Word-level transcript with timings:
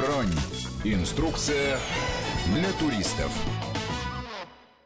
Бронь. 0.00 0.28
Инструкция 0.84 1.78
для 2.54 2.72
туристов. 2.72 3.30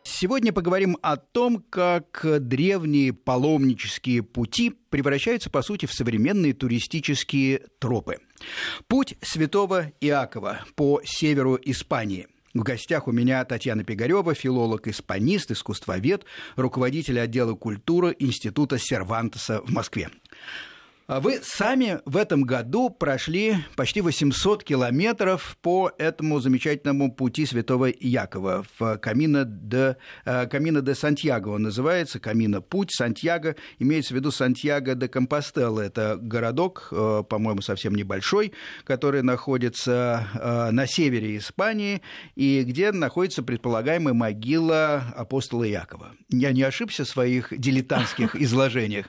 Сегодня 0.02 0.52
поговорим 0.52 0.96
о 1.02 1.16
том, 1.16 1.62
как 1.70 2.24
древние 2.40 3.12
паломнические 3.12 4.22
пути 4.22 4.70
превращаются, 4.90 5.50
по 5.50 5.62
сути, 5.62 5.86
в 5.86 5.92
современные 5.92 6.52
туристические 6.52 7.62
тропы. 7.78 8.18
Путь 8.88 9.16
святого 9.20 9.92
Иакова 10.00 10.60
по 10.74 11.00
северу 11.04 11.58
Испании– 11.62 12.26
в 12.54 12.62
гостях 12.62 13.08
у 13.08 13.12
меня 13.12 13.44
Татьяна 13.44 13.82
Пигарева, 13.82 14.32
филолог-испанист, 14.32 15.50
искусствовед, 15.50 16.24
руководитель 16.54 17.18
отдела 17.18 17.54
культуры 17.54 18.14
Института 18.20 18.78
Сервантеса 18.78 19.60
в 19.62 19.72
Москве. 19.72 20.08
А 21.06 21.20
вы 21.20 21.40
сами 21.42 22.00
в 22.06 22.16
этом 22.16 22.44
году 22.44 22.88
прошли 22.88 23.56
почти 23.76 24.00
800 24.00 24.64
километров 24.64 25.58
по 25.60 25.92
этому 25.98 26.40
замечательному 26.40 27.12
пути 27.12 27.44
Святого 27.44 27.92
Якова 28.00 28.64
в 28.78 28.96
Камино 28.96 29.44
де, 29.44 29.96
э, 30.24 30.46
Камино 30.46 30.80
де 30.80 30.94
Сантьяго. 30.94 31.50
Он 31.50 31.62
называется 31.62 32.18
Камино 32.20 32.62
Путь 32.62 32.90
Сантьяго. 32.90 33.54
Имеется 33.78 34.14
в 34.14 34.16
виду 34.16 34.30
Сантьяго 34.30 34.94
де 34.94 35.08
Компостелло. 35.08 35.82
Это 35.82 36.16
городок, 36.18 36.88
э, 36.90 37.22
по-моему, 37.28 37.60
совсем 37.60 37.94
небольшой, 37.94 38.54
который 38.84 39.22
находится 39.22 40.26
э, 40.34 40.70
на 40.70 40.86
севере 40.86 41.36
Испании 41.36 42.00
и 42.34 42.62
где 42.62 42.92
находится 42.92 43.42
предполагаемая 43.42 44.14
могила 44.14 45.12
апостола 45.14 45.64
Якова. 45.64 46.12
Я 46.30 46.52
не 46.52 46.62
ошибся 46.62 47.04
в 47.04 47.08
своих 47.08 47.52
дилетантских 47.54 48.36
изложениях. 48.40 49.04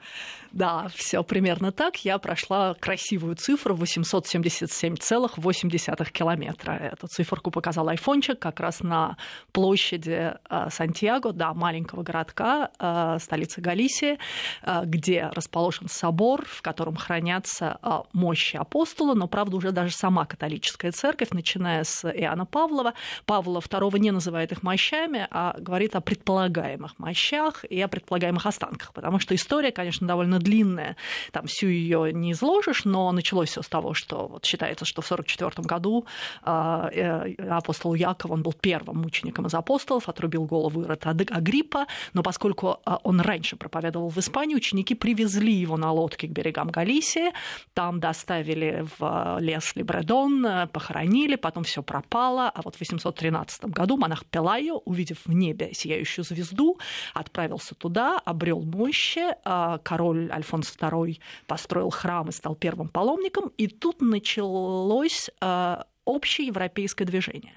Да, 0.56 0.88
все 0.96 1.22
примерно 1.22 1.72
так. 1.74 1.98
Я 2.06 2.18
прошла 2.18 2.74
красивую 2.76 3.36
цифру 3.36 3.76
877,8 3.76 6.12
километра. 6.12 6.72
Эту 6.72 7.08
циферку 7.08 7.52
показал 7.52 7.90
айфончик 7.90 8.40
как 8.40 8.62
раз 8.62 8.80
на 8.80 9.18
площади 9.52 10.34
э, 10.50 10.70
Сантьяго, 10.72 11.34
да, 11.34 11.54
маленького 11.54 12.04
городка, 12.04 12.72
э, 12.80 13.18
столицы 13.20 13.60
Галисии, 13.60 14.18
э, 14.64 14.84
где 14.86 15.30
расположен 15.34 15.90
собор, 15.90 16.46
в 16.48 16.62
котором 16.62 16.96
хранятся 16.96 17.78
мощи 18.14 18.56
апостола, 18.56 19.14
но, 19.14 19.28
правда, 19.28 19.58
уже 19.58 19.74
даже 19.74 19.94
сама 19.94 20.26
католическая 20.26 20.94
церковь, 20.94 21.32
начиная 21.32 21.84
с 21.84 22.10
Иоанна 22.10 22.46
Павлова. 22.46 22.94
Павла 23.26 23.60
II 23.60 24.00
не 24.00 24.12
называет 24.12 24.54
их 24.54 24.64
мощами, 24.64 25.28
а 25.32 25.54
говорит 25.60 25.98
о 25.98 26.02
предполагаемых 26.02 26.98
мощах 26.98 27.66
и 27.66 27.82
о 27.82 27.90
предполагаемых 27.90 28.46
останках, 28.46 28.94
потому 28.94 29.20
что 29.20 29.36
история, 29.36 29.74
конечно, 29.74 30.08
довольно 30.08 30.40
длинная, 30.46 30.96
там 31.32 31.48
всю 31.48 31.68
ее 31.68 32.14
не 32.14 32.32
изложишь, 32.32 32.86
но 32.86 33.12
началось 33.12 33.50
все 33.50 33.62
с 33.62 33.68
того, 33.68 33.94
что 33.94 34.28
вот 34.28 34.46
считается, 34.46 34.86
что 34.86 35.02
в 35.02 35.12
1944 35.12 35.68
году 35.68 36.06
а, 36.44 36.90
э, 36.94 37.34
апостол 37.50 37.96
Яков, 37.96 38.32
он 38.32 38.44
был 38.44 38.54
первым 38.54 38.98
мучеником 38.98 39.48
из 39.48 39.54
апостолов, 39.54 40.08
отрубил 40.08 40.46
голову 40.46 40.84
Ирода 40.84 41.10
Агриппа, 41.10 41.88
но 42.14 42.24
поскольку 42.24 42.80
а, 42.86 43.00
он 43.04 43.20
раньше 43.22 43.56
проповедовал 43.56 44.10
в 44.10 44.18
Испании, 44.18 44.56
ученики 44.56 44.96
привезли 44.96 45.54
его 45.54 45.78
на 45.78 45.92
лодке 45.92 46.28
к 46.28 46.32
берегам 46.32 46.70
Галисии, 46.70 47.32
там 47.74 48.00
доставили 48.00 48.86
в 49.00 49.38
лес 49.40 49.76
Либредон, 49.76 50.46
похоронили, 50.72 51.36
потом 51.36 51.64
все 51.64 51.82
пропало, 51.82 52.50
а 52.50 52.62
вот 52.64 52.76
в 52.76 52.80
813 52.80 53.66
году 53.66 53.98
монах 53.98 54.26
Пелайо, 54.26 54.82
увидев 54.86 55.18
в 55.26 55.34
небе 55.34 55.72
сияющую 55.74 56.24
звезду, 56.24 56.78
отправился 57.14 57.74
туда, 57.76 58.20
обрел 58.20 58.62
мощи, 58.62 59.26
а, 59.44 59.80
король 60.26 60.32
Альфонс 60.32 60.76
II 60.76 61.20
построил 61.48 61.90
храм 61.90 62.30
и 62.30 62.32
стал 62.32 62.56
первым 62.56 62.90
паломником, 62.90 63.52
и 63.58 63.68
тут 63.68 64.02
началось 64.02 65.30
а, 65.42 65.86
общее 66.06 66.48
европейское 66.48 67.08
движение. 67.08 67.54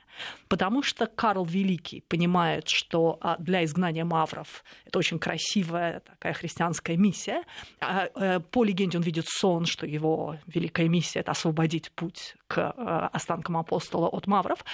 Потому 0.48 0.82
что 0.82 1.06
Карл 1.06 1.44
Великий 1.44 2.02
понимает, 2.08 2.68
что 2.68 3.18
а, 3.20 3.36
для 3.38 3.64
изгнания 3.64 4.04
мавров 4.04 4.64
это 4.86 4.98
очень 4.98 5.18
красивая 5.18 6.00
такая 6.00 6.32
христианская 6.32 6.96
миссия. 6.96 7.44
А, 7.80 8.08
э, 8.14 8.40
по 8.40 8.64
легенде 8.64 8.98
он 8.98 9.04
видит 9.04 9.26
сон, 9.28 9.66
что 9.66 9.86
его 9.86 10.36
великая 10.46 10.88
миссия– 10.88 11.20
это 11.20 11.32
освободить 11.32 11.90
путь 11.92 12.36
к 12.46 12.74
э, 12.76 13.08
останкам 13.12 13.56
апостола 13.56 14.08
от 14.08 14.26
мавров. 14.26 14.64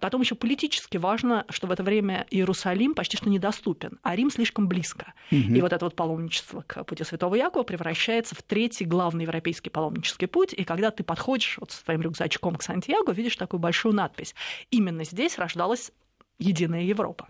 Потом 0.00 0.20
еще 0.20 0.34
политически 0.34 0.96
важно, 0.96 1.44
что 1.48 1.66
в 1.66 1.70
это 1.70 1.82
время 1.82 2.26
Иерусалим 2.30 2.94
почти 2.94 3.16
что 3.16 3.30
недоступен, 3.30 3.98
а 4.02 4.16
Рим 4.16 4.30
слишком 4.30 4.68
близко. 4.68 5.14
Угу. 5.30 5.54
И 5.54 5.60
вот 5.60 5.72
это 5.72 5.84
вот 5.84 5.96
паломничество 5.96 6.64
к 6.66 6.84
пути 6.84 7.04
Святого 7.04 7.34
Якова 7.34 7.62
превращается 7.62 8.34
в 8.34 8.42
третий 8.42 8.84
главный 8.84 9.22
европейский 9.24 9.70
паломнический 9.70 10.26
путь. 10.26 10.52
И 10.52 10.64
когда 10.64 10.90
ты 10.90 11.04
подходишь 11.04 11.58
вот 11.58 11.72
с 11.72 11.82
твоим 11.82 12.02
рюкзачком 12.02 12.56
к 12.56 12.62
Сантьяго, 12.62 13.12
видишь 13.12 13.36
такую 13.36 13.60
большую 13.60 13.94
надпись. 13.94 14.34
Именно 14.82 15.04
здесь 15.04 15.38
рождалась 15.38 15.92
единая 16.40 16.82
Европа. 16.82 17.28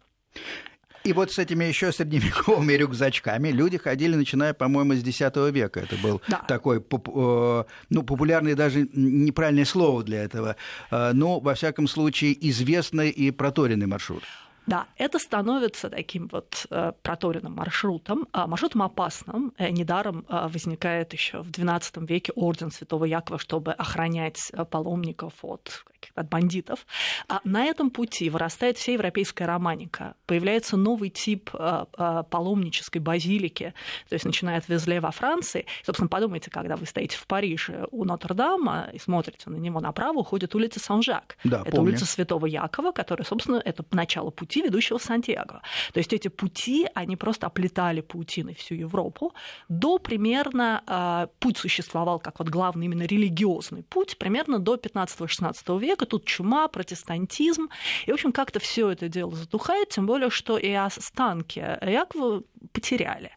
И 1.04 1.12
вот 1.12 1.32
с 1.32 1.38
этими 1.38 1.64
еще 1.64 1.92
средневековыми 1.92 2.72
рюкзачками 2.72 3.48
люди 3.48 3.76
ходили, 3.76 4.14
начиная, 4.14 4.54
по-моему, 4.54 4.94
с 4.94 5.02
X 5.02 5.20
века. 5.50 5.80
Это 5.80 5.96
был 5.96 6.22
да. 6.28 6.38
такой, 6.48 6.78
э, 6.78 7.64
ну, 7.90 8.02
популярный 8.04 8.54
даже 8.54 8.88
неправильное 8.94 9.66
слово 9.66 10.02
для 10.02 10.22
этого, 10.22 10.56
э, 10.90 11.12
но, 11.12 11.40
во 11.40 11.54
всяком 11.54 11.88
случае, 11.88 12.32
известный 12.48 13.10
и 13.10 13.30
проторенный 13.32 13.86
маршрут. 13.86 14.22
Да, 14.66 14.86
это 14.96 15.18
становится 15.18 15.90
таким 15.90 16.28
вот 16.28 16.66
э, 16.70 16.92
проторенным 17.02 17.54
маршрутом, 17.54 18.28
э, 18.32 18.46
маршрутом 18.46 18.82
опасным. 18.82 19.52
Э, 19.58 19.70
недаром 19.70 20.24
э, 20.28 20.48
возникает 20.48 21.12
еще 21.12 21.42
в 21.42 21.50
XII 21.50 22.06
веке 22.06 22.32
орден 22.36 22.70
Святого 22.70 23.04
Якова, 23.04 23.38
чтобы 23.38 23.72
охранять 23.72 24.52
паломников 24.70 25.34
от 25.42 25.84
от 26.16 26.28
бандитов. 26.28 26.84
А 27.28 27.40
на 27.44 27.64
этом 27.64 27.88
пути 27.88 28.28
вырастает 28.28 28.76
вся 28.76 28.92
европейская 28.92 29.46
романика. 29.46 30.16
Появляется 30.26 30.76
новый 30.76 31.10
тип 31.10 31.50
паломнической 31.52 33.00
базилики, 33.00 33.72
то 34.08 34.14
есть 34.14 34.24
начиная 34.24 34.58
от 34.58 34.68
Везле 34.68 35.00
во 35.00 35.12
Франции. 35.12 35.64
Собственно, 35.84 36.08
подумайте, 36.08 36.50
когда 36.50 36.74
вы 36.74 36.86
стоите 36.86 37.16
в 37.16 37.24
Париже 37.28 37.86
у 37.92 38.04
Нотр-Дама 38.04 38.88
и 38.92 38.98
смотрите 38.98 39.48
на 39.48 39.54
него 39.56 39.78
направо, 39.78 40.18
уходит 40.18 40.56
улица 40.56 40.80
Сан-Жак. 40.80 41.36
Да, 41.44 41.60
это 41.60 41.70
помню. 41.70 41.92
улица 41.92 42.04
Святого 42.04 42.46
Якова, 42.46 42.90
которая, 42.90 43.24
собственно, 43.24 43.62
это 43.64 43.84
начало 43.92 44.30
пути, 44.30 44.51
ведущего 44.60 44.98
в 44.98 45.02
Сантьяго. 45.02 45.62
То 45.92 45.98
есть 45.98 46.12
эти 46.12 46.28
пути, 46.28 46.86
они 46.94 47.16
просто 47.16 47.46
оплетали 47.46 48.00
паутиной 48.00 48.54
всю 48.54 48.74
Европу. 48.74 49.32
До 49.68 49.98
примерно 49.98 50.82
э, 50.86 51.26
путь 51.38 51.58
существовал 51.58 52.18
как 52.18 52.38
вот 52.38 52.48
главный 52.48 52.86
именно 52.86 53.02
религиозный 53.02 53.82
путь, 53.82 54.18
примерно 54.18 54.58
до 54.58 54.74
15-16 54.74 55.80
века 55.80 56.06
тут 56.06 56.24
чума, 56.24 56.68
протестантизм. 56.68 57.68
И, 58.06 58.10
в 58.10 58.14
общем, 58.14 58.32
как-то 58.32 58.60
все 58.60 58.90
это 58.90 59.08
дело 59.08 59.34
затухает, 59.34 59.90
тем 59.90 60.06
более, 60.06 60.30
что 60.30 60.58
и 60.58 60.72
останки 60.72 61.78
Якова 61.82 62.42
потеряли, 62.72 63.30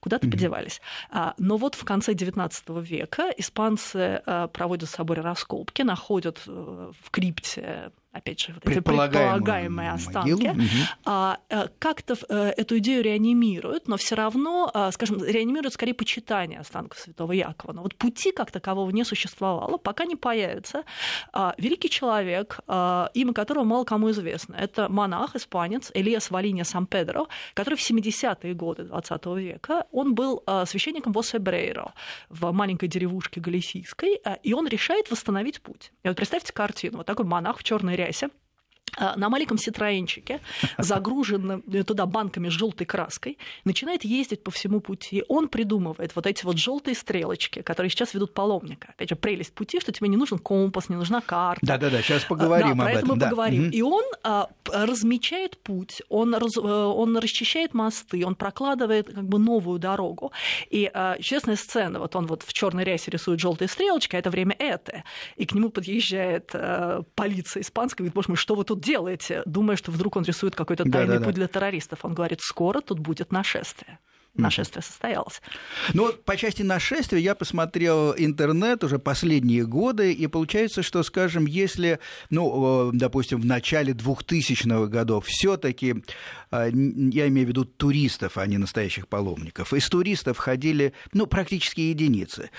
куда-то 0.00 0.26
mm-hmm. 0.26 0.30
подевались. 0.30 0.80
А, 1.10 1.34
но 1.38 1.56
вот 1.56 1.74
в 1.74 1.84
конце 1.84 2.12
XIX 2.12 2.82
века 2.82 3.30
испанцы 3.36 4.22
э, 4.24 4.48
проводят 4.52 4.88
с 4.88 4.92
собой 4.92 5.16
раскопки, 5.18 5.82
находят 5.82 6.40
э, 6.46 6.92
в 7.02 7.10
крипте 7.10 7.92
опять 8.12 8.40
же, 8.40 8.52
вот 8.52 8.64
эти 8.66 8.80
предполагаемые 8.80 9.92
останки, 9.92 10.32
угу. 10.32 11.68
как-то 11.78 12.16
э, 12.28 12.52
эту 12.56 12.78
идею 12.78 13.02
реанимируют, 13.02 13.88
но 13.88 13.96
все 13.96 14.16
равно, 14.16 14.70
а, 14.74 14.90
скажем, 14.90 15.22
реанимируют 15.24 15.74
скорее 15.74 15.94
почитание 15.94 16.60
останков 16.60 16.98
Святого 16.98 17.32
Якова. 17.32 17.72
Но 17.72 17.82
вот 17.82 17.94
пути 17.94 18.32
как 18.32 18.50
такового 18.50 18.90
не 18.90 19.04
существовало, 19.04 19.76
пока 19.76 20.04
не 20.04 20.16
появится 20.16 20.84
а, 21.32 21.54
великий 21.58 21.88
человек, 21.88 22.60
имя 22.68 23.32
которого 23.32 23.64
мало 23.64 23.84
кому 23.84 24.10
известно. 24.10 24.54
Это 24.54 24.88
монах, 24.88 25.36
испанец 25.36 25.90
Элиас 25.94 26.30
Валиния 26.30 26.64
Сан-Педро, 26.64 27.28
который 27.54 27.76
в 27.76 27.90
70-е 27.90 28.54
годы 28.54 28.84
20 28.84 29.26
века, 29.26 29.86
он 29.92 30.14
был 30.14 30.42
священником 30.66 31.12
в 31.12 31.18
Осебрейро, 31.18 31.92
в 32.28 32.50
маленькой 32.52 32.88
деревушке 32.88 33.40
Галисийской, 33.40 34.20
и 34.42 34.52
он 34.52 34.66
решает 34.66 35.10
восстановить 35.10 35.60
путь. 35.60 35.92
И 36.02 36.08
вот 36.08 36.16
представьте 36.16 36.52
картину, 36.52 36.98
вот 36.98 37.06
такой 37.06 37.24
монах 37.24 37.58
в 37.58 37.62
черной 37.62 37.96
а, 38.02 38.30
на 39.16 39.28
маленьком 39.28 39.58
ситроенчике, 39.58 40.40
загруженном 40.78 41.62
туда 41.62 42.06
банками 42.06 42.48
с 42.48 42.52
желтой 42.52 42.86
краской, 42.86 43.38
начинает 43.64 44.04
ездить 44.04 44.42
по 44.42 44.50
всему 44.50 44.80
пути. 44.80 45.24
Он 45.28 45.48
придумывает 45.48 46.14
вот 46.14 46.26
эти 46.26 46.44
вот 46.44 46.58
желтые 46.58 46.94
стрелочки, 46.94 47.62
которые 47.62 47.90
сейчас 47.90 48.14
ведут 48.14 48.34
паломника. 48.34 48.88
Опять 48.96 49.10
же, 49.10 49.16
прелесть 49.16 49.52
пути, 49.52 49.80
что 49.80 49.92
тебе 49.92 50.08
не 50.08 50.16
нужен 50.16 50.38
компас, 50.38 50.88
не 50.88 50.96
нужна 50.96 51.20
карта. 51.20 51.64
Да-да-да, 51.64 52.02
сейчас 52.02 52.24
поговорим 52.24 52.76
да, 52.78 52.84
об 52.84 52.90
про 52.90 52.92
этом. 52.92 53.08
мы 53.08 53.16
да. 53.16 53.28
поговорим. 53.28 53.68
Угу. 53.68 53.70
И 53.72 53.82
он 53.82 54.04
а, 54.22 54.48
размечает 54.66 55.58
путь, 55.58 56.02
он, 56.08 56.34
раз, 56.34 56.56
э, 56.56 56.60
он 56.60 57.16
расчищает 57.16 57.74
мосты, 57.74 58.24
он 58.26 58.34
прокладывает 58.34 59.06
как 59.12 59.24
бы 59.24 59.38
новую 59.38 59.78
дорогу. 59.78 60.32
И 60.70 60.90
а, 60.92 61.18
честная 61.20 61.56
сцена, 61.56 61.98
вот 61.98 62.16
он 62.16 62.26
вот 62.26 62.42
в 62.42 62.52
черной 62.52 62.84
рясе 62.84 63.10
рисует 63.10 63.40
желтые 63.40 63.68
стрелочки, 63.68 64.16
а 64.16 64.18
это 64.18 64.30
время 64.30 64.54
это. 64.58 65.04
И 65.36 65.46
к 65.46 65.52
нему 65.52 65.70
подъезжает 65.70 66.50
а, 66.54 67.02
полиция 67.14 67.62
испанская, 67.62 68.04
говорит, 68.04 68.14
боже 68.14 68.28
мой, 68.28 68.36
что 68.36 68.54
вы 68.54 68.64
тут 68.64 68.80
делаете, 68.80 68.89
думая, 69.46 69.76
что 69.76 69.90
вдруг 69.90 70.16
он 70.16 70.24
рисует 70.24 70.54
какой-то 70.54 70.84
тайный 70.84 71.14
да, 71.14 71.18
да, 71.18 71.24
путь 71.24 71.34
да. 71.34 71.40
для 71.40 71.48
террористов. 71.48 72.04
Он 72.04 72.14
говорит, 72.14 72.40
скоро 72.42 72.80
тут 72.80 72.98
будет 72.98 73.32
нашествие. 73.32 73.98
нашествие 74.42 74.82
состоялось. 74.82 75.42
Ну, 75.92 76.12
по 76.12 76.36
части 76.36 76.62
нашествия 76.62 77.18
я 77.18 77.34
посмотрел 77.34 78.14
интернет 78.16 78.84
уже 78.84 78.98
последние 78.98 79.66
годы, 79.66 80.12
и 80.12 80.26
получается, 80.28 80.82
что, 80.82 81.02
скажем, 81.02 81.46
если, 81.46 81.98
ну, 82.30 82.90
допустим, 82.92 83.40
в 83.40 83.44
начале 83.44 83.92
2000-х 83.92 84.86
годов 84.86 85.26
все 85.26 85.56
таки 85.56 85.96
я 86.52 87.28
имею 87.28 87.46
в 87.46 87.48
виду 87.48 87.64
туристов, 87.64 88.38
а 88.38 88.46
не 88.46 88.58
настоящих 88.58 89.08
паломников, 89.08 89.72
из 89.72 89.88
туристов 89.88 90.38
ходили, 90.38 90.92
ну, 91.12 91.26
практически 91.26 91.80
единицы, 91.80 92.50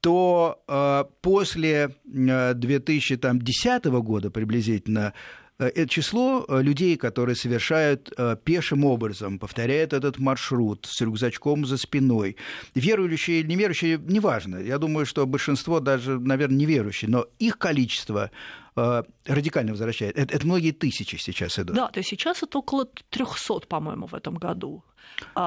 то 0.00 0.62
э, 0.66 1.04
после 1.20 1.96
2010 2.04 3.84
года 3.84 4.30
приблизительно 4.30 5.12
это 5.64 5.88
число 5.88 6.44
э, 6.48 6.62
людей, 6.62 6.96
которые 6.96 7.36
совершают 7.36 8.12
э, 8.16 8.36
пешим 8.42 8.84
образом, 8.84 9.38
повторяют 9.38 9.92
этот 9.92 10.18
маршрут 10.18 10.86
с 10.86 11.00
рюкзачком 11.00 11.66
за 11.66 11.76
спиной. 11.76 12.36
Верующие 12.74 13.40
или 13.40 13.48
неверующие, 13.48 13.98
неважно. 13.98 14.56
Я 14.56 14.78
думаю, 14.78 15.06
что 15.06 15.26
большинство 15.26 15.80
даже, 15.80 16.18
наверное, 16.18 16.56
неверующие, 16.56 17.10
но 17.10 17.26
их 17.38 17.58
количество 17.58 18.30
радикально 19.26 19.72
возвращает. 19.72 20.16
Это, 20.16 20.36
это 20.36 20.46
многие 20.46 20.70
тысячи 20.70 21.16
сейчас 21.16 21.58
идут. 21.58 21.74
Да, 21.74 21.88
то 21.88 21.98
есть 22.00 22.08
сейчас 22.08 22.42
это 22.42 22.58
около 22.58 22.86
300, 23.10 23.66
по-моему, 23.66 24.06
в 24.06 24.14
этом 24.14 24.36
году. 24.36 24.84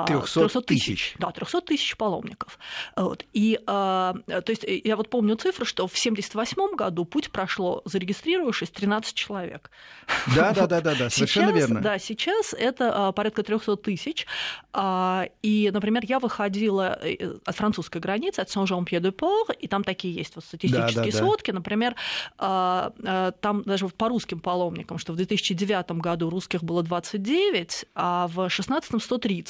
300, 0.07 0.39
300 0.41 0.61
тысяч. 0.61 1.15
Да, 1.19 1.31
300 1.31 1.61
тысяч 1.61 1.97
паломников. 1.97 2.59
Вот. 2.95 3.25
И, 3.33 3.59
а, 3.67 4.13
то 4.27 4.49
есть, 4.49 4.63
я 4.63 4.95
вот 4.95 5.09
помню 5.09 5.35
цифры, 5.35 5.65
что 5.65 5.87
в 5.87 5.91
1978 5.91 6.75
году 6.75 7.05
путь 7.05 7.31
прошло, 7.31 7.81
зарегистрировавшись, 7.85 8.69
13 8.69 9.13
человек. 9.13 9.71
Да, 10.35 10.53
да, 10.53 10.67
да, 10.67 10.81
да, 10.81 10.95
да, 10.95 11.09
совершенно 11.09 11.51
сейчас, 11.51 11.59
верно. 11.59 11.81
Да, 11.81 11.99
сейчас 11.99 12.53
это 12.53 13.07
а, 13.07 13.11
порядка 13.11 13.43
300 13.43 13.77
тысяч. 13.77 14.25
А, 14.71 15.27
и, 15.41 15.69
например, 15.71 16.03
я 16.05 16.19
выходила 16.19 16.97
э, 17.01 17.37
от 17.45 17.55
французской 17.55 17.99
границы, 17.99 18.39
от 18.39 18.49
Сен-Жан-Пье-де-Пор, 18.49 19.51
и 19.59 19.67
там 19.67 19.83
такие 19.83 20.13
есть 20.13 20.35
вот 20.35 20.45
статистические 20.45 21.05
да, 21.05 21.11
да, 21.11 21.17
сводки. 21.17 21.51
Да. 21.51 21.57
Например, 21.57 21.95
там 22.37 23.63
даже 23.65 23.87
по 23.89 24.09
русским 24.09 24.39
паломникам, 24.39 24.97
что 24.97 25.13
в 25.13 25.15
2009 25.15 25.91
году 25.91 26.29
русских 26.29 26.63
было 26.63 26.83
29, 26.83 27.85
а 27.95 28.27
в 28.27 28.35
2016 28.35 29.01
130. 29.03 29.42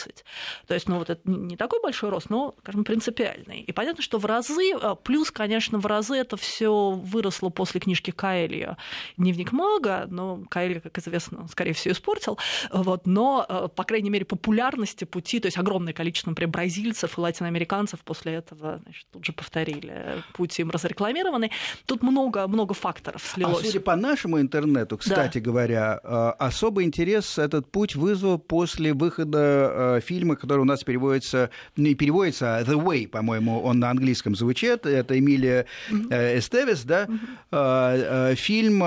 То 0.68 0.74
есть, 0.74 0.88
ну, 0.88 0.98
вот 0.98 1.10
это 1.10 1.22
не 1.25 1.57
такой 1.57 1.81
большой 1.81 2.10
рост, 2.10 2.30
но, 2.30 2.56
скажем, 2.60 2.84
принципиальный. 2.84 3.62
И 3.62 3.72
понятно, 3.72 4.01
что 4.01 4.18
в 4.18 4.25
разы, 4.25 4.74
а, 4.74 4.95
плюс, 4.95 5.31
конечно, 5.31 5.80
в 5.80 5.86
разы 5.86 6.16
это 6.16 6.38
все 6.38 6.92
выросло 6.92 7.50
после 7.50 7.80
книжки 7.80 8.12
Каэлья 8.12 8.78
«Дневник 9.18 9.51
мага», 9.51 10.06
но 10.10 10.44
Каэлья, 10.50 10.80
как 10.80 10.98
известно, 10.98 11.48
скорее 11.48 11.74
всего, 11.74 11.94
испортил. 11.94 12.38
Вот, 12.72 13.06
но, 13.06 13.45
а, 13.48 13.68
по 13.68 13.84
крайней 13.84 14.10
мере, 14.10 14.25
популярности 14.25 15.06
пути, 15.06 15.40
то 15.40 15.48
есть 15.48 15.57
огромное 15.57 15.94
количество, 15.94 16.31
например, 16.31 16.51
бразильцев 16.51 17.18
и 17.18 17.22
латиноамериканцев 17.22 18.00
после 18.01 18.34
этого 18.34 18.80
значит, 18.84 19.06
тут 19.12 19.25
же 19.25 19.34
повторили 19.34 20.24
путь 20.34 20.60
им 20.60 20.69
разрекламированный. 20.69 21.51
Тут 21.86 22.04
много, 22.04 22.48
много 22.48 22.74
факторов 22.74 23.24
слилось. 23.24 23.60
А 23.60 23.66
судя 23.66 23.80
по 23.80 23.95
нашему 23.95 24.40
интернету, 24.40 24.98
кстати 24.98 25.40
да. 25.40 25.44
говоря, 25.44 26.00
а, 26.04 26.31
особый 26.34 26.86
интерес 26.86 27.38
этот 27.38 27.72
путь 27.72 27.95
вызвал 27.95 28.40
после 28.40 28.94
выхода 28.94 29.72
фильма, 30.01 30.35
который 30.35 30.62
у 30.62 30.65
нас 30.65 30.83
переводится, 30.83 31.50
не 31.77 31.91
ну, 31.91 31.95
переводится, 31.95 32.57
а 32.57 32.63
The 32.63 32.81
Way, 32.81 33.07
по-моему, 33.07 33.62
он 33.62 33.80
на 33.80 33.89
английском 33.89 34.35
звучит. 34.35 34.85
Это 34.85 35.18
Эмилия 35.18 35.65
mm-hmm. 35.89 36.39
Эстевес, 36.39 36.83
да, 36.83 37.07
mm-hmm. 37.51 38.35
фильм 38.35 38.80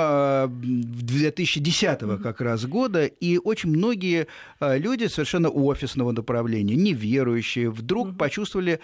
2010 0.77 1.85
mm-hmm. 1.85 2.23
как 2.23 2.41
раз 2.41 2.65
года, 2.67 3.07
и 3.07 3.39
очень 3.39 3.71
многие 3.71 4.27
люди 4.61 5.07
совершенно 5.07 5.49
офисного 5.49 6.13
направления, 6.13 6.75
неверующие, 6.77 7.71
вдруг 7.71 8.17
почувствовали 8.17 8.81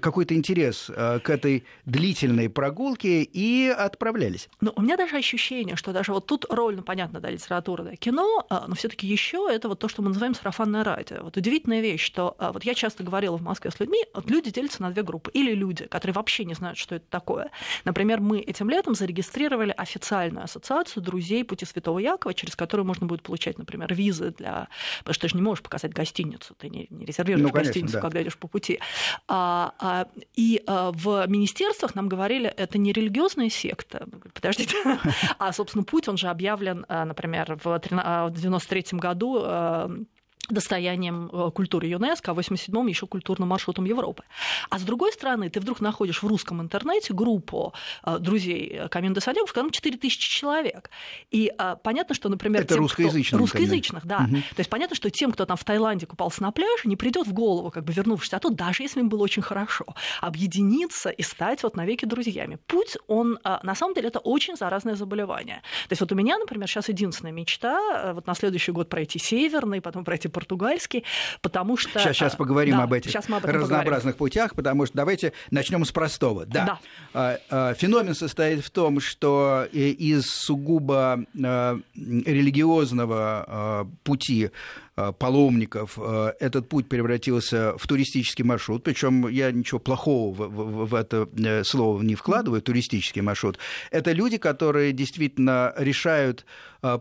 какой-то 0.00 0.34
интерес 0.34 0.90
к 0.94 1.30
этой 1.30 1.64
длительной 1.86 2.48
прогулке 2.48 3.22
и 3.22 3.68
отправлялись. 3.68 4.48
Но 4.60 4.72
у 4.76 4.82
меня 4.82 4.96
даже 4.96 5.16
ощущение, 5.16 5.76
что 5.76 5.92
даже 5.92 6.12
вот 6.12 6.26
тут 6.26 6.46
роль, 6.48 6.76
ну, 6.76 6.82
понятно, 6.82 7.20
да, 7.20 7.30
литература, 7.30 7.82
да, 7.82 7.96
кино, 7.96 8.46
но 8.50 8.74
все 8.74 8.88
таки 8.88 9.06
еще 9.06 9.48
это 9.50 9.68
вот 9.68 9.78
то, 9.78 9.88
что 9.88 10.02
мы 10.02 10.08
называем 10.08 10.34
сарафанное 10.34 10.84
радио. 10.84 11.22
Вот 11.22 11.36
удивительная 11.54 11.80
вещь, 11.80 12.04
что 12.04 12.34
а, 12.38 12.52
вот 12.52 12.64
я 12.64 12.74
часто 12.74 13.04
говорила 13.04 13.36
в 13.36 13.42
Москве 13.42 13.70
с 13.70 13.78
людьми, 13.78 14.04
вот 14.12 14.28
люди 14.28 14.50
делятся 14.50 14.82
на 14.82 14.90
две 14.90 15.02
группы. 15.02 15.30
Или 15.32 15.54
люди, 15.54 15.86
которые 15.86 16.14
вообще 16.14 16.44
не 16.44 16.54
знают, 16.54 16.78
что 16.78 16.96
это 16.96 17.04
такое. 17.08 17.50
Например, 17.84 18.20
мы 18.20 18.40
этим 18.40 18.68
летом 18.68 18.94
зарегистрировали 18.94 19.70
официальную 19.76 20.44
ассоциацию 20.44 21.02
друзей 21.02 21.44
пути 21.44 21.64
Святого 21.64 22.00
Якова, 22.00 22.34
через 22.34 22.56
которую 22.56 22.86
можно 22.86 23.06
будет 23.06 23.22
получать, 23.22 23.58
например, 23.58 23.94
визы 23.94 24.34
для... 24.36 24.68
Потому 24.98 25.14
что 25.14 25.22
ты 25.22 25.28
же 25.28 25.36
не 25.36 25.42
можешь 25.42 25.62
показать 25.62 25.92
гостиницу, 25.92 26.54
ты 26.54 26.68
не, 26.68 26.86
не 26.90 27.04
резервируешь 27.04 27.46
ну, 27.46 27.52
конечно, 27.52 27.72
гостиницу, 27.72 27.94
да. 27.94 28.00
когда 28.00 28.22
идешь 28.22 28.36
по 28.36 28.48
пути. 28.48 28.80
А, 29.28 29.74
а, 29.78 30.08
и 30.34 30.62
а, 30.66 30.90
в 30.92 31.26
министерствах 31.28 31.94
нам 31.94 32.08
говорили, 32.08 32.48
это 32.48 32.78
не 32.78 32.92
религиозная 32.92 33.48
секта. 33.48 34.06
Подождите. 34.34 34.74
А, 35.38 35.52
собственно, 35.52 35.84
путь, 35.84 36.08
он 36.08 36.16
же 36.16 36.28
объявлен, 36.28 36.86
а, 36.88 37.04
например, 37.04 37.58
в 37.62 37.74
1993 37.74 38.98
году 38.98 39.44
достоянием 40.50 41.30
э, 41.32 41.50
культуры 41.50 41.86
ЮНЕСКО, 41.86 42.30
а 42.30 42.34
в 42.34 42.38
87-м 42.38 42.86
еще 42.86 43.06
культурным 43.06 43.48
маршрутом 43.48 43.84
Европы. 43.84 44.24
А 44.70 44.78
с 44.78 44.82
другой 44.82 45.12
стороны, 45.12 45.50
ты 45.50 45.60
вдруг 45.60 45.80
находишь 45.80 46.22
в 46.22 46.26
русском 46.26 46.60
интернете 46.60 47.14
группу 47.14 47.72
э, 48.04 48.18
друзей 48.18 48.88
Камин 48.90 49.14
де 49.14 49.20
Садек, 49.20 49.46
в 49.46 49.52
котором 49.52 49.70
4 49.70 49.98
тысячи 49.98 50.30
человек. 50.30 50.90
И 51.30 51.52
понятно, 51.82 52.14
что, 52.14 52.28
например... 52.28 52.62
Это 52.62 52.74
тем, 52.74 52.82
русскоязычных. 52.82 53.28
Кто... 53.28 53.38
Русскоязычных, 53.38 54.06
да. 54.06 54.26
Угу. 54.30 54.36
То 54.36 54.58
есть 54.58 54.70
понятно, 54.70 54.96
что 54.96 55.10
тем, 55.10 55.32
кто 55.32 55.46
там 55.46 55.56
в 55.56 55.64
Таиланде 55.64 56.06
купался 56.06 56.42
на 56.42 56.52
пляже, 56.52 56.82
не 56.84 56.96
придет 56.96 57.26
в 57.26 57.32
голову, 57.32 57.70
как 57.70 57.84
бы 57.84 57.92
вернувшись, 57.92 58.32
а 58.34 58.38
то 58.38 58.50
даже 58.50 58.82
если 58.82 59.00
им 59.00 59.08
было 59.08 59.22
очень 59.22 59.42
хорошо, 59.42 59.86
объединиться 60.20 61.10
и 61.10 61.22
стать 61.22 61.62
вот 61.62 61.76
навеки 61.76 62.04
друзьями. 62.04 62.58
Путь, 62.66 62.96
он, 63.06 63.38
на 63.44 63.74
самом 63.74 63.94
деле, 63.94 64.08
это 64.08 64.18
очень 64.18 64.56
заразное 64.56 64.94
заболевание. 64.94 65.62
То 65.88 65.92
есть 65.92 66.00
вот 66.00 66.12
у 66.12 66.14
меня, 66.14 66.38
например, 66.38 66.68
сейчас 66.68 66.88
единственная 66.88 67.32
мечта 67.32 68.12
вот 68.14 68.26
на 68.26 68.34
следующий 68.34 68.72
год 68.72 68.88
пройти 68.88 69.18
северный, 69.18 69.80
потом 69.80 70.04
пройти 70.04 70.28
португальский, 70.34 71.04
потому 71.40 71.78
что... 71.78 71.98
Сейчас, 71.98 72.16
сейчас 72.16 72.36
поговорим 72.36 72.76
да, 72.76 72.82
об 72.82 72.92
этих 72.92 73.14
об 73.14 73.44
разнообразных 73.44 74.16
поговорим. 74.16 74.18
путях, 74.18 74.54
потому 74.54 74.84
что 74.84 74.96
давайте 74.96 75.32
начнем 75.50 75.84
с 75.84 75.92
простого. 75.92 76.44
Да. 76.44 76.64
да. 76.64 76.78
А, 77.14 77.38
а, 77.50 77.74
феномен 77.74 78.14
состоит 78.14 78.62
в 78.64 78.70
том, 78.70 79.00
что 79.00 79.66
из 79.72 80.26
сугубо 80.26 81.24
а, 81.42 81.78
религиозного 81.94 83.88
пути 84.02 84.34
Э, 84.34 84.50
паломников, 84.94 85.98
э, 86.00 86.32
этот 86.38 86.68
путь 86.68 86.88
превратился 86.88 87.76
в 87.76 87.86
туристический 87.86 88.44
маршрут. 88.44 88.84
Причем 88.84 89.26
я 89.26 89.50
ничего 89.50 89.80
плохого 89.80 90.32
в, 90.32 90.48
в, 90.48 90.86
в 90.86 90.94
это 90.94 91.28
э, 91.36 91.64
слово 91.64 92.00
не 92.02 92.14
вкладываю, 92.14 92.62
туристический 92.62 93.20
маршрут. 93.20 93.58
Это 93.90 94.12
люди, 94.12 94.36
которые 94.36 94.92
действительно 94.92 95.74
решают 95.76 96.44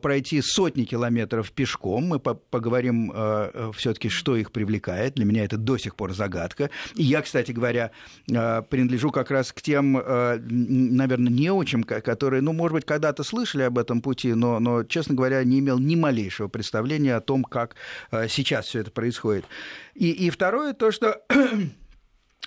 пройти 0.01 0.41
сотни 0.41 0.85
километров 0.85 1.51
пешком. 1.51 2.05
Мы 2.05 2.19
поговорим 2.19 3.11
все-таки, 3.73 4.07
что 4.07 4.37
их 4.37 4.53
привлекает. 4.53 5.15
Для 5.15 5.25
меня 5.25 5.43
это 5.43 5.57
до 5.57 5.77
сих 5.77 5.97
пор 5.97 6.13
загадка. 6.13 6.69
И 6.95 7.03
я, 7.03 7.21
кстати 7.21 7.51
говоря, 7.51 7.91
принадлежу 8.25 9.11
как 9.11 9.29
раз 9.29 9.51
к 9.51 9.61
тем, 9.61 9.91
наверное, 9.91 11.33
неучим, 11.33 11.83
которые, 11.83 12.41
ну, 12.41 12.53
может 12.53 12.75
быть, 12.75 12.85
когда-то 12.85 13.23
слышали 13.23 13.63
об 13.63 13.77
этом 13.77 14.01
пути, 14.01 14.33
но, 14.33 14.61
но, 14.61 14.85
честно 14.85 15.15
говоря, 15.15 15.43
не 15.43 15.59
имел 15.59 15.79
ни 15.79 15.97
малейшего 15.97 16.47
представления 16.47 17.15
о 17.15 17.19
том, 17.19 17.43
как 17.43 17.75
Э, 17.75 17.82
сейчас 18.11 18.67
все 18.67 18.79
это 18.79 18.91
происходит. 18.91 19.45
И, 19.95 20.11
и 20.11 20.29
второе, 20.29 20.73
то, 20.73 20.91
что 20.91 21.21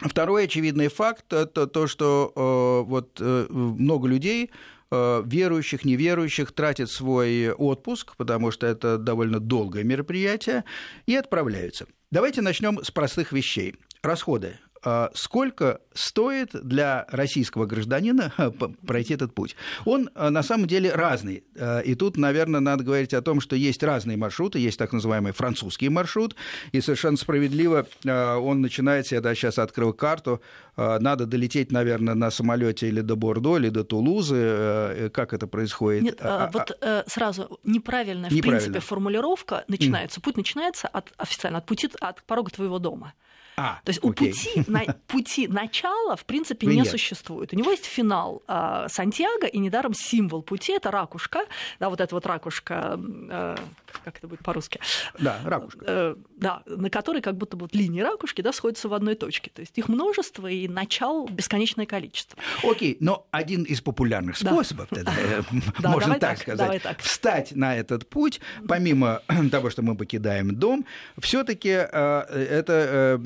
Второй 0.00 0.44
очевидный 0.44 0.88
факт– 0.88 1.24
это 1.32 1.66
то, 1.66 1.86
что 1.86 2.32
э, 2.36 2.88
вот 2.88 3.18
э, 3.18 3.46
много 3.48 4.06
людей, 4.06 4.50
э, 4.90 5.22
верующих, 5.24 5.86
неверующих, 5.86 6.52
тратят 6.52 6.90
свой 6.90 7.50
отпуск, 7.50 8.14
потому 8.16 8.50
что 8.50 8.66
это 8.66 8.98
довольно 8.98 9.40
долгое 9.40 9.84
мероприятие, 9.84 10.64
и 11.06 11.14
отправляются. 11.14 11.86
Давайте 12.10 12.42
начнем 12.42 12.84
с 12.84 12.90
простых 12.90 13.32
вещей. 13.32 13.76
Расходы. 14.02 14.58
А, 14.88 15.10
сколько 15.14 15.80
стоит 15.94 16.50
для 16.52 17.06
российского 17.08 17.66
гражданина 17.66 18.32
пройти 18.86 19.14
этот 19.14 19.34
путь. 19.34 19.56
Он 19.84 20.10
а, 20.14 20.30
на 20.30 20.44
самом 20.44 20.68
деле 20.68 20.92
разный. 20.94 21.42
А, 21.58 21.80
и 21.80 21.96
тут, 21.96 22.16
наверное, 22.16 22.60
надо 22.60 22.84
говорить 22.84 23.12
о 23.12 23.20
том, 23.20 23.40
что 23.40 23.56
есть 23.56 23.82
разные 23.82 24.16
маршруты, 24.16 24.60
есть 24.60 24.78
так 24.78 24.92
называемый 24.92 25.32
французский 25.32 25.88
маршрут, 25.88 26.36
и 26.70 26.80
совершенно 26.80 27.16
справедливо 27.16 27.88
он 28.04 28.60
начинается, 28.60 29.16
я 29.16 29.20
да, 29.20 29.34
сейчас 29.34 29.58
открыл 29.58 29.92
карту, 29.92 30.40
надо 30.76 31.26
долететь, 31.26 31.72
наверное, 31.72 32.14
на 32.14 32.30
самолете 32.30 32.86
или 32.86 33.00
до 33.00 33.16
Бордо, 33.16 33.56
или 33.56 33.70
до 33.70 33.82
Тулузы. 33.82 34.36
Э, 34.38 35.10
как 35.12 35.32
это 35.32 35.48
происходит? 35.48 36.02
Нет, 36.02 36.20
вот 36.52 36.78
э, 36.80 37.02
сразу 37.08 37.58
неправильная, 37.64 38.30
в 38.30 38.40
принципе, 38.40 38.78
формулировка 38.78 39.64
начинается. 39.66 40.20
Путь 40.20 40.36
начинается 40.36 40.86
от, 40.86 41.12
официально 41.16 41.58
от 41.58 41.66
пути, 41.66 41.90
от 42.00 42.22
порога 42.22 42.52
твоего 42.52 42.78
дома. 42.78 43.14
А, 43.58 43.80
То 43.84 43.90
есть 43.90 44.04
у 44.04 44.10
окей. 44.10 44.32
пути, 44.32 44.64
на, 44.66 44.84
пути 45.06 45.48
начала, 45.48 46.14
в 46.16 46.24
принципе, 46.26 46.66
Нет. 46.66 46.76
не 46.76 46.84
существует. 46.84 47.54
У 47.54 47.56
него 47.56 47.70
есть 47.70 47.86
финал 47.86 48.42
э, 48.46 48.86
Сантьяго, 48.88 49.46
и 49.46 49.58
недаром 49.58 49.94
символ 49.94 50.42
пути 50.42 50.72
это 50.72 50.90
ракушка, 50.90 51.40
да, 51.80 51.88
вот 51.88 52.00
эта 52.02 52.14
вот 52.14 52.26
ракушка, 52.26 52.98
э, 53.30 53.56
как 54.04 54.18
это 54.18 54.28
будет 54.28 54.40
по-русски, 54.40 54.78
Да, 55.18 55.40
ракушка. 55.44 55.84
Э, 55.86 56.16
да, 56.36 56.62
на 56.66 56.90
которой 56.90 57.22
как 57.22 57.36
будто 57.38 57.56
бы 57.56 57.62
вот 57.64 57.74
линии 57.74 58.02
ракушки 58.02 58.42
да, 58.42 58.52
сходятся 58.52 58.88
в 58.90 58.94
одной 58.94 59.14
точке. 59.14 59.50
То 59.54 59.60
есть 59.60 59.78
их 59.78 59.88
множество 59.88 60.46
и 60.46 60.68
начал 60.68 61.26
бесконечное 61.26 61.86
количество. 61.86 62.38
Окей, 62.62 62.98
но 63.00 63.26
один 63.30 63.62
из 63.62 63.80
популярных 63.80 64.38
Да. 64.42 64.50
способов, 64.52 64.88
тогда, 64.90 65.14
э, 65.16 65.42
Да, 65.78 65.90
можно 65.90 66.18
давай 66.18 66.20
так 66.20 66.38
сказать, 66.38 66.82
встать 66.98 67.52
на 67.56 67.74
этот 67.74 68.06
путь, 68.08 68.40
помимо 68.68 69.22
того, 69.50 69.70
что 69.70 69.80
мы 69.80 69.96
покидаем 69.96 70.54
дом, 70.54 70.84
все-таки 71.18 71.68
это 71.70 72.26
э, 72.28 73.16
э, 73.16 73.18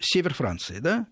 север 0.00 0.34
Франции, 0.34 0.78
да? 0.78 1.06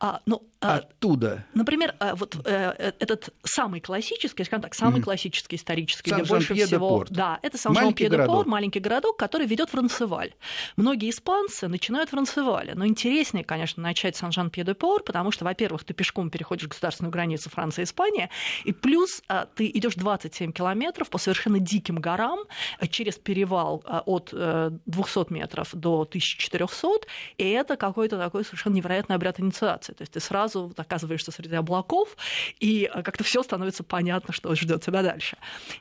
А, 0.00 0.20
ну, 0.26 0.42
Оттуда. 0.74 1.44
Например, 1.54 1.94
э, 2.00 2.14
вот 2.14 2.36
э, 2.44 2.92
этот 2.98 3.30
самый 3.44 3.80
классический, 3.80 4.44
скажем 4.44 4.62
так, 4.62 4.74
самый 4.74 5.02
классический 5.02 5.56
исторический, 5.56 6.10
где 6.12 6.24
больше 6.24 6.54
всего... 6.54 7.04
Да, 7.08 7.38
это 7.42 7.56
Маленький 7.56 7.62
Сан-Жан-Пье-де-Порт, 7.62 8.28
городок. 8.28 8.46
маленький 8.46 8.80
городок, 8.80 9.16
который 9.16 9.46
ведет 9.46 9.70
в 9.70 9.74
Ранцеваль. 9.74 10.34
Многие 10.76 11.10
испанцы 11.10 11.68
начинают 11.68 12.10
в 12.10 12.14
Ранцевале, 12.14 12.74
но 12.74 12.86
интереснее, 12.86 13.44
конечно, 13.44 13.82
начать 13.82 14.16
с 14.16 14.20
Сан-Жан-Пье-де-Порт, 14.20 15.04
потому 15.04 15.30
что, 15.30 15.44
во-первых, 15.44 15.84
ты 15.84 15.94
пешком 15.94 16.30
переходишь 16.30 16.68
государственную 16.68 17.12
границу 17.12 17.50
Франции 17.50 17.82
и 17.82 17.84
Испании, 17.84 18.30
и 18.64 18.72
плюс 18.72 19.22
а, 19.28 19.46
ты 19.46 19.70
идешь 19.72 19.94
27 19.94 20.52
километров 20.52 21.10
по 21.10 21.18
совершенно 21.18 21.58
диким 21.58 21.96
горам 21.96 22.40
а, 22.78 22.86
через 22.86 23.16
перевал 23.16 23.82
а, 23.86 24.02
от 24.06 24.30
э, 24.32 24.70
200 24.86 25.32
метров 25.32 25.70
до 25.72 26.02
1400, 26.02 27.06
и 27.38 27.50
это 27.50 27.76
какой-то 27.76 28.18
такой 28.18 28.44
совершенно 28.44 28.74
невероятный 28.74 29.16
обряд 29.16 29.40
инициации. 29.40 29.92
То 29.92 30.02
есть 30.02 30.12
ты 30.12 30.20
сразу 30.20 30.55
вот 30.62 30.78
оказываешься 30.80 31.32
среди 31.32 31.56
облаков, 31.56 32.16
и 32.60 32.88
а, 32.92 33.02
как-то 33.02 33.24
все 33.24 33.42
становится 33.42 33.84
понятно, 33.84 34.32
что 34.32 34.54
ждет 34.54 34.82
тебя 34.82 35.02
дальше. 35.02 35.36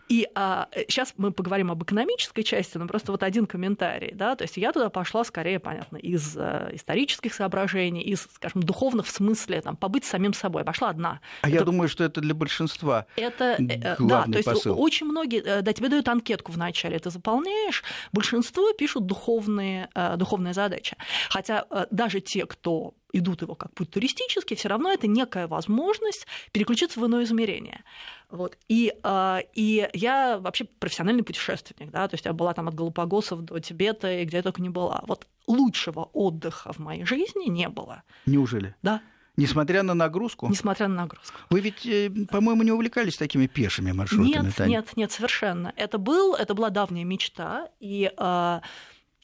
И 0.10 0.28
а, 0.36 0.68
сейчас 0.88 1.14
мы 1.18 1.32
поговорим 1.32 1.72
об 1.72 1.84
экономической 1.84 2.44
части, 2.44 2.78
но 2.78 2.88
просто 2.88 3.12
вот 3.12 3.24
один 3.24 3.46
комментарий. 3.46 4.12
Да? 4.14 4.36
То 4.36 4.44
есть 4.44 4.58
я 4.58 4.72
туда 4.72 4.90
пошла 4.90 5.24
скорее, 5.24 5.60
понятно, 5.60 5.98
из 5.98 6.36
а, 6.38 6.70
исторических 6.74 7.34
соображений, 7.34 8.02
из, 8.02 8.28
скажем, 8.34 8.64
духовных 8.64 9.06
в 9.06 9.12
смысле 9.12 9.62
там, 9.62 9.76
побыть 9.76 10.06
самим 10.06 10.34
собой. 10.34 10.64
Пошла 10.64 10.90
одна. 10.90 11.20
А 11.42 11.48
Это 11.48 11.58
я 11.58 11.64
думаю, 11.64 11.90
что 11.90 12.04
это 12.04 12.22
для 12.22 12.34
большинства. 12.34 13.06
это, 13.16 13.56
э, 13.60 13.96
да, 14.00 14.24
то 14.24 14.32
есть 14.32 14.46
посыл. 14.46 14.80
очень 14.80 15.08
многие, 15.08 15.42
э, 15.42 15.62
да, 15.62 15.74
тебе 15.74 15.90
дают 15.90 16.08
анкетку 16.08 16.52
в 16.52 16.58
начале, 16.58 17.00
ты 17.00 17.10
заполняешь, 17.10 17.84
большинство 18.12 18.74
пишут 18.74 19.06
духовные, 19.06 19.90
э, 19.96 20.16
духовные 20.18 20.54
задачи. 20.54 20.96
Хотя 21.30 21.66
э, 21.70 21.86
даже 21.92 22.22
те, 22.22 22.46
кто 22.46 22.94
идут 23.18 23.42
его 23.42 23.56
как 23.56 23.74
путь 23.74 23.92
туристический, 23.92 24.56
все 24.56 24.70
равно 24.70 24.92
это 24.92 25.08
некая 25.08 25.48
возможность 25.48 26.28
переключиться 26.52 27.00
в 27.00 27.06
иное 27.06 27.24
измерение. 27.24 27.84
Вот. 28.30 28.58
И, 28.68 28.94
э, 29.04 29.40
и 29.54 29.90
я 29.94 30.38
вообще 30.40 30.66
профессиональный 30.66 31.24
путешественник, 31.24 31.92
да, 31.92 32.08
то 32.08 32.16
есть 32.16 32.26
я 32.26 32.34
была 32.34 32.54
там 32.54 32.68
от 32.68 32.76
Галапагосов 32.76 33.44
до 33.44 33.60
Тибета 33.60 34.12
и 34.12 34.26
где 34.26 34.38
я 34.38 34.44
только 34.44 34.62
не 34.62 34.70
была. 34.70 35.04
Вот 35.08 35.28
лучшего 35.48 36.10
отдыха 36.14 36.74
в 36.74 36.80
моей 36.80 37.06
жизни 37.06 37.50
не 37.50 37.70
было. 37.70 38.04
Неужели? 38.26 38.76
Да, 38.82 39.02
Несмотря 39.38 39.84
на 39.84 39.94
нагрузку? 39.94 40.48
несмотря 40.48 40.88
на 40.88 40.96
нагрузку. 40.96 41.38
Вы 41.50 41.60
ведь, 41.60 41.86
э, 41.86 42.10
по-моему, 42.32 42.64
не 42.64 42.72
увлекались 42.72 43.18
такими 43.18 43.48
пешими 43.48 43.92
маршрутами, 43.92 44.46
Нет, 44.46 44.56
Таня? 44.56 44.70
нет, 44.70 44.88
нет, 44.96 45.12
совершенно. 45.12 45.74
Это 45.76 45.98
был, 45.98 46.36
это 46.36 46.54
была 46.54 46.70
давняя 46.70 47.04
мечта, 47.04 47.68
и 47.82 48.12
э, 48.18 48.60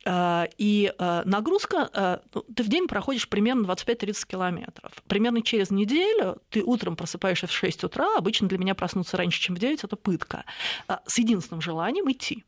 и 0.05 0.93
э, 0.98 1.22
нагрузка, 1.25 1.89
э, 1.93 2.17
ну, 2.34 2.41
ты 2.55 2.63
в 2.63 2.70
день 2.70 2.88
проходишь 2.88 3.29
примерно 3.29 3.65
25-30 3.67 4.27
километров. 4.27 4.91
Примерно 5.08 5.41
через 5.43 5.70
неделю 5.70 6.41
ты 6.50 6.63
утром 6.63 6.96
просыпаешься 6.96 7.48
в 7.48 7.51
6 7.51 7.84
утра, 7.84 8.17
обычно 8.17 8.48
для 8.48 8.58
меня 8.58 8.74
проснуться 8.74 9.17
раньше, 9.17 9.39
чем 9.39 9.55
в 9.55 9.60
9, 9.60 9.84
это 9.84 9.96
пытка, 9.96 10.46
э, 10.88 10.98
с 11.05 11.20
единственным 11.20 11.62
желанием 11.62 12.12
идти. 12.12 12.43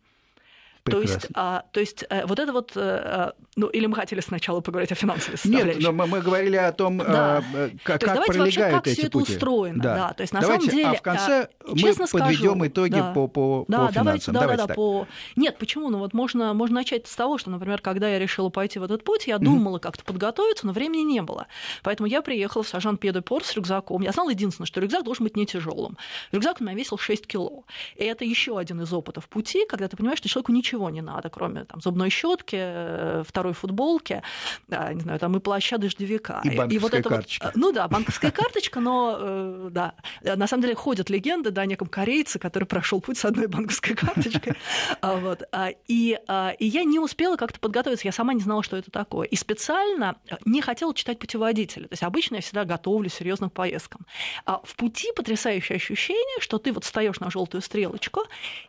То 0.84 1.02
есть, 1.02 1.28
а, 1.34 1.64
то 1.72 1.80
есть 1.80 2.04
э, 2.10 2.26
вот 2.26 2.40
это 2.40 2.52
вот, 2.52 2.74
э, 2.76 3.32
ну, 3.56 3.68
или 3.68 3.86
мы 3.86 3.96
хотели 3.96 4.20
сначала 4.20 4.60
поговорить 4.60 4.92
о 4.92 4.96
финансовой 4.96 5.34
Нет, 5.34 5.40
составляющей. 5.42 5.82
но 5.82 5.92
мы, 5.94 6.08
мы 6.08 6.22
говорили 6.22 6.58
о 6.58 6.74
том, 6.74 6.98
Да. 6.98 7.42
э, 7.54 7.70
как, 7.84 8.02
То 8.02 8.06
есть 8.08 8.16
давайте 8.16 8.40
вообще, 8.40 8.54
пролегают 8.60 8.76
как 8.76 8.88
эти 8.88 8.94
все 8.98 9.08
это 9.08 9.18
пути. 9.20 9.34
устроено, 9.34 9.82
да. 9.82 10.14
То 10.14 10.22
есть 10.22 10.34
на 10.34 10.42
давайте, 10.42 10.66
самом 10.66 10.78
деле, 10.78 10.90
а 10.90 10.94
в 10.96 11.02
конце 11.02 11.48
а, 11.64 11.72
мы 11.72 11.78
честно 11.78 12.08
подведем 12.08 12.52
скажу, 12.56 12.68
итоги 12.68 12.92
да. 12.92 13.14
по, 13.14 13.28
по, 13.30 13.66
Да, 13.70 13.88
по 13.88 13.94
давайте, 13.94 14.26
финансам. 14.26 14.34
да, 14.34 14.40
да, 14.40 14.46
Давайте 14.46 14.62
да, 14.64 14.68
так. 14.68 14.76
по... 14.76 15.08
Нет, 15.38 15.58
почему? 15.58 15.90
Ну 15.90 16.00
вот 16.00 16.14
можно, 16.14 16.54
можно 16.54 16.76
начать 16.76 17.08
с 17.08 17.16
того, 17.16 17.38
что, 17.38 17.50
например, 17.50 17.80
когда 17.80 18.10
я 18.10 18.20
решила 18.20 18.50
пойти 18.50 18.80
в 18.80 18.84
этот 18.84 19.06
путь, 19.06 19.26
я 19.28 19.38
думала 19.38 19.80
как-то 19.80 20.04
подготовиться, 20.04 20.68
но 20.68 20.74
времени 20.74 21.04
не 21.04 21.22
было. 21.22 21.48
Поэтому 21.84 22.08
я 22.08 22.22
приехала 22.22 22.64
в 22.64 22.68
сажан 22.68 22.98
пор 22.98 23.46
с 23.46 23.56
рюкзаком. 23.56 24.02
Я 24.02 24.12
знала 24.12 24.32
единственное, 24.32 24.68
что 24.68 24.82
рюкзак 24.82 25.04
должен 25.04 25.24
быть 25.24 25.38
не 25.38 25.46
тяжелым. 25.46 25.98
Рюкзак 26.34 26.60
у 26.60 26.64
меня 26.66 26.76
весил 26.76 26.98
6 26.98 27.26
кило. 27.26 27.64
И 27.96 28.04
это 28.04 28.26
еще 28.26 28.58
один 28.58 28.82
из 28.82 28.92
опытов 28.92 29.30
пути, 29.30 29.66
когда 29.70 29.88
ты 29.88 29.96
понимаешь, 29.96 30.18
что 30.20 30.28
человеку 30.28 30.52
ничего 30.52 30.73
не 30.90 31.02
надо, 31.02 31.30
кроме 31.30 31.66
там, 31.66 31.82
зубной 31.82 32.10
щетки, 32.10 32.58
э, 32.60 33.24
второй 33.28 33.54
футболки, 33.54 34.22
а, 34.70 34.94
не 34.94 35.02
знаю, 35.02 35.20
там 35.20 35.36
и 35.36 35.40
плаща 35.40 35.78
дождевика. 35.78 36.42
И 36.44 36.58
банковская 36.58 36.80
вот 36.80 36.94
это 36.94 37.10
вот, 37.10 37.16
карточка. 37.18 37.48
э, 37.48 37.52
ну 37.56 37.72
да, 37.72 37.88
банковская 37.88 38.32
карточка, 38.32 38.80
но 38.80 39.18
э, 39.20 39.70
да. 39.72 39.94
На 40.22 40.48
самом 40.48 40.64
деле 40.64 40.76
ходят 40.76 41.10
легенды 41.10 41.52
да, 41.52 41.62
о 41.62 41.66
неком 41.66 41.88
корейце, 41.88 42.40
который 42.40 42.66
прошел 42.66 43.02
путь 43.02 43.18
с 43.18 43.26
одной 43.26 43.48
банковской 43.48 43.96
карточкой. 43.96 44.56
А, 45.02 45.16
вот. 45.16 45.44
А, 45.52 45.70
И, 45.88 46.20
а, 46.28 46.54
и 46.58 46.66
я 46.66 46.84
не 46.84 47.00
успела 47.00 47.36
как-то 47.38 47.60
подготовиться, 47.60 48.08
я 48.08 48.12
сама 48.12 48.34
не 48.34 48.42
знала, 48.42 48.64
что 48.64 48.78
это 48.78 48.92
такое. 48.92 49.28
И 49.28 49.36
специально 49.36 50.16
не 50.46 50.62
хотела 50.62 50.94
читать 50.94 51.20
путеводители. 51.20 51.84
То 51.84 51.94
есть 51.94 52.04
обычно 52.04 52.36
я 52.36 52.42
всегда 52.42 52.66
готовлюсь 52.66 53.14
серьезно 53.14 53.50
к 53.50 53.54
поездкам. 53.54 54.06
А 54.46 54.62
в 54.64 54.76
пути 54.76 55.12
потрясающее 55.16 55.76
ощущение, 55.76 56.40
что 56.40 56.58
ты 56.58 56.72
вот 56.72 56.84
встаешь 56.84 57.20
на 57.20 57.30
желтую 57.30 57.62
стрелочку 57.62 58.24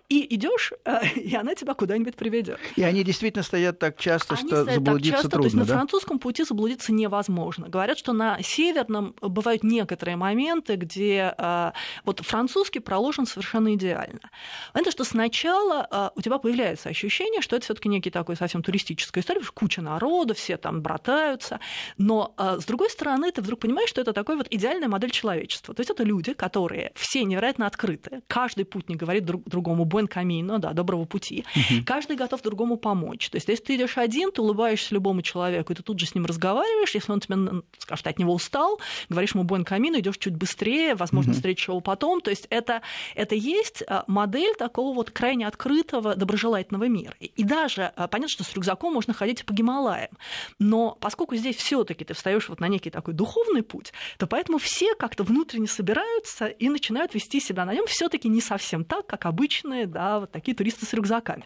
и 0.09 0.35
идешь, 0.35 0.73
и 1.17 1.35
она 1.35 1.55
тебя 1.55 1.75
куда-нибудь 1.95 2.17
приведет. 2.17 2.59
И 2.77 2.83
они 2.83 3.05
действительно 3.05 3.45
стоят 3.45 3.79
так 3.79 3.97
часто, 3.99 4.35
Они 4.35 4.39
что 4.39 4.49
стоят 4.49 4.67
так 4.67 4.75
заблудиться 4.75 5.23
часто, 5.23 5.29
то 5.29 5.39
есть 5.39 5.51
трудно, 5.53 5.61
на 5.61 5.67
да? 5.67 5.75
французском 5.75 6.19
пути 6.19 6.45
заблудиться 6.45 6.93
невозможно. 6.93 7.69
Говорят, 7.69 7.99
что 7.99 8.13
на 8.13 8.43
северном 8.43 9.15
бывают 9.21 9.63
некоторые 9.63 10.17
моменты, 10.17 10.75
где 10.77 11.35
э, 11.37 11.73
вот 12.05 12.21
французский 12.21 12.81
проложен 12.81 13.27
совершенно 13.27 13.75
идеально. 13.75 14.31
Это 14.73 14.91
что 14.91 15.05
сначала 15.05 15.87
э, 15.91 16.11
у 16.17 16.23
тебя 16.23 16.39
появляется 16.39 16.89
ощущение, 16.89 17.41
что 17.43 17.57
это 17.57 17.65
все-таки 17.65 17.89
некий 17.89 18.11
такой 18.11 18.37
совсем 18.37 18.63
туристическая 18.63 19.23
история, 19.23 19.41
потому 19.41 19.53
что 19.53 19.61
куча 19.61 19.83
народа, 19.83 20.35
все 20.35 20.57
там 20.57 20.83
братаются. 20.83 21.61
Но 21.97 22.35
э, 22.37 22.59
с 22.61 22.65
другой 22.65 22.91
стороны, 22.91 23.31
ты 23.31 23.41
вдруг 23.41 23.61
понимаешь, 23.61 23.89
что 23.89 24.01
это 24.01 24.13
такой 24.13 24.37
вот 24.37 24.49
идеальная 24.51 24.89
модель 24.89 25.11
человечества. 25.11 25.75
То 25.75 25.81
есть 25.81 25.91
это 25.91 26.03
люди, 26.03 26.33
которые 26.33 26.93
все 26.95 27.25
невероятно 27.25 27.67
открыты. 27.67 28.23
Каждый 28.27 28.65
путник 28.65 28.99
говорит 28.99 29.25
друг 29.25 29.45
другому 29.45 29.85
«бuen 29.85 30.09
camino», 30.09 30.59
да, 30.59 30.73
доброго 30.73 31.05
пути. 31.05 31.45
Каждый 31.85 32.17
готов 32.17 32.43
другому 32.43 32.77
помочь. 32.77 33.31
То 33.31 33.37
есть 33.37 33.49
если 33.49 33.65
ты 33.65 33.77
идешь 33.77 33.99
один, 33.99 34.33
ты 34.33 34.43
улыбаешься 34.43 34.95
любому 34.95 35.23
человеку, 35.23 35.73
и 35.73 35.77
ты 35.77 35.83
тут 35.83 35.99
же 35.99 36.07
с 36.07 36.15
ним 36.15 36.27
разговариваешь. 36.27 36.95
Если 36.95 37.13
он 37.13 37.21
тебе 37.21 37.35
н- 37.35 37.65
скажет, 37.79 38.07
от 38.07 38.19
него 38.19 38.35
устал, 38.35 38.81
говоришь 39.09 39.35
ему 39.35 39.45
«бuen 39.45 39.65
camino», 39.65 39.99
идешь 39.99 40.19
чуть 40.19 40.37
быстрее, 40.37 40.95
возможно, 40.95 41.33
встретишь 41.33 41.69
его 41.69 41.81
потом. 41.81 42.21
То 42.21 42.31
есть 42.31 42.47
это, 42.51 42.83
это 43.15 43.35
есть 43.35 43.83
а, 43.87 44.05
модель 44.07 44.55
такого 44.57 44.95
вот 44.95 45.11
крайне 45.11 45.47
открытого, 45.47 46.15
доброжелательного 46.15 46.89
мира. 46.89 47.15
И, 47.21 47.45
даже 47.45 47.93
а, 47.97 48.09
понятно, 48.09 48.33
что 48.33 48.45
с 48.45 48.55
рюкзаком 48.55 48.93
можно 48.93 49.15
ходить 49.15 49.45
по 49.45 49.53
Гималаям. 49.53 50.11
Но 50.59 50.97
поскольку 51.01 51.37
здесь 51.37 51.57
все 51.57 51.85
таки 51.85 52.05
ты 52.05 52.15
встаешь 52.15 52.49
вот 52.49 52.61
на 52.61 52.69
некий 52.69 52.91
такой 52.91 53.15
духовный 53.15 53.63
путь, 53.63 53.93
то 54.19 54.27
поэтому 54.27 54.59
все 54.59 54.95
как-то 54.95 55.25
внутренне 55.25 55.67
собираются 55.67 56.47
и 56.47 56.69
начинают 56.69 57.15
вести 57.15 57.41
себя 57.41 57.65
на 57.65 57.75
нем 57.75 57.87
все 57.87 58.09
таки 58.09 58.29
не 58.29 58.41
совсем 58.41 58.85
так, 58.85 59.07
как 59.07 59.27
обычные, 59.27 59.87
да, 59.87 60.21
вот 60.21 60.33
такие 60.33 60.57
туристы 60.57 60.87
с 60.87 60.93
рюкзаками. 60.93 61.45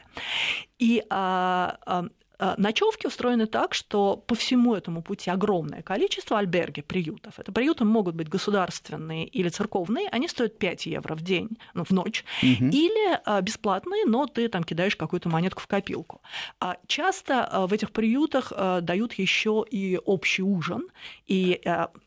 И 0.78 1.02
а, 1.11 1.78
а, 1.87 2.04
Ночевки 2.57 3.07
устроены 3.07 3.47
так, 3.47 3.75
что 3.75 4.16
по 4.16 4.35
всему 4.35 4.75
этому 4.75 5.02
пути 5.02 5.30
огромное 5.30 5.83
количество 5.83 6.38
альберги, 6.38 6.83
приютов. 6.83 7.38
Это 7.38 7.50
приюты 7.50 7.85
могут 7.85 8.14
быть 8.14 8.28
государственные 8.28 9.26
или 9.26 9.49
церковные, 9.49 10.09
они 10.09 10.28
стоят 10.28 10.59
5 10.59 10.87
евро 10.87 11.14
в 11.14 11.23
день, 11.23 11.59
ну, 11.75 11.85
в 11.85 11.90
ночь, 11.90 12.25
или 12.42 13.21
а, 13.25 13.40
бесплатные, 13.40 14.04
но 14.04 14.26
ты 14.26 14.49
там 14.49 14.62
кидаешь 14.62 14.95
какую-то 14.97 15.28
монетку 15.28 15.61
в 15.61 15.66
копилку. 15.66 16.21
А 16.61 16.76
часто 16.87 17.45
а, 17.45 17.66
в 17.66 17.73
этих 17.73 17.90
приютах 17.90 18.52
дают 18.83 19.14
еще 19.14 19.64
и 19.68 19.99
общий 20.04 20.42
ужин, 20.42 20.88
и 21.26 21.61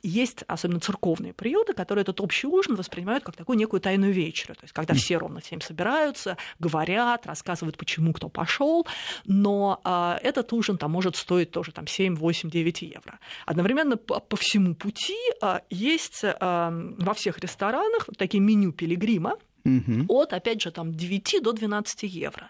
есть 0.04 0.44
особенно 0.48 0.80
церковные 0.80 1.34
приюты, 1.34 1.74
которые 1.74 2.04
этот 2.04 2.22
общий 2.22 2.48
ужин 2.48 2.76
воспринимают 2.76 3.24
как 3.24 3.36
такую 3.36 3.58
некую 3.58 3.82
тайную 3.82 4.14
вечерю, 4.14 4.56
то 4.56 4.64
есть 4.64 4.74
когда 4.74 4.94
все 4.94 5.18
ровно 5.18 5.42
в 5.42 5.46
7 5.46 5.60
собираются, 5.60 6.38
говорят, 6.60 7.26
рассказывают, 7.26 7.78
почему 7.78 8.14
кто 8.14 8.30
пошел, 8.30 8.88
но 9.26 9.82
этот 10.22 10.54
ужин 10.54 10.78
там 10.78 10.92
может 10.92 11.16
стоить 11.16 11.52
тоже 11.52 11.72
там 11.72 11.88
7, 11.88 12.16
8, 12.16 12.50
9 12.50 12.82
евро. 12.82 13.20
Одновременно 13.46 13.98
по, 13.98 14.20
по 14.20 14.38
всему 14.38 14.76
пути 14.76 15.18
а, 15.42 15.62
есть 15.70 16.22
а, 16.24 16.72
во 16.98 17.14
всех 17.14 17.40
ресторанах 17.40 18.08
такие 18.18 18.40
меню 18.40 18.72
пилигрима, 18.72 19.38
Угу. 19.64 20.06
От, 20.10 20.34
опять 20.34 20.62
же, 20.62 20.72
там 20.72 20.94
9 20.94 21.42
до 21.42 21.52
12 21.54 22.04
евро. 22.04 22.50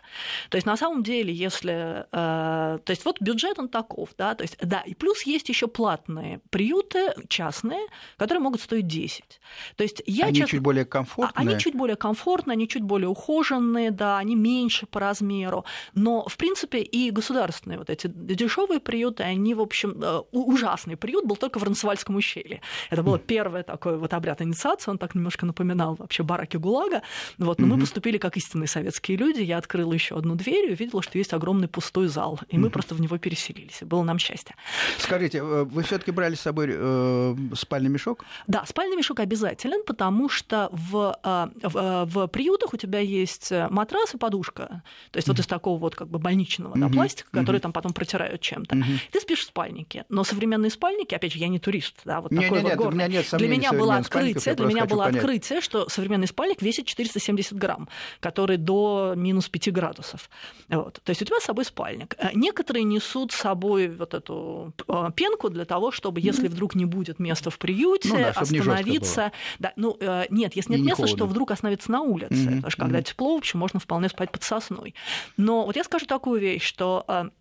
То 0.50 0.58
есть, 0.58 0.68
на 0.68 0.78
самом 0.78 1.04
деле, 1.04 1.34
если... 1.34 2.06
Э, 2.12 2.80
то 2.84 2.90
есть, 2.90 3.06
вот 3.06 3.22
бюджет 3.22 3.60
он 3.60 3.70
таков, 3.70 4.10
да, 4.18 4.36
то 4.36 4.44
есть, 4.44 4.58
да, 4.62 4.82
и 4.82 4.94
плюс 4.94 5.24
есть 5.24 5.50
еще 5.50 5.68
платные 5.68 6.40
приюты 6.50 7.14
частные, 7.28 7.82
которые 8.18 8.42
могут 8.42 8.62
стоить 8.62 8.88
10. 8.88 9.42
То 9.76 9.84
есть, 9.84 10.02
я 10.06 10.26
они 10.26 10.36
честно, 10.36 10.52
чуть 10.52 10.62
более 10.62 10.86
комфортные? 10.86 11.50
Они 11.50 11.60
чуть 11.60 11.76
более 11.76 11.96
комфортные, 11.96 12.54
они 12.54 12.68
чуть 12.68 12.84
более 12.84 13.10
ухоженные, 13.10 13.92
да, 13.92 14.18
они 14.18 14.36
меньше 14.36 14.86
по 14.86 15.00
размеру. 15.00 15.66
Но, 15.94 16.28
в 16.28 16.38
принципе, 16.38 16.82
и 16.82 17.12
государственные 17.12 17.78
вот 17.78 17.90
эти 17.90 18.08
дешевые 18.08 18.80
приюты, 18.80 19.24
они, 19.24 19.54
в 19.54 19.62
общем, 19.62 20.02
э, 20.02 20.22
ужасный 20.32 20.96
приют 20.98 21.26
был 21.26 21.36
только 21.36 21.60
в 21.60 21.64
Ранцевальском 21.64 22.16
ущелье. 22.16 22.62
Это 22.90 23.04
было 23.04 23.20
первое 23.20 23.64
такое 23.64 23.98
вот 23.98 24.14
обряд 24.14 24.42
инициации, 24.42 24.92
он 24.92 24.98
так 24.98 25.16
немножко 25.16 25.46
напоминал 25.46 25.96
вообще 25.96 26.24
бараки 26.24 26.58
ГУЛАГа, 26.58 27.01
вот, 27.38 27.60
но 27.60 27.68
mm-hmm. 27.68 27.70
мы 27.70 27.80
поступили 27.80 28.18
как 28.18 28.38
истинные 28.38 28.68
советские 28.68 29.18
люди. 29.18 29.42
Я 29.42 29.58
открыла 29.58 29.94
еще 29.94 30.18
одну 30.18 30.36
дверь 30.36 30.70
и 30.70 30.74
увидела, 30.74 31.02
что 31.02 31.18
есть 31.18 31.34
огромный 31.34 31.68
пустой 31.68 32.08
зал. 32.08 32.40
И 32.48 32.56
mm-hmm. 32.56 32.60
мы 32.60 32.70
просто 32.70 32.96
в 32.96 33.02
него 33.02 33.18
переселились. 33.18 33.80
Было 33.82 34.04
нам 34.04 34.20
счастье. 34.20 34.56
Скажите, 34.98 35.40
э, 35.40 35.64
вы 35.64 35.84
все-таки 35.84 36.12
брали 36.12 36.36
с 36.36 36.42
собой 36.42 36.68
э, 36.70 37.36
спальный 37.56 37.90
мешок? 37.90 38.26
Да, 38.48 38.66
спальный 38.66 38.96
мешок 38.98 39.20
обязателен, 39.20 39.84
потому 39.86 40.30
что 40.30 40.70
в, 40.72 41.18
э, 41.24 41.48
в, 41.64 41.78
э, 41.78 42.06
в 42.06 42.28
приютах 42.28 42.74
у 42.74 42.78
тебя 42.78 43.00
есть 43.00 43.52
матрас 43.70 44.14
и 44.14 44.18
подушка. 44.18 44.84
То 45.12 45.18
есть 45.18 45.28
mm-hmm. 45.28 45.32
вот 45.32 45.40
из 45.40 45.48
такого 45.48 45.80
вот 45.80 45.96
как 45.96 46.10
бы 46.10 46.20
больничного 46.20 46.76
mm-hmm. 46.76 46.80
да, 46.80 46.90
пластика, 46.90 47.30
который 47.32 47.58
mm-hmm. 47.58 47.62
там 47.62 47.74
потом 47.74 47.94
протирают 47.94 48.42
чем-то. 48.42 48.76
Mm-hmm. 48.76 49.00
Ты 49.12 49.20
спишь 49.20 49.40
в 49.40 49.48
спальнике. 49.48 50.06
Но 50.10 50.24
современные 50.24 50.72
спальники, 50.72 51.16
опять 51.16 51.34
же, 51.34 51.40
я 51.40 51.48
не 51.48 51.60
турист, 51.60 51.96
да, 52.06 52.22
вот 52.22 52.32
не, 52.32 52.42
такой 52.42 52.60
не, 52.60 52.64
вот 52.64 52.70
нет, 52.70 52.78
горный. 52.78 53.10
Нет, 53.10 53.26
для 53.32 53.48
меня 53.48 53.74
было 53.74 53.96
открытие, 53.98 54.56
для 54.56 54.66
меня 54.66 54.86
было 54.86 55.06
понять. 55.06 55.18
открытие, 55.18 55.62
что 55.62 55.90
современный 55.90 56.28
спальник 56.28 56.62
весит 56.62 56.86
470 56.92 57.58
грамм, 57.58 57.88
который 58.20 58.58
до 58.58 59.14
минус 59.16 59.50
5 59.50 59.72
градусов. 59.74 60.30
Вот. 60.70 61.00
То 61.04 61.10
есть 61.10 61.22
у 61.22 61.26
тебя 61.26 61.40
с 61.40 61.44
собой 61.44 61.66
спальник. 61.66 62.16
Э, 62.18 62.30
некоторые 62.34 62.84
несут 62.84 63.32
с 63.32 63.36
собой 63.36 63.88
вот 63.88 64.14
эту 64.14 64.74
э, 64.88 65.10
пенку 65.16 65.50
для 65.50 65.66
того, 65.66 65.92
чтобы, 65.92 66.20
если 66.20 66.48
вдруг 66.48 66.76
не 66.76 66.86
будет 66.86 67.20
места 67.20 67.50
в 67.50 67.58
приюте, 67.58 68.10
ну, 68.10 68.18
да, 68.18 68.30
остановиться. 68.30 69.32
Да, 69.60 69.74
ну, 69.76 69.98
э, 70.00 70.26
нет, 70.30 70.56
если 70.56 70.72
нет 70.72 70.82
не 70.82 70.88
места, 70.88 71.08
что 71.08 71.26
вдруг 71.26 71.52
остановиться 71.52 71.92
на 71.92 72.02
улице. 72.02 72.34
Mm-hmm. 72.34 72.56
Потому 72.56 72.72
что 72.72 72.82
когда 72.82 73.00
mm-hmm. 73.00 73.04
тепло, 73.04 73.36
в 73.36 73.38
общем, 73.38 73.60
можно 73.60 73.80
вполне 73.80 74.10
спать 74.10 74.32
под 74.32 74.44
сосной. 74.44 74.96
Но 75.38 75.66
вот 75.66 75.76
я 75.76 75.84
скажу 75.84 76.06
такую 76.06 76.42
вещь, 76.42 76.64
что 76.64 77.32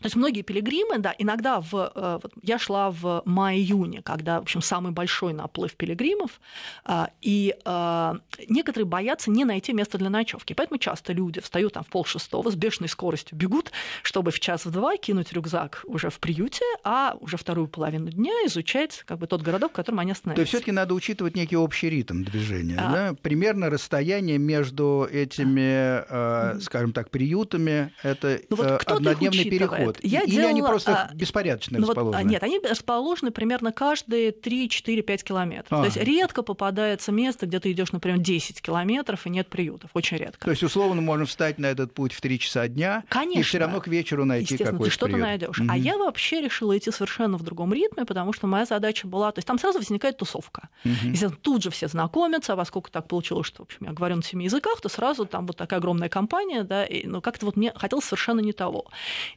то 0.00 0.06
есть 0.06 0.16
многие 0.16 0.40
пилигримы, 0.40 0.98
да, 0.98 1.14
иногда 1.18 1.60
в, 1.60 1.92
э, 1.94 2.18
вот 2.22 2.32
я 2.42 2.58
шла 2.58 2.90
в 2.90 3.22
мае-июне, 3.26 4.00
когда, 4.02 4.40
в 4.40 4.44
общем, 4.44 4.62
самый 4.62 4.92
большой 4.92 5.34
наплыв 5.34 5.74
пилигримов, 5.74 6.40
а, 6.84 7.10
и 7.20 7.54
а, 7.66 8.16
некоторые 8.48 8.86
боятся 8.86 9.30
не 9.30 9.44
найти 9.44 9.74
место 9.74 9.98
для 9.98 10.08
ночевки. 10.08 10.54
Поэтому 10.54 10.78
часто 10.78 11.12
люди 11.12 11.40
встают 11.40 11.74
там 11.74 11.84
в 11.84 11.88
полшестого, 11.88 12.50
с 12.50 12.54
бешеной 12.54 12.88
скоростью 12.88 13.36
бегут, 13.36 13.72
чтобы 14.02 14.30
в 14.30 14.40
час 14.40 14.64
в 14.64 14.70
два 14.70 14.96
кинуть 14.96 15.34
рюкзак 15.34 15.82
уже 15.84 16.08
в 16.08 16.18
приюте, 16.18 16.64
а 16.82 17.16
уже 17.20 17.36
вторую 17.36 17.68
половину 17.68 18.10
дня 18.10 18.32
изучать 18.46 19.02
как 19.06 19.18
бы 19.18 19.26
тот 19.26 19.42
городок, 19.42 19.72
в 19.72 19.74
котором 19.74 19.98
они 19.98 20.12
остановились. 20.12 20.36
То 20.36 20.40
есть 20.40 20.50
все 20.50 20.58
таки 20.60 20.72
надо 20.72 20.94
учитывать 20.94 21.36
некий 21.36 21.56
общий 21.56 21.90
ритм 21.90 22.24
движения, 22.24 22.78
а... 22.78 22.92
да? 22.92 23.14
Примерно 23.20 23.68
расстояние 23.68 24.38
между 24.38 25.06
этими, 25.10 26.60
скажем 26.60 26.94
так, 26.94 27.10
приютами, 27.10 27.92
это 28.02 28.40
ну, 28.48 28.56
вот 28.56 28.82
однодневный 28.86 29.44
переход 29.44 29.89
вот. 29.96 30.04
Я 30.04 30.22
Или 30.22 30.30
делала, 30.32 30.50
они 30.50 30.62
просто 30.62 31.08
а, 31.10 31.14
беспорядочно 31.14 31.78
ну, 31.78 31.88
расположены? 31.88 32.22
Вот, 32.22 32.30
нет, 32.30 32.42
они 32.42 32.58
расположены 32.58 33.30
примерно 33.30 33.72
каждые 33.72 34.30
3-4-5 34.30 35.24
километров. 35.24 35.72
А. 35.72 35.80
То 35.80 35.84
есть 35.84 35.96
редко 35.96 36.42
попадается 36.42 37.12
место, 37.12 37.46
где 37.46 37.60
ты 37.60 37.72
идешь, 37.72 37.92
например, 37.92 38.18
10 38.18 38.60
километров 38.60 39.26
и 39.26 39.30
нет 39.30 39.48
приютов. 39.48 39.90
Очень 39.94 40.18
редко. 40.18 40.44
То 40.44 40.50
есть, 40.50 40.62
условно, 40.62 41.00
можно 41.00 41.26
встать 41.26 41.58
на 41.58 41.66
этот 41.66 41.94
путь 41.94 42.12
в 42.12 42.20
3 42.20 42.38
часа 42.38 42.68
дня 42.68 43.04
Конечно. 43.08 43.40
и 43.40 43.42
все 43.42 43.58
равно 43.58 43.80
к 43.80 43.88
вечеру 43.88 44.24
найти 44.24 44.56
какой-то 44.56 44.84
ты 44.84 44.90
что-то 44.90 45.16
найдешь. 45.16 45.60
Mm-hmm. 45.60 45.66
А 45.68 45.76
я 45.76 45.96
вообще 45.98 46.40
решила 46.40 46.76
идти 46.76 46.90
совершенно 46.90 47.36
в 47.36 47.42
другом 47.42 47.72
ритме, 47.72 48.04
потому 48.04 48.32
что 48.32 48.46
моя 48.46 48.64
задача 48.64 49.06
была... 49.06 49.32
То 49.32 49.38
есть 49.38 49.46
там 49.46 49.58
сразу 49.58 49.78
возникает 49.78 50.16
тусовка. 50.16 50.68
Mm-hmm. 50.84 51.10
Если 51.10 51.28
тут 51.28 51.62
же 51.62 51.70
все 51.70 51.88
знакомятся, 51.88 52.52
а 52.52 52.56
поскольку 52.56 52.90
так 52.90 53.08
получилось, 53.08 53.46
что, 53.46 53.62
в 53.62 53.66
общем, 53.66 53.86
я 53.86 53.92
говорю 53.92 54.16
на 54.16 54.22
семи 54.22 54.44
языках, 54.44 54.80
то 54.80 54.88
сразу 54.88 55.26
там 55.26 55.46
вот 55.46 55.56
такая 55.56 55.78
огромная 55.78 56.08
компания, 56.08 56.64
да, 56.64 56.84
и, 56.84 57.06
ну, 57.06 57.20
как-то 57.20 57.46
вот 57.46 57.56
мне 57.56 57.72
хотелось 57.74 58.04
совершенно 58.04 58.40
не 58.40 58.52
того. 58.52 58.86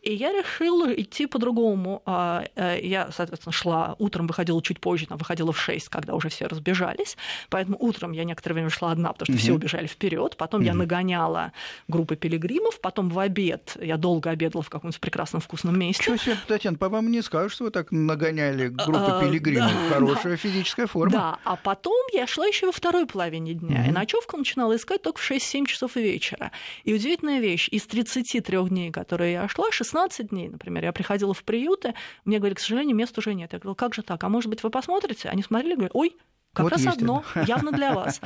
И 0.01 0.13
я 0.13 0.32
решила 0.33 0.91
идти 0.93 1.25
по-другому. 1.27 2.01
А, 2.05 2.43
э, 2.55 2.79
я, 2.81 3.09
соответственно, 3.11 3.53
шла 3.53 3.95
утром, 3.99 4.27
выходила 4.27 4.61
чуть 4.61 4.79
позже, 4.79 5.07
там, 5.07 5.17
выходила 5.17 5.51
в 5.51 5.59
6, 5.59 5.89
когда 5.89 6.15
уже 6.15 6.29
все 6.29 6.47
разбежались. 6.47 7.17
Поэтому 7.49 7.77
утром 7.79 8.11
я 8.11 8.23
некоторое 8.23 8.55
время 8.55 8.69
шла 8.69 8.91
одна, 8.91 9.13
потому 9.13 9.25
что 9.25 9.33
угу. 9.33 9.39
все 9.41 9.53
убежали 9.53 9.87
вперед. 9.87 10.35
Потом 10.37 10.61
угу. 10.61 10.67
я 10.67 10.73
нагоняла 10.73 11.53
группы 11.87 12.15
пилигримов. 12.15 12.79
Потом 12.81 13.09
в 13.09 13.19
обед 13.19 13.77
я 13.81 13.97
долго 13.97 14.29
обедала 14.29 14.63
в 14.63 14.69
каком-нибудь 14.69 14.99
прекрасном 14.99 15.41
вкусном 15.41 15.77
месте. 15.77 16.03
Что 16.03 16.17
себе, 16.17 16.37
Татьяна, 16.47 16.77
по 16.77 16.89
вам 16.89 17.11
не 17.11 17.21
скажешь, 17.21 17.53
что 17.53 17.65
вы 17.65 17.71
так 17.71 17.91
нагоняли 17.91 18.67
группы 18.67 18.99
а, 18.99 19.21
пилигримов? 19.21 19.71
Да, 19.71 19.89
Хорошая 19.95 20.33
да. 20.33 20.37
физическая 20.37 20.87
форма. 20.87 21.11
Да, 21.11 21.39
а 21.43 21.55
потом 21.55 22.05
я 22.13 22.27
шла 22.27 22.45
еще 22.45 22.65
во 22.65 22.71
второй 22.71 23.05
половине 23.05 23.53
дня. 23.53 23.81
Угу. 23.81 23.89
И 23.89 23.91
ночевку 23.91 24.37
начинала 24.37 24.75
искать 24.75 25.01
только 25.01 25.19
в 25.19 25.31
6-7 25.31 25.65
часов 25.65 25.95
вечера. 25.95 26.51
И 26.83 26.93
удивительная 26.93 27.39
вещь, 27.39 27.69
из 27.69 27.85
33 27.85 28.69
дней, 28.69 28.91
которые 28.91 29.33
я 29.33 29.47
шла, 29.47 29.71
16 29.71 30.22
дней, 30.23 30.49
например, 30.49 30.73
например. 30.73 30.85
Я 30.85 30.91
приходила 30.91 31.33
в 31.33 31.43
приюты, 31.43 31.93
мне 32.25 32.37
говорили, 32.37 32.55
к 32.55 32.59
сожалению, 32.59 32.95
мест 32.95 33.17
уже 33.17 33.33
нет. 33.33 33.53
Я 33.53 33.59
говорила, 33.59 33.75
как 33.75 33.93
же 33.93 34.01
так? 34.01 34.23
А 34.23 34.29
может 34.29 34.49
быть, 34.49 34.63
вы 34.63 34.69
посмотрите? 34.69 35.29
Они 35.29 35.43
смотрели, 35.43 35.75
говорят, 35.75 35.91
ой, 35.93 36.17
как 36.53 36.63
вот 36.63 36.71
раз 36.73 36.85
одно, 36.85 37.23
это. 37.33 37.47
явно 37.47 37.71
для 37.71 37.93
вас. 37.95 38.21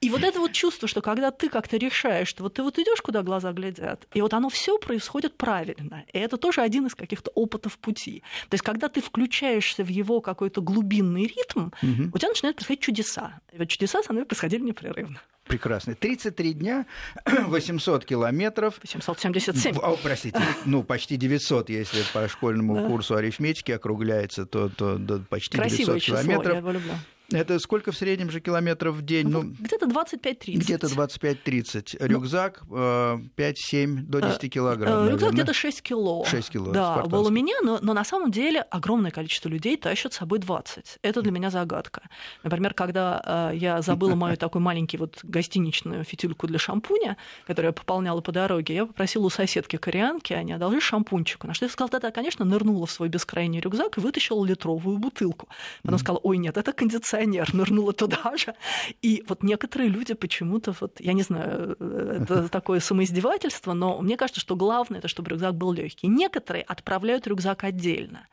И 0.00 0.10
вот 0.10 0.22
это 0.22 0.38
вот 0.38 0.52
чувство, 0.52 0.86
что 0.86 1.00
когда 1.00 1.30
ты 1.30 1.48
как-то 1.48 1.78
решаешь, 1.78 2.28
что 2.28 2.42
вот 2.42 2.54
ты 2.54 2.62
вот 2.62 2.78
идешь, 2.78 3.00
куда 3.00 3.22
глаза 3.22 3.52
глядят, 3.52 4.06
и 4.12 4.20
вот 4.20 4.34
оно 4.34 4.50
все 4.50 4.78
происходит 4.78 5.36
правильно. 5.36 6.04
И 6.12 6.18
это 6.18 6.36
тоже 6.36 6.60
один 6.60 6.86
из 6.86 6.94
каких-то 6.94 7.30
опытов 7.34 7.78
пути. 7.78 8.22
То 8.50 8.54
есть, 8.54 8.64
когда 8.64 8.88
ты 8.88 9.00
включаешься 9.00 9.82
в 9.82 9.88
его 9.88 10.20
какой-то 10.20 10.60
глубинный 10.60 11.22
ритм, 11.22 11.70
угу. 11.82 12.10
у 12.12 12.18
тебя 12.18 12.28
начинают 12.28 12.56
происходить 12.56 12.82
чудеса. 12.82 13.40
И 13.52 13.58
вот 13.58 13.68
чудеса 13.68 14.02
со 14.02 14.12
мной 14.12 14.26
происходили 14.26 14.62
непрерывно 14.62 15.20
прекрасный. 15.50 15.94
33 15.94 16.54
дня, 16.54 16.86
800 17.26 18.04
километров. 18.04 18.78
877. 18.82 19.76
О, 19.78 19.96
простите, 20.00 20.40
ну, 20.64 20.84
почти 20.84 21.16
900, 21.16 21.70
если 21.70 22.02
по 22.14 22.28
школьному 22.28 22.76
да. 22.76 22.86
курсу 22.86 23.16
арифметики 23.16 23.72
округляется, 23.72 24.46
то, 24.46 24.68
то, 24.68 24.96
то 24.96 25.18
почти 25.28 25.58
Красивое 25.58 25.98
900 25.98 26.02
число, 26.02 26.16
километров. 26.16 26.52
Я 26.52 26.58
его 26.58 26.70
люблю. 26.70 26.92
Это 27.32 27.58
сколько 27.58 27.92
в 27.92 27.96
среднем 27.96 28.30
же 28.30 28.40
километров 28.40 28.96
в 28.96 29.02
день? 29.02 29.28
Ну, 29.28 29.42
где-то 29.42 29.86
25-30. 29.86 30.56
Где-то 30.56 30.86
25-30. 30.88 31.96
Ну, 32.00 32.06
Рюкзак 32.06 32.62
5-7 32.68 33.28
э, 33.38 33.86
до 33.86 34.20
10 34.20 34.44
э, 34.44 34.48
килограмм. 34.48 35.06
Э, 35.06 35.10
рюкзак 35.10 35.32
где-то 35.32 35.52
6 35.52 35.82
кило. 35.82 36.24
6 36.24 36.50
кило. 36.50 36.72
Да, 36.72 37.04
был 37.04 37.26
у 37.26 37.30
меня, 37.30 37.54
но, 37.62 37.78
но 37.80 37.94
на 37.94 38.04
самом 38.04 38.30
деле 38.30 38.60
огромное 38.62 39.10
количество 39.10 39.48
людей 39.48 39.76
тащат 39.76 40.12
с 40.12 40.16
собой 40.16 40.40
20. 40.40 40.98
Это 41.02 41.22
для 41.22 41.30
меня 41.30 41.50
загадка. 41.50 42.02
Например, 42.42 42.74
когда 42.74 43.52
я 43.54 43.80
забыла 43.82 44.14
мою 44.14 44.36
такой 44.36 44.60
маленький 44.60 44.96
вот 44.96 45.20
гостиничную 45.22 46.04
фитюльку 46.04 46.46
для 46.46 46.58
шампуня, 46.58 47.16
которую 47.46 47.70
я 47.70 47.72
пополняла 47.72 48.20
по 48.20 48.32
дороге, 48.32 48.74
я 48.74 48.86
попросила 48.86 49.26
у 49.26 49.30
соседки 49.30 49.76
кореянки, 49.76 50.32
они 50.32 50.52
одолжи 50.52 50.80
шампунчик. 50.80 51.44
На 51.44 51.54
что 51.54 51.66
я 51.66 51.70
сказала, 51.70 52.00
да, 52.00 52.10
конечно, 52.10 52.44
нырнула 52.44 52.86
в 52.86 52.90
свой 52.90 53.08
бескрайний 53.08 53.60
рюкзак 53.60 53.98
и 53.98 54.00
вытащила 54.00 54.44
литровую 54.44 54.98
бутылку. 54.98 55.48
Она 55.84 55.98
сказала, 55.98 56.20
ой, 56.22 56.38
нет, 56.38 56.56
это 56.56 56.72
кондиционер 56.72 57.19
кондиционер, 57.20 57.54
нырнула 57.54 57.92
туда 57.92 58.36
же. 58.36 58.54
И 59.02 59.24
вот 59.28 59.42
некоторые 59.42 59.88
люди 59.88 60.14
почему-то, 60.14 60.74
вот, 60.80 61.00
я 61.00 61.12
не 61.12 61.22
знаю, 61.22 61.76
это 61.80 62.48
такое 62.50 62.80
самоиздевательство, 62.80 63.72
но 63.72 64.00
мне 64.00 64.16
кажется, 64.16 64.40
что 64.40 64.56
главное, 64.56 64.98
это 64.98 65.08
чтобы 65.08 65.30
рюкзак 65.30 65.54
был 65.54 65.72
легкий. 65.72 66.08
Некоторые 66.08 66.62
отправляют 66.62 67.26
рюкзак 67.26 67.64
отдельно. 67.64 68.26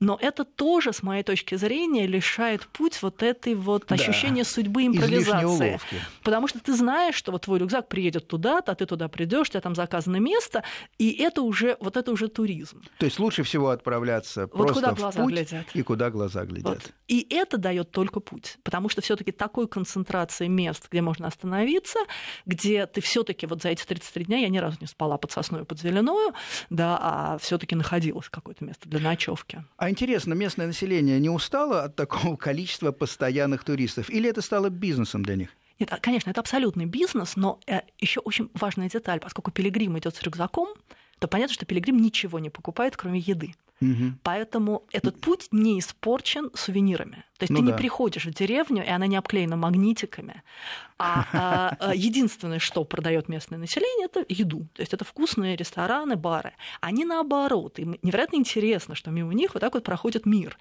Но 0.00 0.18
это 0.20 0.44
тоже, 0.44 0.92
с 0.92 1.02
моей 1.02 1.22
точки 1.22 1.54
зрения, 1.56 2.06
лишает 2.06 2.66
путь 2.66 3.00
вот 3.02 3.22
этой 3.22 3.54
вот 3.54 3.86
да. 3.88 3.94
ощущения 3.94 4.44
судьбы 4.44 4.86
импровизации. 4.86 5.80
Потому 6.22 6.48
что 6.48 6.60
ты 6.60 6.74
знаешь, 6.74 7.14
что 7.14 7.32
вот 7.32 7.42
твой 7.42 7.58
рюкзак 7.58 7.88
приедет 7.88 8.28
туда-то, 8.28 8.72
а 8.72 8.74
ты 8.74 8.86
туда 8.86 9.08
придешь, 9.08 9.48
у 9.48 9.50
тебя 9.50 9.60
там 9.60 9.74
заказано 9.74 10.16
место, 10.16 10.62
и 10.98 11.10
это 11.10 11.42
уже, 11.42 11.76
вот 11.80 11.96
это 11.96 12.12
уже 12.12 12.28
туризм. 12.28 12.82
То 12.98 13.06
есть 13.06 13.18
лучше 13.18 13.42
всего 13.42 13.70
отправляться 13.70 14.42
вот 14.42 14.52
просто 14.52 14.74
куда 14.74 14.92
глаза 14.92 15.20
в 15.20 15.24
путь 15.24 15.34
глядят. 15.34 15.66
и 15.74 15.82
куда 15.82 16.10
глаза 16.10 16.44
глядят. 16.44 16.64
Вот. 16.64 16.92
И 17.08 17.26
это 17.30 17.58
дает 17.58 17.90
только 17.90 18.20
путь 18.20 18.31
путь, 18.32 18.58
потому 18.62 18.88
что 18.88 19.02
все-таки 19.02 19.30
такой 19.30 19.68
концентрации 19.68 20.46
мест, 20.46 20.88
где 20.90 21.02
можно 21.02 21.26
остановиться, 21.26 21.98
где 22.46 22.86
ты 22.86 23.02
все-таки 23.02 23.46
вот 23.46 23.62
за 23.62 23.68
эти 23.68 23.84
33 23.84 24.24
дня 24.24 24.38
я 24.38 24.48
ни 24.48 24.58
разу 24.58 24.78
не 24.80 24.86
спала 24.86 25.18
под 25.18 25.30
сосной 25.32 25.64
под 25.64 25.78
зеленую, 25.78 26.32
да, 26.70 26.98
а 27.00 27.38
все-таки 27.38 27.74
находилось 27.74 28.30
какое-то 28.30 28.64
место 28.64 28.88
для 28.88 29.00
ночевки. 29.00 29.64
А 29.76 29.90
интересно, 29.90 30.32
местное 30.32 30.66
население 30.66 31.20
не 31.20 31.28
устало 31.28 31.84
от 31.84 31.96
такого 31.96 32.36
количества 32.36 32.90
постоянных 32.92 33.64
туристов, 33.64 34.08
или 34.08 34.30
это 34.30 34.40
стало 34.40 34.70
бизнесом 34.70 35.22
для 35.22 35.36
них? 35.36 35.50
Нет, 35.78 35.92
а, 35.92 35.98
конечно, 35.98 36.30
это 36.30 36.40
абсолютный 36.40 36.86
бизнес, 36.86 37.36
но 37.36 37.60
э, 37.66 37.80
еще 37.98 38.20
очень 38.20 38.50
важная 38.54 38.88
деталь, 38.88 39.20
поскольку 39.20 39.50
пилигрим 39.50 39.98
идет 39.98 40.16
с 40.16 40.22
рюкзаком, 40.22 40.68
то 41.18 41.28
понятно, 41.28 41.54
что 41.54 41.66
пилигрим 41.66 42.00
ничего 42.00 42.38
не 42.38 42.50
покупает, 42.50 42.96
кроме 42.96 43.20
еды. 43.20 43.54
Угу. 43.82 44.14
Поэтому 44.22 44.84
этот 44.92 45.20
путь 45.20 45.48
не 45.50 45.80
испорчен 45.80 46.50
сувенирами. 46.54 47.24
То 47.42 47.44
есть 47.44 47.50
ну 47.50 47.58
ты 47.58 47.66
да. 47.66 47.72
не 47.72 47.76
приходишь 47.76 48.24
в 48.26 48.32
деревню, 48.32 48.84
и 48.84 48.88
она 48.88 49.08
не 49.08 49.16
обклеена 49.16 49.56
магнитиками, 49.56 50.44
а, 50.96 51.26
а, 51.32 51.76
а 51.80 51.94
единственное, 51.94 52.60
что 52.60 52.84
продает 52.84 53.28
местное 53.28 53.58
население, 53.58 54.06
это 54.06 54.24
еду. 54.28 54.68
То 54.74 54.82
есть 54.82 54.94
это 54.94 55.04
вкусные 55.04 55.56
рестораны, 55.56 56.14
бары. 56.14 56.52
Они 56.80 57.04
наоборот. 57.04 57.80
Им 57.80 57.96
невероятно 58.02 58.36
интересно, 58.36 58.94
что 58.94 59.10
мимо 59.10 59.34
них 59.34 59.54
вот 59.54 59.60
так 59.60 59.74
вот 59.74 59.82
проходит 59.82 60.24
мир. 60.24 60.56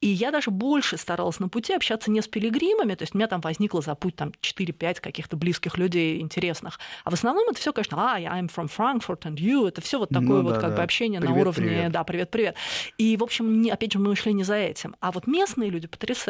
И 0.00 0.06
я 0.06 0.30
даже 0.30 0.50
больше 0.50 0.96
старалась 0.96 1.38
на 1.38 1.50
пути 1.50 1.74
общаться 1.74 2.10
не 2.10 2.22
с 2.22 2.28
пилигримами, 2.28 2.94
то 2.94 3.02
есть 3.02 3.14
у 3.14 3.18
меня 3.18 3.26
там 3.26 3.42
возникло 3.42 3.82
за 3.82 3.94
путь 3.94 4.16
там 4.16 4.32
4-5 4.40 5.00
каких-то 5.02 5.36
близких 5.36 5.76
людей 5.76 6.20
интересных. 6.20 6.80
А 7.04 7.10
в 7.10 7.14
основном 7.14 7.50
это 7.50 7.60
все, 7.60 7.74
конечно, 7.74 8.14
а, 8.14 8.18
I'm 8.18 8.50
from 8.50 8.70
Frankfurt 8.74 9.22
and 9.24 9.36
you, 9.36 9.68
это 9.68 9.82
все 9.82 9.98
вот 9.98 10.08
такое 10.08 10.40
ну, 10.40 10.42
вот 10.44 10.54
да, 10.54 10.60
как 10.60 10.70
да. 10.70 10.76
бы 10.76 10.82
общение 10.82 11.20
привет, 11.20 11.34
на 11.34 11.40
уровне, 11.42 11.68
привет. 11.68 11.92
да, 11.92 12.04
привет-привет. 12.04 12.56
И, 12.96 13.18
в 13.18 13.22
общем, 13.22 13.60
не, 13.60 13.70
опять 13.70 13.92
же, 13.92 13.98
мы 13.98 14.16
шли 14.16 14.32
не 14.32 14.44
за 14.44 14.54
этим. 14.54 14.96
А 15.00 15.12
вот 15.12 15.26
местные 15.26 15.68
люди 15.68 15.86
потрясающие. 15.86 16.21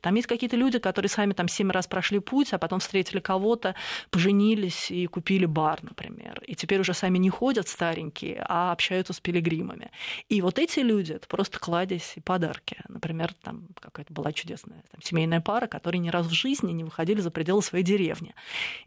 Там 0.00 0.14
есть 0.14 0.26
какие-то 0.26 0.56
люди, 0.56 0.78
которые 0.78 1.08
сами 1.08 1.32
там 1.32 1.48
семь 1.48 1.70
раз 1.70 1.86
прошли 1.86 2.18
путь, 2.18 2.52
а 2.52 2.58
потом 2.58 2.80
встретили 2.80 3.20
кого-то, 3.20 3.74
поженились 4.10 4.90
и 4.90 5.06
купили 5.06 5.46
бар, 5.46 5.78
например. 5.82 6.40
И 6.46 6.54
теперь 6.54 6.80
уже 6.80 6.94
сами 6.94 7.18
не 7.18 7.30
ходят 7.30 7.68
старенькие, 7.68 8.44
а 8.48 8.72
общаются 8.72 9.12
с 9.12 9.20
пилигримами. 9.20 9.90
И 10.28 10.40
вот 10.42 10.58
эти 10.58 10.80
люди, 10.80 11.12
это 11.12 11.26
просто 11.28 11.58
кладезь 11.58 12.12
и 12.16 12.20
подарки. 12.20 12.78
Например, 12.88 13.32
там 13.42 13.68
какая-то 13.80 14.12
была 14.12 14.32
чудесная 14.32 14.82
там, 14.90 15.02
семейная 15.02 15.40
пара, 15.40 15.66
которые 15.66 15.98
ни 15.98 16.08
разу 16.08 16.30
в 16.30 16.34
жизни 16.34 16.72
не 16.72 16.84
выходили 16.84 17.20
за 17.20 17.30
пределы 17.30 17.62
своей 17.62 17.84
деревни. 17.84 18.34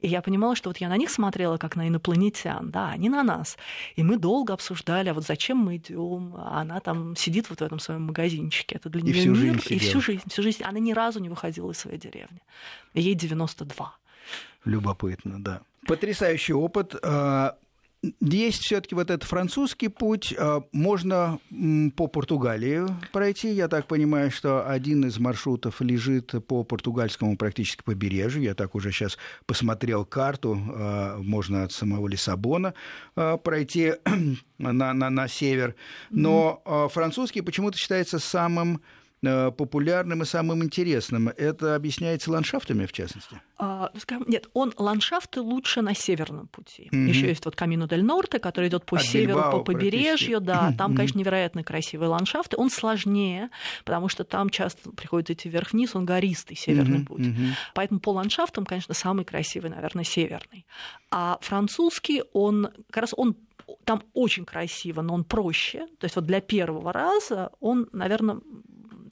И 0.02 0.08
я 0.08 0.22
понимала, 0.22 0.56
что 0.56 0.70
вот 0.70 0.78
я 0.78 0.90
на 0.90 0.98
них 0.98 1.10
смотрела, 1.10 1.58
как 1.58 1.76
на 1.76 1.88
инопланетян, 1.88 2.72
да, 2.72 2.90
они 2.90 3.10
на 3.10 3.24
нас. 3.24 3.58
И 3.96 4.04
мы 4.04 4.18
долго 4.18 4.54
обсуждали, 4.54 5.10
а 5.10 5.14
вот 5.14 5.26
зачем 5.26 5.58
мы 5.58 5.78
идем, 5.78 6.36
она 6.36 6.80
там 6.80 7.16
сидит 7.16 7.50
вот 7.50 7.60
в 7.60 7.64
этом 7.64 7.80
своем 7.80 8.04
магазинчике. 8.04 8.76
Это 8.76 8.90
для 8.90 9.02
нее 9.02 9.26
мир. 9.26 9.36
Жизнь 9.36 9.62
и 9.70 9.80
всю 9.80 10.02
жизнь, 10.02 10.24
всю 10.40 10.44
жизнь. 10.44 10.64
Она 10.64 10.80
ни 10.80 10.94
разу 10.94 11.20
не 11.20 11.30
выходила 11.30 11.72
из 11.72 11.78
своей 11.78 11.98
деревни. 11.98 12.42
Ей 12.94 13.16
92. 13.16 13.94
Любопытно, 14.66 15.44
да. 15.44 15.62
Потрясающий 15.88 16.54
опыт. 16.54 16.96
А, 17.04 17.56
есть 18.22 18.62
все-таки 18.62 18.96
вот 18.96 19.10
этот 19.10 19.28
французский 19.28 19.88
путь. 19.90 20.34
А, 20.38 20.64
можно 20.72 21.40
по 21.96 22.08
Португалии 22.08 22.86
пройти. 23.12 23.50
Я 23.50 23.68
так 23.68 23.88
понимаю, 23.88 24.32
что 24.32 24.68
один 24.68 25.06
из 25.06 25.18
маршрутов 25.20 25.82
лежит 25.82 26.34
по 26.48 26.64
португальскому 26.64 27.38
практически 27.38 27.84
побережью. 27.84 28.44
Я 28.44 28.54
так 28.54 28.76
уже 28.76 28.92
сейчас 28.92 29.18
посмотрел 29.46 30.06
карту. 30.06 30.58
А, 30.76 31.18
можно 31.20 31.64
от 31.64 31.72
самого 31.72 32.08
Лиссабона 32.08 32.74
пройти 33.16 33.94
на, 34.58 34.94
на, 34.94 35.10
на 35.10 35.28
север. 35.28 35.76
Но 36.10 36.90
французский 36.94 37.42
почему-то 37.42 37.78
считается 37.78 38.20
самым 38.20 38.82
популярным 39.22 40.22
и 40.22 40.26
самым 40.26 40.64
интересным. 40.64 41.30
Это 41.30 41.76
объясняется 41.76 42.32
ландшафтами, 42.32 42.86
в 42.86 42.94
частности? 42.94 43.42
А, 43.58 43.92
нет, 44.28 44.48
он 44.54 44.74
ландшафты 44.78 45.42
лучше 45.42 45.82
на 45.82 45.94
северном 45.94 46.48
пути. 46.48 46.90
Mm-hmm. 46.92 47.08
Еще 47.08 47.28
есть 47.28 47.44
вот 47.44 47.56
Камино 47.56 47.88
дель 47.88 48.04
Норте, 48.04 48.40
который 48.40 48.70
идет 48.70 48.86
по 48.86 48.96
От 48.96 49.04
северу, 49.04 49.40
Бильбао 49.40 49.52
по 49.52 49.64
побережью. 49.66 50.40
Да, 50.40 50.74
там, 50.78 50.96
конечно, 50.96 51.20
невероятно 51.20 51.64
красивые 51.64 52.10
ландшафты. 52.10 52.56
Он 52.56 52.70
сложнее, 52.70 53.50
потому 53.84 54.08
что 54.08 54.24
там 54.24 54.50
часто 54.50 54.92
приходится 54.92 55.34
идти 55.34 55.50
вверх-вниз, 55.50 55.96
он 55.96 56.06
гористый 56.06 56.56
северный 56.56 57.00
mm-hmm. 57.00 57.06
путь. 57.06 57.22
Mm-hmm. 57.22 57.50
Поэтому 57.74 58.00
по 58.00 58.12
ландшафтам, 58.12 58.66
конечно, 58.66 58.94
самый 58.94 59.26
красивый, 59.26 59.70
наверное, 59.70 60.06
северный. 60.06 60.66
А 61.12 61.38
французский, 61.42 62.24
он 62.32 62.70
как 62.90 63.02
раз 63.02 63.14
он 63.18 63.36
там 63.84 64.04
очень 64.14 64.46
красиво, 64.46 65.02
но 65.02 65.14
он 65.14 65.24
проще. 65.24 65.88
То 66.00 66.06
есть 66.06 66.16
вот 66.16 66.26
для 66.26 66.42
первого 66.42 66.94
раза 66.94 67.52
он, 67.60 67.88
наверное, 67.92 68.40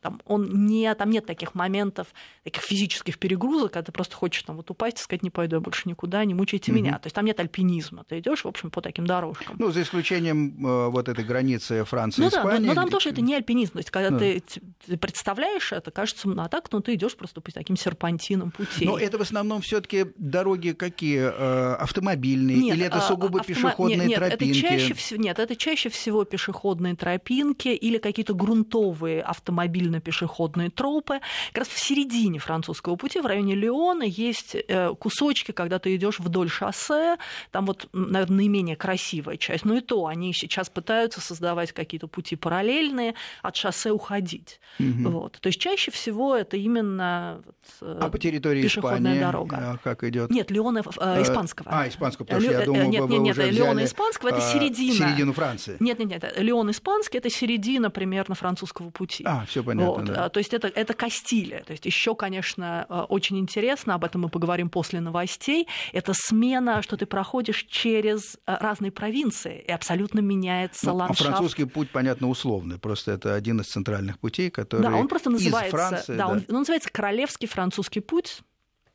там, 0.01 0.21
он 0.25 0.65
не, 0.65 0.93
там 0.95 1.09
нет 1.09 1.25
таких 1.25 1.55
моментов, 1.55 2.07
таких 2.43 2.63
физических 2.63 3.17
перегрузок, 3.19 3.73
когда 3.73 3.85
ты 3.85 3.91
просто 3.91 4.15
хочешь 4.15 4.43
там 4.43 4.57
вот 4.57 4.69
упасть 4.71 4.99
и 4.99 5.01
сказать, 5.01 5.23
не 5.23 5.29
пойду 5.29 5.57
я 5.57 5.59
больше 5.59 5.89
никуда, 5.89 6.23
не 6.25 6.33
мучайте 6.33 6.71
угу. 6.71 6.79
меня. 6.79 6.93
То 6.99 7.07
есть 7.07 7.15
там 7.15 7.25
нет 7.25 7.39
альпинизма. 7.39 8.03
Ты 8.03 8.19
идешь, 8.19 8.43
в 8.43 8.47
общем, 8.47 8.71
по 8.71 8.81
таким 8.81 9.05
дорожкам. 9.05 9.55
Ну, 9.59 9.71
за 9.71 9.81
исключением 9.81 10.65
э, 10.65 10.89
вот 10.89 11.09
этой 11.09 11.25
границы 11.25 11.83
Франции 11.83 12.21
ну, 12.21 12.27
Испании. 12.29 12.51
Да, 12.51 12.59
но, 12.59 12.67
но 12.67 12.81
там 12.81 12.89
тоже 12.89 13.09
это 13.09 13.21
не 13.21 13.35
альпинизм. 13.35 13.73
То 13.73 13.79
есть 13.79 13.91
когда 13.91 14.09
ну. 14.09 14.19
ты, 14.19 14.43
ты 14.85 14.97
представляешь 14.97 15.71
это, 15.71 15.91
кажется, 15.91 16.27
ну, 16.29 16.41
а 16.41 16.49
так, 16.49 16.71
ну, 16.71 16.81
ты 16.81 16.95
идешь 16.95 17.15
просто 17.15 17.41
по 17.41 17.51
таким 17.51 17.75
серпантинам 17.75 18.51
путей. 18.51 18.87
Но 18.87 18.97
это 18.97 19.17
в 19.17 19.21
основном 19.21 19.61
все 19.61 19.81
таки 19.81 20.07
дороги 20.17 20.71
какие? 20.71 21.19
Э, 21.19 21.75
автомобильные? 21.75 22.57
Нет, 22.57 22.77
или 22.77 22.85
это 22.85 22.97
а, 22.97 23.01
сугубо 23.01 23.39
автомо... 23.39 23.43
пешеходные 23.43 23.97
нет, 23.97 24.07
нет, 24.07 24.17
тропинки? 24.19 24.59
Это 24.59 24.67
чаще 24.69 24.93
всего, 24.93 25.21
нет, 25.21 25.39
это 25.39 25.55
чаще 25.55 25.89
всего 25.89 26.23
пешеходные 26.23 26.95
тропинки 26.95 27.69
или 27.69 27.97
какие-то 27.97 28.33
грунтовые 28.33 29.21
автомобильные 29.21 29.96
пешеходные 30.01 30.69
тропы. 30.69 31.19
Как 31.53 31.59
раз 31.59 31.67
в 31.67 31.79
середине 31.79 32.39
французского 32.39 32.95
пути, 32.95 33.19
в 33.19 33.25
районе 33.25 33.55
Леона, 33.55 34.03
есть 34.03 34.55
э, 34.55 34.93
кусочки, 34.95 35.51
когда 35.51 35.79
ты 35.79 35.95
идешь 35.95 36.19
вдоль 36.19 36.49
шоссе, 36.49 37.17
там 37.51 37.65
вот, 37.65 37.89
наверное, 37.93 38.37
наименее 38.37 38.75
красивая 38.75 39.37
часть, 39.37 39.65
но 39.65 39.75
и 39.75 39.81
то 39.81 40.07
они 40.07 40.33
сейчас 40.33 40.69
пытаются 40.69 41.21
создавать 41.21 41.71
какие-то 41.71 42.07
пути 42.07 42.35
параллельные, 42.35 43.15
от 43.41 43.55
шоссе 43.55 43.91
уходить. 43.91 44.59
Угу. 44.79 45.09
Вот. 45.09 45.37
То 45.39 45.47
есть 45.47 45.59
чаще 45.59 45.91
всего 45.91 46.35
это 46.35 46.57
именно 46.57 47.41
вот, 47.45 47.55
э, 47.81 47.99
а 48.01 48.09
по 48.09 48.17
территории 48.17 48.61
пешеходная 48.61 49.13
Испании, 49.13 49.19
дорога. 49.19 49.57
А 49.57 49.77
как 49.83 50.03
идет? 50.03 50.29
Нет, 50.29 50.51
Леона 50.51 50.79
э, 50.79 51.21
испанского. 51.21 51.69
А, 51.71 51.87
испанского, 51.87 52.25
потому 52.25 52.41
что 52.43 52.51
я 52.51 52.65
думал, 52.65 52.89
нет, 52.89 53.01
вы 53.03 53.17
нет, 53.17 53.37
нет, 53.37 53.51
Леона 53.51 53.85
испанского 53.85 54.29
это 54.29 54.41
середина. 54.41 54.93
Середину 54.93 55.33
Франции. 55.33 55.77
Нет, 55.79 55.99
нет, 55.99 56.09
нет, 56.09 56.33
Леон 56.37 56.71
испанский 56.71 57.17
это 57.17 57.29
середина 57.29 57.89
примерно 57.89 58.35
французского 58.35 58.89
пути. 58.89 59.23
А, 59.25 59.45
все 59.47 59.63
понятно. 59.63 59.76
Вот. 59.85 60.05
Да. 60.05 60.25
А, 60.25 60.29
то 60.29 60.39
есть 60.39 60.53
это, 60.53 60.67
это 60.67 60.93
Кастилия. 60.93 61.63
То 61.63 61.71
есть 61.71 61.85
еще, 61.85 62.15
конечно, 62.15 62.85
э, 62.89 62.99
очень 63.09 63.37
интересно, 63.37 63.95
об 63.95 64.03
этом 64.03 64.21
мы 64.21 64.29
поговорим 64.29 64.69
после 64.69 64.99
новостей, 64.99 65.67
это 65.93 66.13
смена, 66.15 66.81
что 66.81 66.97
ты 66.97 67.05
проходишь 67.05 67.65
через 67.69 68.37
э, 68.45 68.57
разные 68.59 68.91
провинции, 68.91 69.63
и 69.67 69.71
абсолютно 69.71 70.19
меняется 70.19 70.87
ну, 70.87 70.91
а 70.91 70.95
ландшафт. 70.95 71.21
А 71.21 71.23
французский 71.25 71.65
путь, 71.65 71.89
понятно, 71.89 72.29
условный, 72.29 72.77
просто 72.77 73.11
это 73.11 73.35
один 73.35 73.61
из 73.61 73.67
центральных 73.67 74.19
путей, 74.19 74.49
который 74.49 74.81
Да, 74.81 74.95
он 74.95 75.07
просто 75.07 75.29
называется, 75.29 75.67
из 75.67 75.71
Франции, 75.71 76.17
да, 76.17 76.25
да. 76.25 76.27
Он, 76.27 76.45
он 76.47 76.55
называется 76.55 76.89
Королевский 76.91 77.47
французский 77.47 77.99
путь, 77.99 78.41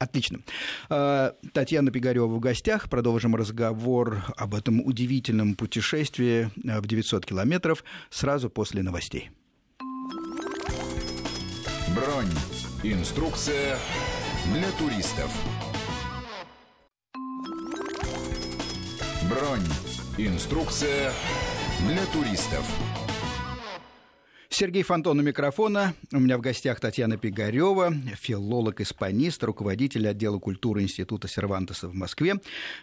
Отлично. 0.03 0.41
А, 0.91 1.35
Татьяна 1.53 1.93
Пигарева 1.93 2.27
в 2.27 2.41
гостях. 2.41 2.91
Продолжим 2.91 3.37
разговор 3.37 4.25
об 4.37 4.55
этом 4.55 4.85
удивительном 4.85 5.55
путешествии 5.55 6.51
в 6.57 6.87
900 6.87 7.25
километров 7.25 7.85
сразу 8.11 8.51
после 8.51 8.83
новостей. 8.83 9.31
Бронь. 11.95 12.33
Инструкция 12.83 13.77
для 14.55 14.71
туристов. 14.79 15.31
Бронь. 19.29 19.67
Инструкция 20.17 21.13
для 21.87 22.05
туристов. 22.07 22.65
Сергей 24.55 24.83
Фонтон 24.83 25.19
у 25.19 25.23
микрофона. 25.23 25.95
У 26.13 26.21
меня 26.21 26.37
в 26.37 26.43
гостях 26.43 26.79
Татьяна 26.79 27.17
Пигарева, 27.17 27.93
филолог-испанист, 28.21 29.43
руководитель 29.45 30.07
отдела 30.07 30.39
культуры 30.39 30.83
Института 30.83 31.27
Сервантеса 31.27 31.89
в 31.89 31.95
Москве. 31.95 32.35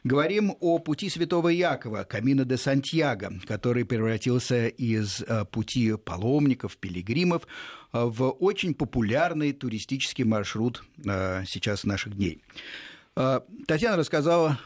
Говорим 0.03 0.55
о 0.59 0.79
пути 0.79 1.09
Святого 1.09 1.49
Якова, 1.49 2.03
Камино 2.03 2.43
де 2.43 2.57
Сантьяго, 2.57 3.33
который 3.47 3.85
превратился 3.85 4.67
из 4.67 5.21
э, 5.21 5.45
пути 5.45 5.95
паломников, 5.95 6.75
пилигримов 6.77 7.47
Э, 7.91 8.05
в 8.05 8.29
очень 8.29 8.73
популярный 8.73 9.53
туристический 9.53 10.23
маршрут 10.23 10.83
э, 11.05 11.43
сейчас 11.47 11.83
наших 11.83 12.15
дней. 12.15 12.41
Э, 13.15 13.41
Татьяна 13.67 13.97
рассказала, 13.97 14.59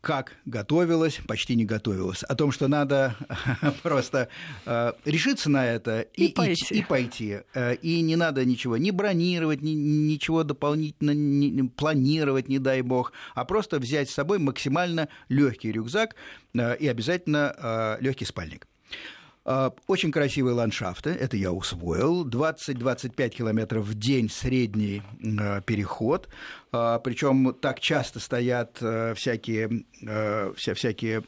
как 0.00 0.36
готовилась, 0.44 1.20
почти 1.26 1.56
не 1.56 1.64
готовилась, 1.64 2.22
о 2.22 2.34
том, 2.34 2.52
что 2.52 2.68
надо 2.68 3.16
просто 3.82 4.28
решиться 5.04 5.50
на 5.50 5.66
это 5.66 6.00
и, 6.00 6.26
и 6.26 6.32
пойти. 6.32 6.74
И, 6.74 6.82
пойти. 6.82 7.38
И 7.82 8.00
не 8.00 8.16
надо 8.16 8.44
ничего 8.44 8.76
не 8.76 8.92
бронировать, 8.92 9.60
ни, 9.60 9.72
ничего 9.72 10.44
дополнительно 10.44 11.10
не 11.10 11.64
планировать, 11.64 12.48
не 12.48 12.58
дай 12.58 12.82
бог, 12.82 13.12
а 13.34 13.44
просто 13.44 13.78
взять 13.78 14.08
с 14.08 14.14
собой 14.14 14.38
максимально 14.38 15.08
легкий 15.28 15.72
рюкзак 15.72 16.14
и 16.54 16.88
обязательно 16.88 17.98
легкий 18.00 18.24
спальник. 18.24 18.69
А, 19.44 19.72
очень 19.86 20.12
красивые 20.12 20.54
ландшафты, 20.54 21.10
это 21.10 21.36
я 21.36 21.52
усвоил. 21.52 22.28
20-25 22.28 23.28
километров 23.30 23.86
в 23.86 23.94
день 23.94 24.28
средний 24.28 25.02
а, 25.38 25.60
переход. 25.62 26.28
А, 26.72 26.98
Причем 26.98 27.54
так 27.54 27.80
часто 27.80 28.20
стоят 28.20 28.76
всякие, 29.16 29.84
вся, 30.56 30.74
всякие 30.74 31.22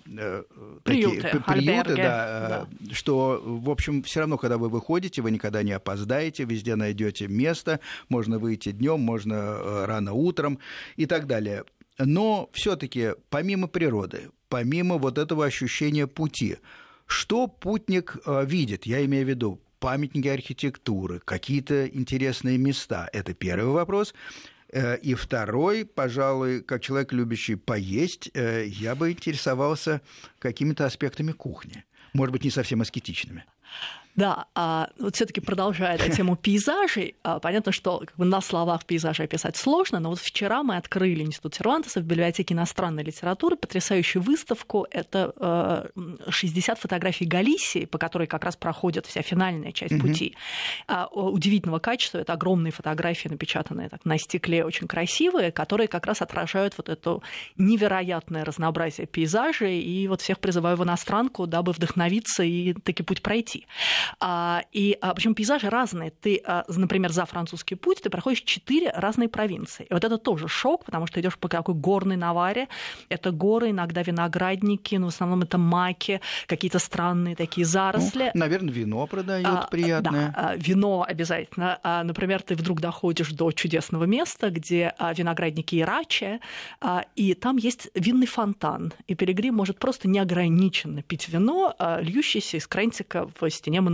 приюты, 0.85 1.23
такие, 1.23 1.43
приюты 1.43 1.97
да, 1.97 2.67
да. 2.81 2.95
что, 2.95 3.41
в 3.43 3.71
общем, 3.71 4.03
все 4.03 4.21
равно, 4.21 4.37
когда 4.37 4.59
вы 4.59 4.69
выходите, 4.69 5.23
вы 5.23 5.31
никогда 5.31 5.63
не 5.63 5.73
опоздаете, 5.73 6.45
везде 6.45 6.77
найдете 6.77 7.29
место, 7.29 7.81
можно 8.09 8.39
выйти 8.39 8.73
днем, 8.73 9.01
можно 9.01 9.87
рано 9.87 10.13
утром 10.13 10.59
и 10.97 11.07
так 11.07 11.27
далее. 11.27 11.65
Но 11.99 12.51
все-таки 12.53 13.15
помимо 13.31 13.69
природы, 13.69 14.31
помимо 14.49 14.99
вот 14.99 15.19
этого 15.19 15.45
ощущения 15.45 16.07
пути, 16.07 16.59
Что 17.07 17.47
путник 17.47 18.17
э, 18.25 18.45
видит? 18.47 18.87
Я 18.87 19.05
имею 19.05 19.27
в 19.27 19.29
виду 19.29 19.61
памятники 19.79 20.29
архитектуры, 20.29 21.21
какие-то 21.25 21.87
интересные 21.87 22.57
места. 22.57 23.09
Это 23.13 23.35
первый 23.35 23.73
вопрос. 23.73 24.15
Э, 24.73 24.97
и 24.97 25.15
второй, 25.15 25.85
пожалуй, 25.85 26.63
как 26.63 26.83
человек, 26.83 27.13
любящий 27.13 27.57
поесть, 27.57 28.31
э, 28.35 28.67
я 28.67 28.95
бы 28.95 29.11
интересовался 29.11 30.01
какими-то 30.39 30.87
аспектами 30.87 31.33
кухни. 31.33 31.85
Может 32.15 32.33
быть, 32.33 32.45
не 32.45 32.51
совсем 32.51 32.81
аскетичными. 32.81 33.45
Да, 34.15 34.47
а 34.55 34.91
вот 34.99 35.17
все-таки 35.17 35.41
продолжая 35.41 35.97
эту 35.97 36.15
тему 36.15 36.37
пейзажей, 36.43 37.15
а, 37.23 37.39
понятно, 37.39 37.73
что 37.73 38.01
как 38.01 38.15
бы 38.17 38.27
на 38.27 38.41
словах 38.43 38.85
пейзажи 38.85 39.23
описать 39.23 39.57
сложно, 39.57 40.01
но 40.01 40.11
вот 40.11 40.19
вчера 40.19 40.63
мы 40.63 40.77
открыли 40.77 41.23
Институт 41.23 41.55
Сервантеса 41.55 42.01
в 42.01 42.05
библиотеке 42.05 42.55
иностранной 42.55 43.05
литературы 43.05 43.57
потрясающую 43.57 44.23
выставку. 44.23 44.87
Это 44.91 45.91
60 46.29 46.77
э, 46.77 46.81
фотографий 46.81 47.25
Галисии, 47.25 47.87
по 47.87 47.97
которой 47.97 48.27
как 48.27 48.45
раз 48.45 48.57
проходит 48.57 49.07
вся 49.07 49.23
финальная 49.23 49.73
часть 49.73 49.99
пути. 49.99 50.37
Mm-hmm. 50.89 51.09
Удивительного 51.13 51.79
качества. 51.79 52.19
Это 52.19 52.35
огромные 52.35 52.73
фотографии, 52.73 53.29
напечатанные 53.29 53.89
так, 53.89 54.05
на 54.05 54.19
стекле, 54.19 54.65
очень 54.65 54.89
красивые, 54.89 55.53
которые 55.53 55.89
как 55.89 56.07
раз 56.07 56.21
отражают 56.21 56.75
вот 56.77 56.89
это 56.89 57.21
невероятное 57.57 58.45
разнообразие 58.45 59.07
пейзажей. 59.07 59.81
И 59.81 60.07
вот 60.09 60.21
всех 60.21 60.39
призываю 60.39 60.77
в 60.77 60.85
иностранку, 60.85 61.47
дабы 61.47 61.73
вдохновиться 61.73 62.43
и 62.43 62.75
таки 62.75 63.03
путь 63.03 63.23
пройти. 63.23 63.67
А, 64.21 64.63
и 64.73 64.97
а, 65.01 65.15
причем 65.15 65.35
пейзажи 65.35 65.71
разные. 65.71 66.11
Ты, 66.11 66.43
а, 66.45 66.65
например, 66.69 67.13
за 67.13 67.25
французский 67.27 67.75
путь 67.75 68.03
ты 68.03 68.11
проходишь 68.11 68.43
четыре 68.43 68.91
разные 68.91 69.29
провинции. 69.29 69.87
И 69.89 69.93
вот 69.93 70.05
это 70.05 70.19
тоже 70.19 70.49
шок, 70.49 70.85
потому 70.85 71.07
что 71.07 71.21
идешь 71.21 71.39
по 71.39 71.49
какой 71.49 71.75
горной 71.75 72.17
наваре. 72.17 72.69
Это 73.09 73.31
горы, 73.31 73.71
иногда 73.71 74.03
виноградники, 74.03 74.97
но 74.97 75.07
в 75.07 75.09
основном 75.11 75.43
это 75.43 75.59
маки, 75.59 76.21
какие-то 76.47 76.79
странные 76.79 77.37
такие 77.37 77.65
заросли. 77.65 78.31
Ну, 78.35 78.41
наверное, 78.41 78.73
вино 78.73 79.07
продают 79.07 79.47
а, 79.47 79.67
приятное. 79.71 80.35
Да, 80.37 80.55
вино 80.57 81.05
обязательно. 81.09 81.79
Например, 82.05 82.43
ты 82.43 82.55
вдруг 82.55 82.81
доходишь 82.81 83.31
до 83.33 83.53
чудесного 83.53 84.05
места, 84.05 84.51
где 84.51 84.95
виноградники 85.17 85.81
Ирачи, 85.81 86.41
и 87.17 87.35
там 87.35 87.57
есть 87.57 87.89
винный 87.95 88.27
фонтан. 88.27 88.93
И 89.07 89.15
пилигрим 89.15 89.55
может 89.55 89.79
просто 89.79 90.09
неограниченно 90.09 91.03
пить 91.03 91.29
вино, 91.29 91.75
льющееся 92.01 92.57
из 92.57 92.67
крантика 92.67 93.29
в 93.41 93.51
стене 93.51 93.81
монастыря. 93.81 93.92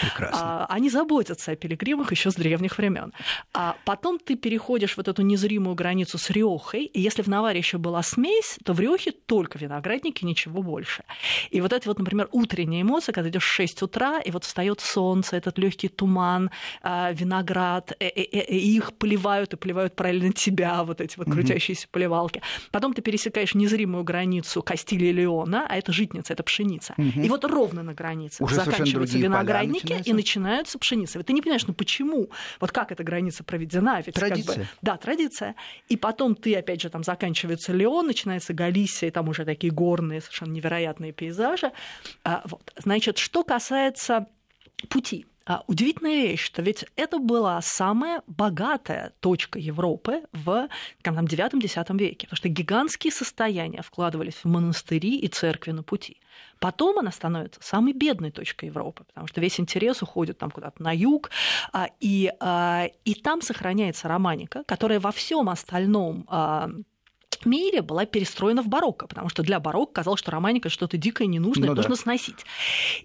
Прекрасно. 0.00 0.40
А, 0.42 0.66
они 0.68 0.90
заботятся 0.90 1.52
о 1.52 1.56
пилигримах 1.56 2.10
еще 2.10 2.30
с 2.30 2.34
древних 2.34 2.78
времен. 2.78 3.12
А 3.52 3.76
потом 3.84 4.18
ты 4.18 4.36
переходишь 4.36 4.96
вот 4.96 5.08
эту 5.08 5.22
незримую 5.22 5.74
границу 5.74 6.18
с 6.18 6.30
Риохой, 6.30 6.84
и 6.84 7.00
если 7.00 7.22
в 7.22 7.28
Наваре 7.28 7.58
еще 7.58 7.78
была 7.78 8.02
смесь, 8.02 8.58
то 8.64 8.72
в 8.72 8.80
Риохе 8.80 9.12
только 9.12 9.58
виноградники, 9.58 10.24
ничего 10.24 10.62
больше. 10.62 11.04
И 11.50 11.60
вот 11.60 11.72
эти 11.72 11.86
вот, 11.86 11.98
например, 11.98 12.28
утренние 12.32 12.82
эмоции, 12.82 13.12
когда 13.12 13.30
идешь 13.30 13.44
в 13.44 13.52
6 13.52 13.82
утра, 13.82 14.20
и 14.20 14.30
вот 14.30 14.44
встает 14.44 14.80
солнце, 14.80 15.36
этот 15.36 15.58
легкий 15.58 15.88
туман, 15.88 16.50
а, 16.82 17.12
виноград, 17.12 17.92
и, 18.00 18.06
и, 18.06 18.58
и 18.58 18.76
их 18.76 18.92
поливают, 18.94 19.54
и 19.54 19.56
поливают 19.56 19.96
правильно 19.96 20.32
тебя, 20.32 20.84
вот 20.84 21.00
эти 21.00 21.16
вот 21.18 21.26
крутящиеся 21.30 21.88
поливалки. 21.90 22.42
Потом 22.70 22.94
ты 22.94 23.02
пересекаешь 23.02 23.54
незримую 23.54 24.04
границу 24.04 24.62
Кастилии 24.62 25.08
и 25.08 25.12
Леона, 25.12 25.66
а 25.68 25.76
это 25.76 25.92
житница, 25.92 26.32
это 26.32 26.42
пшеница. 26.42 26.94
Угу. 26.96 27.20
И 27.20 27.28
вот 27.28 27.44
ровно 27.44 27.82
на 27.82 27.94
границе 27.94 28.42
Уже 28.42 28.56
заканчивается 28.56 29.15
заканчиваются 29.18 29.52
виноградники 29.52 29.82
начинаются. 29.82 30.10
и 30.10 30.14
начинаются 30.14 30.78
пшеницы. 30.78 31.22
Ты 31.22 31.32
не 31.32 31.42
понимаешь, 31.42 31.66
ну 31.66 31.74
почему? 31.74 32.30
Вот 32.60 32.72
как 32.72 32.92
эта 32.92 33.02
граница 33.04 33.44
проведена? 33.44 34.02
Ведь 34.04 34.14
традиция. 34.14 34.54
Как 34.54 34.64
бы, 34.64 34.68
да, 34.82 34.96
традиция. 34.96 35.54
И 35.88 35.96
потом 35.96 36.34
ты, 36.34 36.54
опять 36.54 36.80
же, 36.80 36.90
там 36.90 37.02
заканчивается 37.04 37.72
Леон, 37.72 38.06
начинается 38.06 38.54
Галисия, 38.54 39.08
и 39.08 39.12
там 39.12 39.28
уже 39.28 39.44
такие 39.44 39.72
горные, 39.72 40.20
совершенно 40.20 40.52
невероятные 40.52 41.12
пейзажи. 41.12 41.72
А, 42.24 42.42
вот. 42.44 42.72
Значит, 42.76 43.18
что 43.18 43.44
касается 43.44 44.26
пути. 44.88 45.26
А 45.46 45.62
удивительная 45.68 46.14
вещь, 46.14 46.44
что 46.44 46.60
ведь 46.60 46.84
это 46.96 47.18
была 47.18 47.60
самая 47.62 48.22
богатая 48.26 49.12
точка 49.20 49.60
Европы 49.60 50.22
в 50.32 50.68
там, 51.02 51.24
9-10 51.24 51.96
веке, 51.98 52.26
потому 52.26 52.36
что 52.36 52.48
гигантские 52.48 53.12
состояния 53.12 53.82
вкладывались 53.82 54.34
в 54.34 54.46
монастыри 54.46 55.16
и 55.18 55.28
церкви 55.28 55.70
на 55.70 55.84
пути. 55.84 56.20
Потом 56.58 56.98
она 56.98 57.12
становится 57.12 57.60
самой 57.62 57.92
бедной 57.92 58.32
точкой 58.32 58.66
Европы, 58.66 59.04
потому 59.04 59.28
что 59.28 59.40
весь 59.40 59.60
интерес 59.60 60.02
уходит 60.02 60.36
там 60.38 60.50
куда-то 60.50 60.82
на 60.82 60.92
юг, 60.94 61.30
а, 61.72 61.88
и, 62.00 62.32
а, 62.40 62.88
и 63.04 63.14
там 63.14 63.40
сохраняется 63.40 64.08
романика, 64.08 64.64
которая 64.66 64.98
во 64.98 65.12
всем 65.12 65.48
остальном 65.48 66.26
мире 67.44 67.82
была 67.82 68.06
перестроена 68.06 68.62
в 68.62 68.68
барокко, 68.68 69.06
потому 69.06 69.28
что 69.28 69.42
для 69.42 69.60
барокко 69.60 69.96
казалось, 69.96 70.20
что 70.20 70.30
романика 70.30 70.70
что-то 70.70 70.96
дикое, 70.96 71.26
ненужное, 71.26 71.68
ну, 71.68 71.74
нужно 71.74 71.96
да. 71.96 72.00
сносить. 72.00 72.46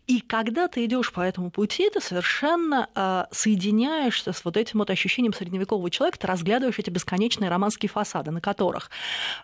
И 0.08 0.22
когда 0.22 0.68
ты 0.68 0.86
идешь 0.86 1.12
по 1.12 1.22
этому 1.22 1.52
пути, 1.52 1.90
ты 1.90 2.00
совершенно 2.00 2.88
э, 2.96 3.26
соединяешься 3.32 4.32
с 4.32 4.46
вот 4.46 4.58
этим 4.58 4.80
вот 4.80 4.90
ощущением 4.90 5.34
средневекового 5.34 5.90
человека, 5.90 6.20
ты 6.20 6.28
разглядываешь 6.28 6.80
эти 6.80 6.90
бесконечные 6.90 7.50
романские 7.50 7.90
фасады, 7.90 8.32
на 8.32 8.42
которых 8.42 8.90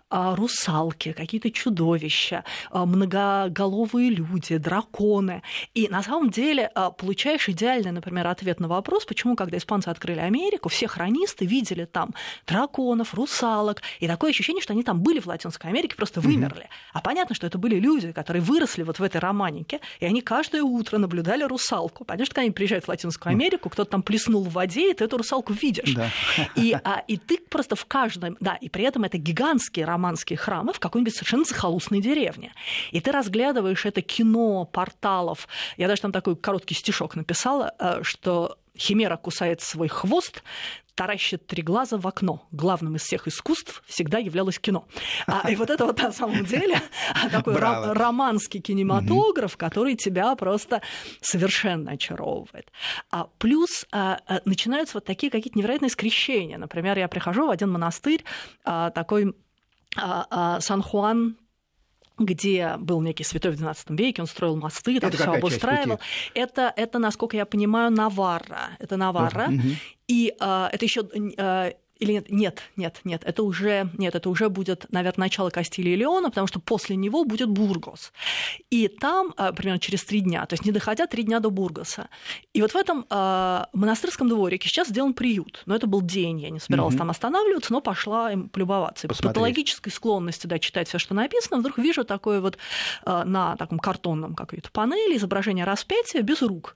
э, 0.09 0.35
русалки, 0.35 1.11
какие-то 1.11 1.51
чудовища, 1.51 2.43
э, 2.71 2.85
многоголовые 2.85 4.09
люди, 4.09 4.57
драконы. 4.57 5.41
И 5.73 5.87
на 5.89 6.03
самом 6.03 6.29
деле 6.29 6.71
э, 6.73 6.89
получаешь 6.97 7.49
идеальный, 7.49 7.91
например, 7.91 8.27
ответ 8.27 8.59
на 8.59 8.67
вопрос, 8.67 9.05
почему, 9.05 9.35
когда 9.35 9.57
испанцы 9.57 9.89
открыли 9.89 10.19
Америку, 10.19 10.69
все 10.69 10.87
хронисты 10.87 11.45
видели 11.45 11.85
там 11.85 12.13
драконов, 12.45 13.13
русалок, 13.13 13.81
и 13.99 14.07
такое 14.07 14.31
ощущение, 14.31 14.61
что 14.61 14.73
они 14.77 14.83
там 14.83 15.01
были 15.01 15.19
в 15.19 15.27
Латинской 15.27 15.69
Америке, 15.69 15.95
просто 15.95 16.21
вымерли. 16.21 16.63
Mm-hmm. 16.63 16.91
А 16.93 17.01
понятно, 17.01 17.35
что 17.35 17.47
это 17.47 17.57
были 17.57 17.79
люди, 17.79 18.11
которые 18.11 18.41
выросли 18.41 18.83
вот 18.83 18.99
в 18.99 19.03
этой 19.03 19.19
романике, 19.19 19.79
и 19.99 20.05
они 20.05 20.21
каждое 20.21 20.61
утро 20.61 20.97
наблюдали 20.97 21.43
русалку. 21.43 22.05
Понятно, 22.05 22.25
что 22.25 22.35
когда 22.35 22.43
они 22.43 22.51
приезжают 22.51 22.85
в 22.85 22.89
Латинскую 22.89 23.31
Америку, 23.31 23.69
кто-то 23.69 23.91
там 23.91 24.03
плеснул 24.03 24.43
в 24.43 24.53
воде, 24.53 24.91
и 24.91 24.93
ты 24.93 25.05
эту 25.05 25.17
русалку 25.17 25.53
видишь. 25.53 25.93
Да. 25.93 26.09
И, 26.55 26.73
а, 26.83 27.03
и 27.07 27.17
ты 27.17 27.39
просто 27.39 27.75
в 27.75 27.85
каждом... 27.85 28.37
Да, 28.39 28.55
и 28.55 28.69
при 28.69 28.83
этом 28.83 29.03
это 29.03 29.17
гигантские 29.17 29.85
романские 29.85 30.37
храмы 30.37 30.73
в 30.73 30.79
какой-нибудь 30.79 31.15
совершенно 31.15 31.43
захолустной 31.43 32.01
деревне. 32.01 32.53
И 32.91 33.01
ты 33.01 33.11
разглядываешь 33.11 33.85
это 33.85 34.01
кино 34.01 34.65
порталов. 34.65 35.47
Я 35.77 35.87
даже 35.87 36.01
там 36.01 36.11
такой 36.11 36.35
короткий 36.35 36.75
стишок 36.75 37.15
написала, 37.15 37.73
э, 37.79 38.03
что 38.03 38.57
Химера 38.77 39.17
кусает 39.17 39.61
свой 39.61 39.87
хвост, 39.87 40.43
таращит 40.97 41.45
три 41.45 41.61
глаза 41.61 41.97
в 41.97 42.07
окно. 42.07 42.41
Главным 42.51 42.95
из 42.95 43.03
всех 43.03 43.27
искусств 43.27 43.83
всегда 43.85 44.17
являлось 44.17 44.57
кино. 44.57 44.87
А, 45.27 45.49
и 45.49 45.55
вот 45.55 45.69
это 45.69 45.85
вот 45.85 46.01
на 46.01 46.11
самом 46.11 46.43
деле 46.43 46.81
такой 47.31 47.53
Браво. 47.53 47.93
романский 47.93 48.59
кинематограф, 48.59 49.51
угу. 49.51 49.59
который 49.59 49.95
тебя 49.95 50.35
просто 50.35 50.81
совершенно 51.21 51.91
очаровывает. 51.91 52.71
А 53.11 53.27
плюс 53.37 53.85
а, 53.91 54.19
а, 54.25 54.41
начинаются 54.45 54.97
вот 54.97 55.05
такие 55.05 55.31
какие-то 55.31 55.59
невероятные 55.59 55.91
скрещения. 55.91 56.57
Например, 56.57 56.97
я 56.97 57.07
прихожу 57.07 57.45
в 57.45 57.51
один 57.51 57.69
монастырь, 57.71 58.23
а, 58.65 58.89
такой 58.89 59.35
а, 59.95 60.25
а, 60.29 60.61
Сан-Хуан 60.61 61.37
где 62.17 62.75
был 62.77 63.01
некий 63.01 63.23
святой 63.23 63.51
в 63.51 63.61
XII 63.61 63.95
веке, 63.95 64.21
он 64.21 64.27
строил 64.27 64.55
мосты, 64.55 64.99
там 64.99 65.11
все 65.11 65.31
обустраивал. 65.31 65.99
Это, 66.33 66.73
это, 66.75 66.99
насколько 66.99 67.37
я 67.37 67.45
понимаю, 67.45 67.91
Наварра. 67.91 68.71
Это 68.79 68.97
Наварра. 68.97 69.49
Угу. 69.49 69.61
И 70.07 70.33
э, 70.39 70.69
это 70.71 70.85
еще 70.85 71.01
э, 71.37 71.73
или 71.99 72.13
нет? 72.13 72.29
Нет, 72.29 72.61
нет, 72.75 73.01
нет. 73.03 73.23
Это 73.25 73.43
уже, 73.43 73.89
нет, 73.97 74.15
это 74.15 74.29
уже 74.29 74.49
будет, 74.49 74.85
наверное, 74.91 75.25
начало 75.25 75.49
Кастилии 75.49 75.93
и 75.93 75.95
Леона, 75.95 76.29
потому 76.29 76.47
что 76.47 76.59
после 76.59 76.95
него 76.95 77.23
будет 77.23 77.49
Бургос. 77.49 78.13
И 78.69 78.87
там, 78.87 79.33
а, 79.37 79.51
примерно 79.51 79.79
через 79.79 80.03
три 80.03 80.21
дня, 80.21 80.45
то 80.45 80.53
есть 80.53 80.65
не 80.65 80.71
доходя 80.71 81.07
три 81.07 81.23
дня 81.23 81.39
до 81.39 81.49
Бургоса. 81.49 82.07
И 82.53 82.61
вот 82.61 82.71
в 82.71 82.75
этом 82.75 83.05
э, 83.09 83.63
монастырском 83.73 84.29
дворике 84.29 84.69
сейчас 84.69 84.87
сделан 84.87 85.13
приют. 85.13 85.63
Но 85.65 85.75
это 85.75 85.87
был 85.87 86.01
день, 86.01 86.39
я 86.39 86.49
не 86.49 86.59
собиралась 86.59 86.93
угу. 86.93 86.99
там 86.99 87.09
останавливаться, 87.09 87.73
но 87.73 87.81
пошла 87.81 88.31
им 88.31 88.49
полюбоваться. 88.49 89.07
И 89.07 89.09
по 89.09 89.15
патологической 89.15 89.91
склонности 89.91 90.47
да, 90.47 90.59
читать 90.59 90.87
все, 90.87 90.99
что 90.99 91.13
написано, 91.13 91.59
вдруг 91.59 91.77
вижу 91.77 92.03
такое 92.03 92.41
вот 92.41 92.57
э, 93.05 93.23
на 93.25 93.55
таком 93.57 93.79
картонном 93.79 94.35
какой-то 94.35 94.71
панели 94.71 95.17
изображение 95.17 95.65
распятия 95.65 96.21
без 96.21 96.41
рук. 96.41 96.75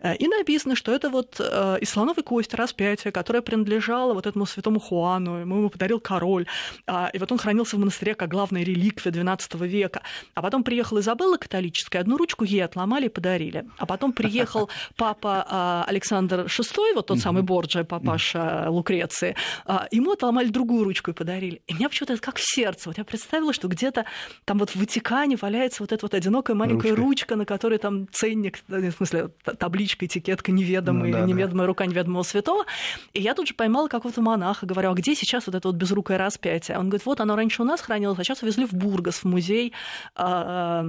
Э, 0.00 0.16
и 0.16 0.28
написано, 0.28 0.76
что 0.76 0.92
это 0.92 1.10
вот 1.10 1.36
э, 1.38 1.78
из 1.80 1.90
слоновой 1.90 2.22
кости 2.22 2.56
распятие, 2.56 3.12
которое 3.12 3.42
принадлежало 3.42 4.14
вот 4.14 4.26
этому 4.26 4.46
святому 4.46 4.59
Хуану, 4.80 5.40
ему 5.40 5.58
его 5.58 5.68
подарил 5.68 6.00
король. 6.00 6.46
А, 6.86 7.10
и 7.12 7.18
вот 7.18 7.30
он 7.32 7.38
хранился 7.38 7.76
в 7.76 7.78
монастыре 7.78 8.14
как 8.14 8.30
главная 8.30 8.62
реликвия 8.62 9.12
XII 9.12 9.66
века. 9.66 10.02
А 10.34 10.42
потом 10.42 10.64
приехала 10.64 11.00
Изабелла 11.00 11.36
католическая, 11.36 12.02
одну 12.02 12.16
ручку 12.16 12.44
ей 12.44 12.64
отломали 12.64 13.06
и 13.06 13.08
подарили. 13.08 13.66
А 13.78 13.86
потом 13.86 14.12
приехал 14.12 14.70
папа 14.96 15.46
а, 15.48 15.84
Александр 15.86 16.46
VI, 16.46 16.94
вот 16.94 17.06
тот 17.06 17.18
самый 17.18 17.42
Борджа, 17.42 17.84
папаша 17.84 18.66
Лукреции, 18.68 19.36
а, 19.64 19.86
ему 19.90 20.12
отломали 20.12 20.48
другую 20.48 20.84
ручку 20.84 21.10
и 21.10 21.14
подарили. 21.14 21.62
И 21.66 21.74
меня 21.74 21.88
почему-то 21.88 22.14
это 22.14 22.22
как 22.22 22.36
в 22.36 22.42
сердце. 22.44 22.88
Вот 22.88 22.98
я 22.98 23.04
представила, 23.04 23.52
что 23.52 23.68
где-то 23.68 24.04
там 24.44 24.58
вот 24.58 24.70
в 24.70 24.76
Ватикане 24.76 25.36
валяется 25.36 25.82
вот 25.82 25.92
эта 25.92 26.04
вот 26.04 26.14
одинокая 26.14 26.56
маленькая 26.56 26.94
ручка, 26.94 27.10
ручка 27.10 27.36
на 27.36 27.44
которой 27.44 27.78
там 27.78 28.08
ценник, 28.12 28.60
в 28.68 28.92
смысле 28.92 29.30
табличка, 29.58 30.06
этикетка 30.06 30.52
неведомая, 30.52 31.12
ну, 31.12 31.18
да, 31.18 31.26
неведомая 31.26 31.64
да. 31.64 31.66
рука 31.66 31.86
неведомого 31.86 32.22
святого. 32.22 32.64
И 33.12 33.20
я 33.20 33.34
тут 33.34 33.48
же 33.48 33.54
поймала 33.54 33.88
какого-то 33.88 34.22
монаха, 34.22 34.49
монаха, 34.50 34.66
говорю, 34.66 34.90
а 34.90 34.94
где 34.94 35.14
сейчас 35.14 35.46
вот 35.46 35.54
это 35.54 35.68
вот 35.68 35.76
безрукое 35.76 36.18
распятие? 36.18 36.78
Он 36.78 36.88
говорит, 36.88 37.06
вот 37.06 37.20
оно 37.20 37.36
раньше 37.36 37.62
у 37.62 37.64
нас 37.64 37.80
хранилось, 37.80 38.18
а 38.18 38.24
сейчас 38.24 38.42
увезли 38.42 38.66
в 38.66 38.72
Бургас, 38.72 39.18
в 39.18 39.24
музей 39.24 39.72
а, 40.14 40.84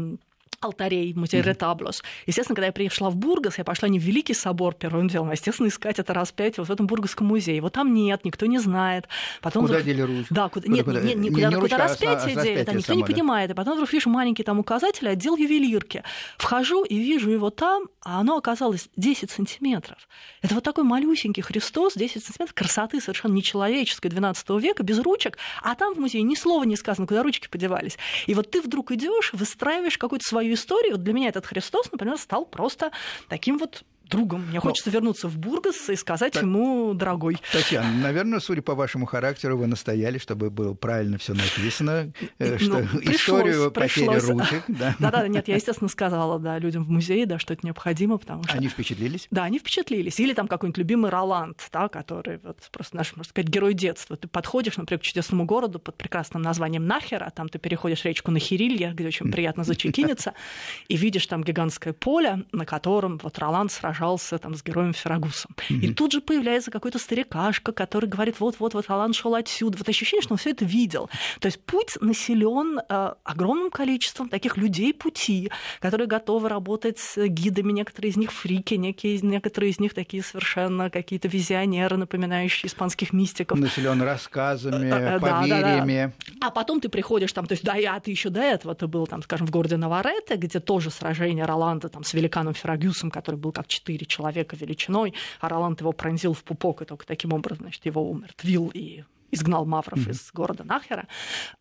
алтарей, 0.61 1.13
музей 1.15 1.41
Ретаблос. 1.41 2.03
Естественно, 2.27 2.55
когда 2.55 2.67
я 2.67 2.71
пришла 2.71 3.09
в 3.09 3.15
Бургас, 3.15 3.57
я 3.57 3.63
пошла 3.63 3.89
не 3.89 3.99
в 3.99 4.03
Великий 4.03 4.33
собор 4.33 4.75
первым 4.75 5.07
делом, 5.07 5.29
а, 5.29 5.33
естественно, 5.33 5.67
искать 5.67 5.97
это 5.97 6.13
распятие 6.13 6.57
вот 6.59 6.69
в 6.69 6.71
этом 6.71 6.85
Бургасском 6.87 7.27
музее. 7.27 7.61
Вот 7.61 7.73
там 7.73 7.93
нет, 7.93 8.23
никто 8.25 8.45
не 8.45 8.59
знает. 8.59 9.07
Потом 9.41 9.63
куда 9.63 9.79
вдруг... 9.79 9.87
дели 9.87 10.01
ручку? 10.01 10.33
Да, 10.33 10.49
куда... 10.49 10.67
нет, 10.67 10.85
куда, 10.85 11.01
нет, 11.01 11.17
не, 11.17 11.29
куда, 11.29 11.49
не 11.49 11.55
куда 11.55 11.77
распятие 11.77 12.37
а, 12.37 12.43
дели, 12.43 12.63
да, 12.63 12.73
никто 12.73 12.93
само, 12.93 12.99
не 12.99 13.05
понимает. 13.05 13.51
И 13.51 13.53
потом 13.53 13.73
вдруг 13.73 13.91
вижу 13.91 14.09
маленький 14.09 14.43
там 14.43 14.59
указатель, 14.59 15.09
отдел 15.09 15.35
ювелирки. 15.35 16.03
Вхожу 16.37 16.83
и 16.83 16.97
вижу 16.97 17.31
его 17.31 17.49
там, 17.49 17.85
а 18.03 18.19
оно 18.19 18.37
оказалось 18.37 18.89
10 18.97 19.31
сантиметров. 19.31 20.07
Это 20.43 20.53
вот 20.53 20.63
такой 20.63 20.83
малюсенький 20.83 21.41
Христос, 21.41 21.95
10 21.95 22.23
сантиметров 22.23 22.53
красоты 22.53 23.01
совершенно 23.01 23.33
нечеловеческой 23.33 24.11
12 24.11 24.49
века, 24.61 24.83
без 24.83 24.99
ручек, 24.99 25.37
а 25.63 25.73
там 25.73 25.95
в 25.95 25.99
музее 25.99 26.21
ни 26.21 26.35
слова 26.35 26.63
не 26.63 26.75
сказано, 26.75 27.07
куда 27.07 27.23
ручки 27.23 27.47
подевались. 27.47 27.97
И 28.27 28.35
вот 28.35 28.51
ты 28.51 28.61
вдруг 28.61 28.91
идешь, 28.91 29.33
выстраиваешь 29.33 29.97
какую-то 29.97 30.27
свою 30.27 30.40
свою 30.41 30.55
историю, 30.55 30.97
для 30.97 31.13
меня 31.13 31.29
этот 31.29 31.45
Христос, 31.45 31.91
например, 31.91 32.17
стал 32.17 32.45
просто 32.45 32.91
таким 33.29 33.59
вот 33.59 33.83
другом. 34.11 34.41
Мне 34.47 34.55
Но... 34.55 34.61
хочется 34.61 34.91
вернуться 34.91 35.27
в 35.27 35.37
Бургас 35.37 35.89
и 35.89 35.95
сказать 35.95 36.33
так... 36.33 36.43
ему 36.43 36.93
дорогой. 36.93 37.37
Татьяна, 37.51 37.91
наверное, 37.91 38.39
судя 38.39 38.61
по 38.61 38.75
вашему 38.75 39.05
характеру, 39.05 39.57
вы 39.57 39.67
настояли, 39.67 40.17
чтобы 40.19 40.49
было 40.51 40.73
правильно 40.73 41.17
все 41.17 41.33
написано, 41.33 42.11
э, 42.37 42.57
ну, 42.59 42.59
что 42.59 42.81
историю 43.01 43.71
потери 43.71 44.19
ручек. 44.19 44.63
Да-да, 44.67 45.27
нет, 45.27 45.47
я, 45.47 45.55
естественно, 45.55 45.89
сказала 45.89 46.37
да, 46.39 46.59
людям 46.59 46.83
в 46.83 46.89
музее, 46.89 47.25
да, 47.25 47.39
что 47.39 47.53
это 47.53 47.65
необходимо, 47.65 48.17
потому 48.17 48.43
что... 48.43 48.53
Они 48.53 48.67
впечатлились? 48.67 49.27
Да, 49.31 49.45
они 49.45 49.57
впечатлились. 49.57 50.19
Или 50.19 50.33
там 50.33 50.47
какой-нибудь 50.47 50.77
любимый 50.77 51.09
Роланд, 51.09 51.69
да, 51.71 51.87
который 51.87 52.39
вот 52.43 52.57
просто 52.71 52.97
наш, 52.97 53.15
можно 53.15 53.29
сказать, 53.29 53.49
герой 53.49 53.73
детства. 53.73 54.17
Ты 54.17 54.27
подходишь, 54.27 54.77
например, 54.77 54.99
к 54.99 55.03
чудесному 55.03 55.45
городу 55.45 55.79
под 55.79 55.97
прекрасным 55.97 56.41
названием 56.41 56.85
Нахера, 56.85 57.31
там 57.33 57.47
ты 57.47 57.57
переходишь 57.57 58.03
речку 58.03 58.31
Нахирилья, 58.31 58.91
где 58.91 59.07
очень 59.07 59.31
приятно 59.31 59.63
зачекиниться, 59.63 60.33
и 60.89 60.97
видишь 60.97 61.25
там 61.27 61.43
гигантское 61.43 61.93
поле, 61.93 62.43
на 62.51 62.65
котором 62.65 63.19
вот 63.23 63.39
Роланд 63.39 63.71
сражается 63.71 64.00
сражался 64.01 64.39
там 64.39 64.55
с 64.55 64.63
героем 64.63 64.93
Феррагусом. 64.93 65.55
Mm-hmm. 65.69 65.79
И 65.79 65.93
тут 65.93 66.11
же 66.11 66.21
появляется 66.21 66.71
какой-то 66.71 66.99
старикашка, 66.99 67.71
который 67.71 68.09
говорит, 68.09 68.39
вот-вот, 68.39 68.73
вот 68.73 68.89
Алан 68.89 69.13
шел 69.13 69.35
отсюда. 69.35 69.77
Вот 69.77 69.87
ощущение, 69.87 70.23
что 70.23 70.33
он 70.33 70.37
все 70.37 70.51
это 70.51 70.65
видел. 70.65 71.09
То 71.39 71.47
есть 71.47 71.63
путь 71.63 71.97
населен 72.01 72.79
э, 72.79 73.13
огромным 73.23 73.69
количеством 73.69 74.29
таких 74.29 74.57
людей 74.57 74.93
пути, 74.93 75.51
которые 75.79 76.07
готовы 76.07 76.49
работать 76.49 76.97
с 76.97 77.27
гидами, 77.27 77.71
некоторые 77.71 78.11
из 78.11 78.17
них 78.17 78.31
фрики, 78.31 78.73
некие, 78.75 79.19
некоторые 79.21 79.71
из 79.71 79.79
них 79.79 79.93
такие 79.93 80.23
совершенно 80.23 80.89
какие-то 80.89 81.27
визионеры, 81.27 81.97
напоминающие 81.97 82.67
испанских 82.67 83.13
мистиков. 83.13 83.59
Населен 83.59 84.01
рассказами, 84.01 84.87
э, 84.87 85.15
э, 85.15 85.19
поверьями. 85.19 86.13
Да, 86.25 86.25
да, 86.25 86.39
да. 86.39 86.47
А 86.47 86.49
потом 86.49 86.81
ты 86.81 86.89
приходишь 86.89 87.33
там, 87.33 87.45
то 87.45 87.53
есть, 87.53 87.63
да, 87.63 87.73
а 87.73 87.99
ты 87.99 88.11
еще 88.11 88.29
до 88.29 88.41
этого 88.41 88.73
ты 88.73 88.87
был 88.87 89.05
там, 89.05 89.21
скажем, 89.21 89.47
в 89.47 89.51
городе 89.51 89.77
Наварете, 89.77 90.35
где 90.35 90.59
тоже 90.59 90.89
сражение 90.89 91.45
Роланда 91.45 91.89
там 91.89 92.03
с 92.03 92.13
великаном 92.13 92.53
Феррагюсом, 92.53 93.11
который 93.11 93.35
был 93.35 93.51
как 93.51 93.67
четыре 93.67 93.90
четыре 93.91 94.05
человека 94.05 94.55
величиной, 94.55 95.13
а 95.39 95.49
Роланд 95.49 95.81
его 95.81 95.91
пронзил 95.91 96.33
в 96.33 96.43
пупок, 96.43 96.81
и 96.81 96.85
только 96.85 97.05
таким 97.05 97.33
образом, 97.33 97.63
значит, 97.63 97.85
его 97.85 98.09
умертвил 98.09 98.71
и 98.73 99.03
изгнал 99.33 99.65
мавров 99.65 99.99
mm-hmm. 99.99 100.11
из 100.11 100.31
города 100.33 100.65
Нахера, 100.65 101.07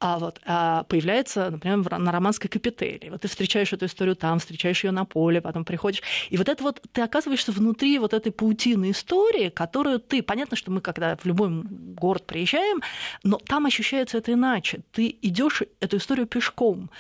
а 0.00 0.18
вот 0.18 0.40
а 0.44 0.82
появляется, 0.84 1.50
например, 1.50 1.98
на 1.98 2.10
романской 2.10 2.50
капители. 2.50 3.10
Вот 3.10 3.20
ты 3.20 3.28
встречаешь 3.28 3.72
эту 3.72 3.86
историю 3.86 4.16
там, 4.16 4.40
встречаешь 4.40 4.82
ее 4.82 4.90
на 4.90 5.04
поле, 5.04 5.40
потом 5.40 5.64
приходишь. 5.64 6.02
И 6.30 6.36
вот 6.36 6.48
это 6.48 6.64
вот 6.64 6.82
ты 6.92 7.02
оказываешься 7.02 7.52
внутри 7.52 8.00
вот 8.00 8.12
этой 8.12 8.32
паутины 8.32 8.90
истории, 8.90 9.50
которую 9.50 10.00
ты... 10.00 10.20
Понятно, 10.22 10.56
что 10.56 10.72
мы, 10.72 10.80
когда 10.80 11.14
в 11.16 11.26
любой 11.26 11.62
город 11.94 12.26
приезжаем, 12.26 12.80
но 13.22 13.38
там 13.38 13.66
ощущается 13.66 14.18
это 14.18 14.32
иначе. 14.32 14.80
Ты 14.90 15.16
идешь 15.22 15.62
эту 15.78 15.98
историю 15.98 16.26
пешком 16.26 16.90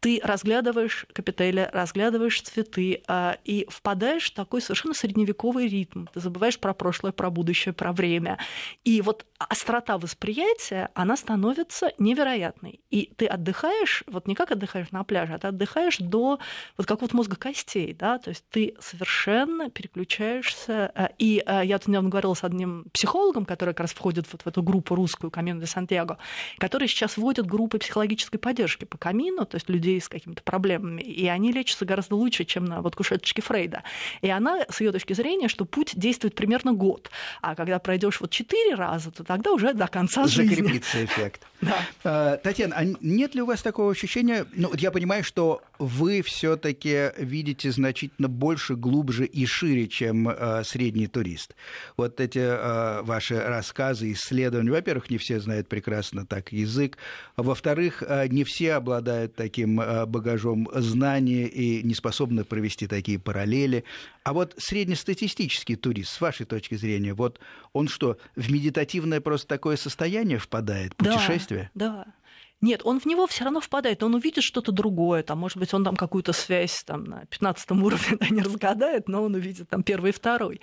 ты 0.00 0.20
разглядываешь 0.22 1.06
капители, 1.12 1.68
разглядываешь 1.72 2.40
цветы 2.42 3.02
а, 3.08 3.36
и 3.44 3.66
впадаешь 3.68 4.30
в 4.30 4.34
такой 4.34 4.60
совершенно 4.60 4.94
средневековый 4.94 5.66
ритм. 5.66 6.06
Ты 6.14 6.20
забываешь 6.20 6.58
про 6.58 6.72
прошлое, 6.72 7.12
про 7.12 7.30
будущее, 7.30 7.72
про 7.72 7.92
время. 7.92 8.38
И 8.84 9.00
вот 9.00 9.26
острота 9.38 9.98
восприятия, 9.98 10.90
она 10.94 11.16
становится 11.16 11.92
невероятной. 11.98 12.80
И 12.90 13.12
ты 13.16 13.26
отдыхаешь, 13.26 14.04
вот 14.06 14.28
не 14.28 14.34
как 14.34 14.52
отдыхаешь 14.52 14.90
на 14.92 15.02
пляже, 15.02 15.34
а 15.34 15.38
ты 15.38 15.48
отдыхаешь 15.48 15.98
до 15.98 16.38
вот 16.76 16.86
как 16.86 17.02
вот 17.02 17.12
мозга 17.12 17.36
костей, 17.36 17.92
да, 17.92 18.18
то 18.18 18.30
есть 18.30 18.44
ты 18.50 18.76
совершенно 18.80 19.68
переключаешься. 19.68 20.92
А, 20.94 21.10
и 21.18 21.42
а, 21.44 21.64
я 21.64 21.78
тут 21.78 21.88
недавно 21.88 22.08
говорила 22.08 22.34
с 22.34 22.44
одним 22.44 22.84
психологом, 22.92 23.44
который 23.44 23.70
как 23.70 23.80
раз 23.80 23.92
входит 23.92 24.26
вот 24.30 24.42
в 24.42 24.46
эту 24.46 24.62
группу 24.62 24.94
русскую 24.94 25.32
Камину 25.32 25.60
де 25.60 25.66
Сантьяго, 25.66 26.18
который 26.58 26.86
сейчас 26.86 27.16
вводит 27.16 27.46
группы 27.46 27.78
психологической 27.78 28.38
поддержки 28.38 28.84
по 28.84 28.96
Камину, 28.96 29.44
то 29.44 29.56
есть 29.56 29.68
люди 29.68 29.87
людей 29.88 30.00
с 30.00 30.08
какими-то 30.08 30.42
проблемами, 30.42 31.00
и 31.00 31.26
они 31.26 31.52
лечатся 31.52 31.84
гораздо 31.84 32.14
лучше, 32.16 32.44
чем 32.44 32.64
на 32.64 32.82
вот 32.82 32.94
кушеточке 32.94 33.42
Фрейда. 33.42 33.82
И 34.20 34.28
она, 34.28 34.64
с 34.68 34.80
ее 34.80 34.92
точки 34.92 35.14
зрения, 35.14 35.48
что 35.48 35.64
путь 35.64 35.92
действует 35.94 36.34
примерно 36.34 36.72
год, 36.72 37.10
а 37.40 37.54
когда 37.54 37.78
пройдешь 37.78 38.20
вот 38.20 38.30
четыре 38.30 38.74
раза, 38.74 39.10
то 39.10 39.24
тогда 39.24 39.52
уже 39.52 39.72
до 39.72 39.88
конца 39.88 40.26
жизни. 40.26 40.54
Закрепится 40.54 41.04
эффект. 41.04 41.42
Да. 41.60 41.76
А, 42.04 42.36
Татьяна, 42.36 42.76
а 42.76 42.84
нет 43.00 43.34
ли 43.34 43.42
у 43.42 43.46
вас 43.46 43.62
такого 43.62 43.90
ощущения? 43.90 44.46
Ну, 44.52 44.70
я 44.74 44.92
понимаю, 44.92 45.24
что 45.24 45.60
вы 45.80 46.22
все-таки 46.22 47.10
видите 47.16 47.72
значительно 47.72 48.28
больше, 48.28 48.76
глубже 48.76 49.26
и 49.26 49.44
шире, 49.44 49.88
чем 49.88 50.28
э, 50.28 50.62
средний 50.62 51.08
турист. 51.08 51.56
Вот 51.96 52.20
эти 52.20 52.38
э, 52.38 53.02
ваши 53.02 53.40
рассказы, 53.40 54.12
исследования, 54.12 54.70
во-первых, 54.70 55.10
не 55.10 55.18
все 55.18 55.40
знают 55.40 55.68
прекрасно 55.68 56.24
так 56.24 56.52
язык, 56.52 56.96
во-вторых, 57.36 58.04
э, 58.06 58.28
не 58.28 58.44
все 58.44 58.74
обладают 58.74 59.34
таким 59.34 59.77
Э, 59.80 60.06
багажом 60.06 60.68
знаний 60.74 61.46
и 61.46 61.82
не 61.82 61.94
способны 61.94 62.44
провести 62.44 62.86
такие 62.86 63.18
параллели. 63.18 63.84
А 64.24 64.32
вот 64.32 64.54
среднестатистический 64.58 65.76
турист, 65.76 66.12
с 66.12 66.20
вашей 66.20 66.46
точки 66.46 66.74
зрения, 66.74 67.14
вот 67.14 67.40
он 67.72 67.88
что, 67.88 68.18
в 68.36 68.50
медитативное 68.50 69.20
просто 69.20 69.48
такое 69.48 69.76
состояние 69.76 70.38
впадает, 70.38 70.96
путешествие? 70.96 71.70
Да, 71.74 72.04
да. 72.04 72.12
Нет, 72.60 72.80
он 72.84 72.98
в 72.98 73.06
него 73.06 73.26
все 73.28 73.44
равно 73.44 73.60
впадает, 73.60 74.02
он 74.02 74.14
увидит 74.14 74.42
что-то 74.42 74.72
другое, 74.72 75.22
там, 75.22 75.38
может 75.38 75.58
быть, 75.58 75.72
он 75.72 75.84
там 75.84 75.94
какую-то 75.96 76.32
связь 76.32 76.82
там, 76.84 77.04
на 77.04 77.24
15 77.26 77.70
уровне 77.72 78.16
да, 78.18 78.28
не 78.28 78.42
разгадает, 78.42 79.08
но 79.08 79.22
он 79.22 79.34
увидит 79.34 79.68
там 79.68 79.82
первый 79.82 80.10
и 80.10 80.12
второй. 80.12 80.60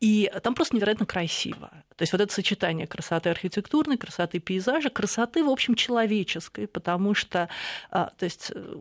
И 0.00 0.30
там 0.42 0.54
просто 0.54 0.74
невероятно 0.74 1.06
красиво. 1.06 1.70
То 1.96 2.02
есть 2.02 2.12
вот 2.12 2.20
это 2.20 2.32
сочетание 2.32 2.86
красоты 2.86 3.30
архитектурной, 3.30 3.96
красоты 3.98 4.40
пейзажа, 4.40 4.90
красоты, 4.90 5.44
в 5.44 5.50
общем, 5.50 5.74
человеческой, 5.74 6.66
потому 6.66 7.14
что, 7.14 7.48
а, 7.90 8.10
то 8.18 8.24
есть 8.24 8.52
э, 8.54 8.76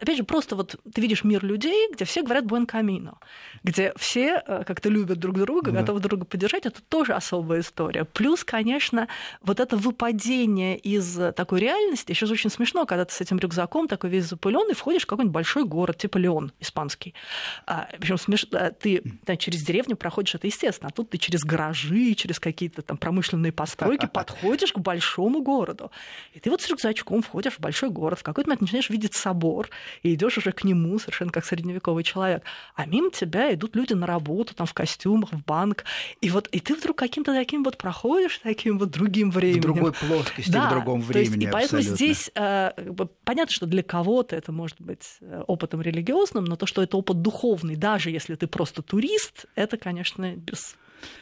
опять 0.00 0.16
же, 0.16 0.24
просто 0.24 0.56
вот 0.56 0.76
ты 0.92 1.00
видишь 1.00 1.24
мир 1.24 1.44
людей, 1.44 1.88
где 1.92 2.04
все 2.04 2.22
говорят 2.22 2.44
«buen 2.44 2.66
camino», 2.66 3.16
где 3.62 3.92
все 3.96 4.42
э, 4.46 4.64
как-то 4.64 4.88
любят 4.88 5.18
друг 5.18 5.38
друга, 5.38 5.70
да. 5.70 5.80
готовы 5.80 6.00
друг 6.00 6.10
друга 6.10 6.24
поддержать, 6.24 6.66
это 6.66 6.80
тоже 6.82 7.14
особая 7.14 7.60
история. 7.60 8.04
Плюс, 8.04 8.44
конечно, 8.44 9.08
вот 9.42 9.60
это 9.60 9.76
выпадение 9.76 10.76
из 10.76 11.18
такой 11.34 11.60
реальности, 11.60 12.12
сейчас 12.12 12.30
очень 12.30 12.50
смешно, 12.50 12.86
когда 12.86 13.04
ты 13.04 13.14
с 13.14 13.20
этим 13.20 13.38
рюкзаком 13.38 13.88
такой 13.88 14.10
весь 14.10 14.24
запыленный, 14.24 14.74
входишь 14.74 15.02
в 15.02 15.06
какой-нибудь 15.06 15.34
большой 15.34 15.64
город, 15.64 15.98
типа 15.98 16.18
Леон, 16.18 16.52
испанский. 16.60 17.14
А, 17.66 17.88
Причем 17.98 18.18
смеш... 18.18 18.46
ты 18.80 19.02
да, 19.26 19.36
через 19.36 19.62
деревню 19.62 19.96
проходишь, 19.96 20.34
это 20.34 20.46
естественно, 20.46 20.88
а 20.88 20.92
тут 20.92 21.10
ты 21.10 21.18
через 21.18 21.42
гаражи, 21.44 22.14
через 22.14 22.38
какие-то 22.40 22.82
там 22.82 22.96
промышленные 22.96 23.52
постройки 23.52 24.06
подходишь 24.12 24.72
к 24.72 24.78
большому 24.78 25.42
городу. 25.42 25.90
И 26.32 26.40
ты 26.40 26.50
вот 26.50 26.62
с 26.62 26.68
рюкзачком 26.68 27.22
входишь 27.22 27.54
в 27.54 27.60
большой 27.60 27.90
город, 27.90 28.20
в 28.20 28.22
какой-то 28.22 28.48
момент 28.48 28.62
начинаешь 28.62 28.90
видеть 28.90 29.14
собор, 29.14 29.68
и 30.02 30.14
идешь 30.14 30.38
уже 30.38 30.52
к 30.52 30.64
нему 30.64 30.98
совершенно 30.98 31.32
как 31.32 31.44
средневековый 31.44 32.04
человек. 32.04 32.42
А 32.74 32.86
мимо 32.86 33.10
тебя 33.10 33.52
идут 33.54 33.76
люди 33.76 33.92
на 33.92 34.06
работу, 34.06 34.54
там 34.54 34.66
в 34.66 34.74
костюмах, 34.74 35.32
в 35.32 35.44
банк. 35.44 35.84
И 36.20 36.30
вот 36.30 36.48
и 36.48 36.60
ты 36.60 36.74
вдруг 36.74 36.98
каким-то 36.98 37.32
таким 37.32 37.64
вот 37.64 37.78
проходишь, 37.78 38.38
таким 38.42 38.78
вот 38.78 38.90
другим 38.90 39.30
временем. 39.30 39.60
В 39.60 39.62
другой 39.62 39.92
плоскости, 39.92 40.50
да, 40.50 40.66
в 40.66 40.70
другом 40.70 41.00
времени. 41.00 41.44
Есть, 41.44 41.48
и 41.48 41.52
поэтому 41.52 41.82
здесь 41.82 42.30
э, 42.34 42.70
понятно, 43.24 43.52
что 43.52 43.66
для 43.66 43.82
кого-то 43.82 44.36
это 44.36 44.52
может 44.52 44.80
быть 44.80 45.16
э, 45.20 45.42
опытом 45.46 45.82
религиозным, 45.82 46.44
но 46.44 46.56
то, 46.56 46.66
что 46.66 46.82
это 46.82 46.96
опыт 46.96 47.22
духовный, 47.22 47.76
даже 47.76 48.10
если 48.10 48.34
ты 48.34 48.46
просто 48.46 48.82
турист, 48.82 49.46
это, 49.54 49.76
конечно, 49.76 50.34
без 50.36 50.76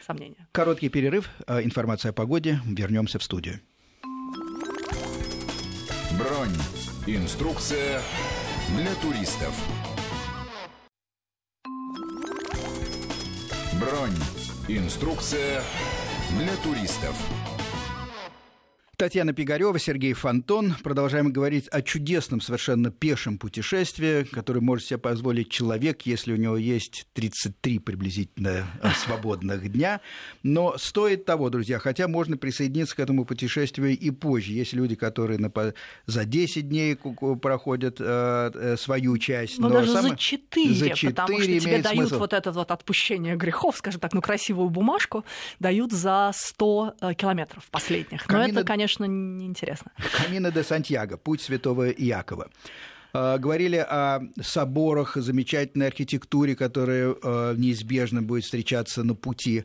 сомнения. 0.05 0.47
Короткий 0.51 0.89
перерыв. 0.89 1.29
Э, 1.47 1.61
информация 1.63 2.11
о 2.11 2.13
погоде. 2.13 2.59
Вернемся 2.65 3.19
в 3.19 3.23
студию. 3.23 3.59
Бронь. 6.17 6.55
Инструкция 7.07 8.01
для 8.77 8.93
туристов. 8.95 9.53
Бронь. 13.79 14.17
Инструкция 14.67 15.61
для 16.37 16.55
туристов. 16.63 17.15
Татьяна 19.01 19.33
Пигарева, 19.33 19.79
Сергей 19.79 20.13
Фонтон. 20.13 20.75
Продолжаем 20.83 21.31
говорить 21.31 21.67
о 21.69 21.81
чудесном 21.81 22.39
совершенно 22.39 22.91
пешем 22.91 23.39
путешествии, 23.39 24.25
которое 24.25 24.59
может 24.59 24.85
себе 24.85 24.99
позволить 24.99 25.49
человек, 25.49 26.03
если 26.03 26.33
у 26.33 26.35
него 26.35 26.55
есть 26.55 27.07
33 27.13 27.79
приблизительно 27.79 28.67
э, 28.83 28.89
свободных 29.03 29.71
дня. 29.71 30.01
Но 30.43 30.77
стоит 30.77 31.25
того, 31.25 31.49
друзья, 31.49 31.79
хотя 31.79 32.07
можно 32.07 32.37
присоединиться 32.37 32.95
к 32.95 32.99
этому 32.99 33.25
путешествию 33.25 33.97
и 33.97 34.11
позже. 34.11 34.51
Есть 34.51 34.73
люди, 34.73 34.93
которые 34.93 35.39
за 36.05 36.25
10 36.25 36.69
дней 36.69 36.95
проходят 36.95 37.95
э, 37.99 38.51
э, 38.53 38.77
свою 38.77 39.17
часть. 39.17 39.57
Но, 39.57 39.69
но 39.69 39.79
даже 39.79 39.93
самое... 39.93 40.09
за 40.11 40.15
4, 40.15 40.75
за 40.75 40.89
4 40.91 41.13
потому 41.15 41.39
что 41.39 41.59
тебе 41.59 41.81
дают 41.81 42.09
смысл. 42.09 42.19
вот 42.19 42.33
это 42.33 42.51
вот 42.51 42.69
отпущение 42.69 43.35
грехов, 43.35 43.77
скажем 43.77 43.99
так, 43.99 44.13
ну 44.13 44.21
красивую 44.21 44.69
бумажку, 44.69 45.25
дают 45.59 45.91
за 45.91 46.29
100 46.35 46.93
э, 47.01 47.13
километров 47.15 47.67
последних. 47.71 48.27
Но 48.27 48.33
Камина... 48.33 48.59
это, 48.59 48.63
конечно, 48.63 48.90
конечно, 48.97 49.05
неинтересно. 49.05 49.91
Камина 50.17 50.51
де 50.51 50.63
Сантьяго, 50.63 51.17
путь 51.17 51.41
святого 51.41 51.93
Якова 51.97 52.47
а, 53.13 53.37
говорили 53.37 53.77
о 53.77 54.21
соборах, 54.41 55.17
замечательной 55.17 55.87
архитектуре, 55.87 56.55
которая 56.55 57.15
а, 57.23 57.53
неизбежно 57.55 58.21
будет 58.21 58.43
встречаться 58.43 59.03
на 59.03 59.15
пути. 59.15 59.63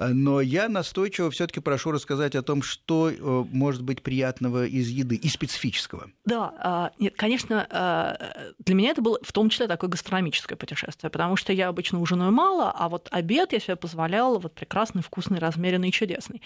Но 0.00 0.40
я 0.40 0.68
настойчиво 0.68 1.28
все-таки 1.28 1.58
прошу 1.58 1.90
рассказать 1.90 2.36
о 2.36 2.42
том, 2.42 2.62
что 2.62 3.10
а, 3.10 3.44
может 3.52 3.82
быть 3.82 4.02
приятного 4.02 4.66
из 4.66 4.88
еды 4.88 5.16
и 5.16 5.28
специфического. 5.28 6.10
Да, 6.24 6.92
нет, 7.00 7.14
конечно, 7.16 7.66
для 8.58 8.74
меня 8.74 8.90
это 8.90 9.02
было 9.02 9.18
в 9.22 9.32
том 9.32 9.48
числе 9.50 9.66
такое 9.66 9.90
гастрономическое 9.90 10.56
путешествие, 10.56 11.10
потому 11.10 11.36
что 11.36 11.52
я 11.52 11.68
обычно 11.68 12.00
ужинаю 12.00 12.32
мало, 12.32 12.70
а 12.70 12.88
вот 12.88 13.08
обед 13.10 13.52
я 13.52 13.60
себе 13.60 13.76
позволяла 13.76 14.38
вот 14.38 14.54
прекрасный, 14.54 15.02
вкусный, 15.02 15.38
размеренный 15.38 15.88
и 15.88 15.92
чудесный 15.92 16.42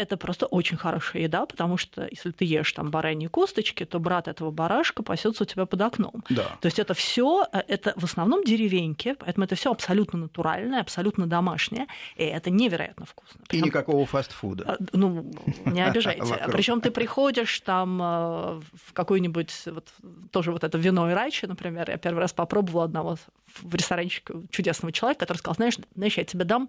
это 0.00 0.16
просто 0.16 0.46
очень 0.46 0.76
хорошая 0.76 1.22
еда, 1.22 1.46
потому 1.46 1.76
что 1.76 2.08
если 2.10 2.30
ты 2.30 2.44
ешь 2.44 2.72
там 2.72 2.90
бараньи 2.90 3.28
косточки, 3.28 3.84
то 3.84 3.98
брат 4.00 4.28
этого 4.28 4.50
барашка 4.50 5.02
пасется 5.02 5.44
у 5.44 5.46
тебя 5.46 5.66
под 5.66 5.80
окном. 5.80 6.24
Да. 6.30 6.56
То 6.60 6.66
есть 6.66 6.78
это 6.78 6.94
все, 6.94 7.46
э, 7.52 7.60
это 7.68 7.92
в 7.96 8.04
основном 8.04 8.44
деревеньки, 8.44 9.14
поэтому 9.18 9.44
это 9.44 9.54
все 9.54 9.70
абсолютно 9.70 10.18
натуральное, 10.18 10.80
абсолютно 10.80 11.26
домашнее, 11.26 11.86
и 12.16 12.24
это 12.24 12.50
невероятно 12.50 13.06
вкусно. 13.06 13.40
Причем... 13.48 13.64
И 13.64 13.66
никакого 13.68 14.06
фастфуда. 14.06 14.64
А, 14.66 14.76
ну, 14.92 15.30
не 15.66 15.84
обижайте. 15.84 16.36
Причем 16.50 16.80
ты 16.80 16.90
приходишь 16.90 17.60
там 17.60 18.00
э, 18.00 18.04
в 18.86 18.92
какой-нибудь, 18.92 19.52
вот, 19.66 19.88
тоже 20.30 20.52
вот 20.52 20.64
это 20.64 20.78
вино 20.78 21.10
и 21.10 21.14
райчи, 21.14 21.46
например, 21.46 21.90
я 21.90 21.98
первый 21.98 22.20
раз 22.20 22.32
попробовала 22.32 22.84
одного 22.84 23.16
в 23.62 23.74
ресторанчике 23.74 24.34
чудесного 24.50 24.92
человека, 24.92 25.20
который 25.20 25.38
сказал, 25.38 25.56
знаешь, 25.56 25.76
знаешь, 25.94 26.16
я 26.16 26.24
тебе 26.24 26.44
дам, 26.44 26.68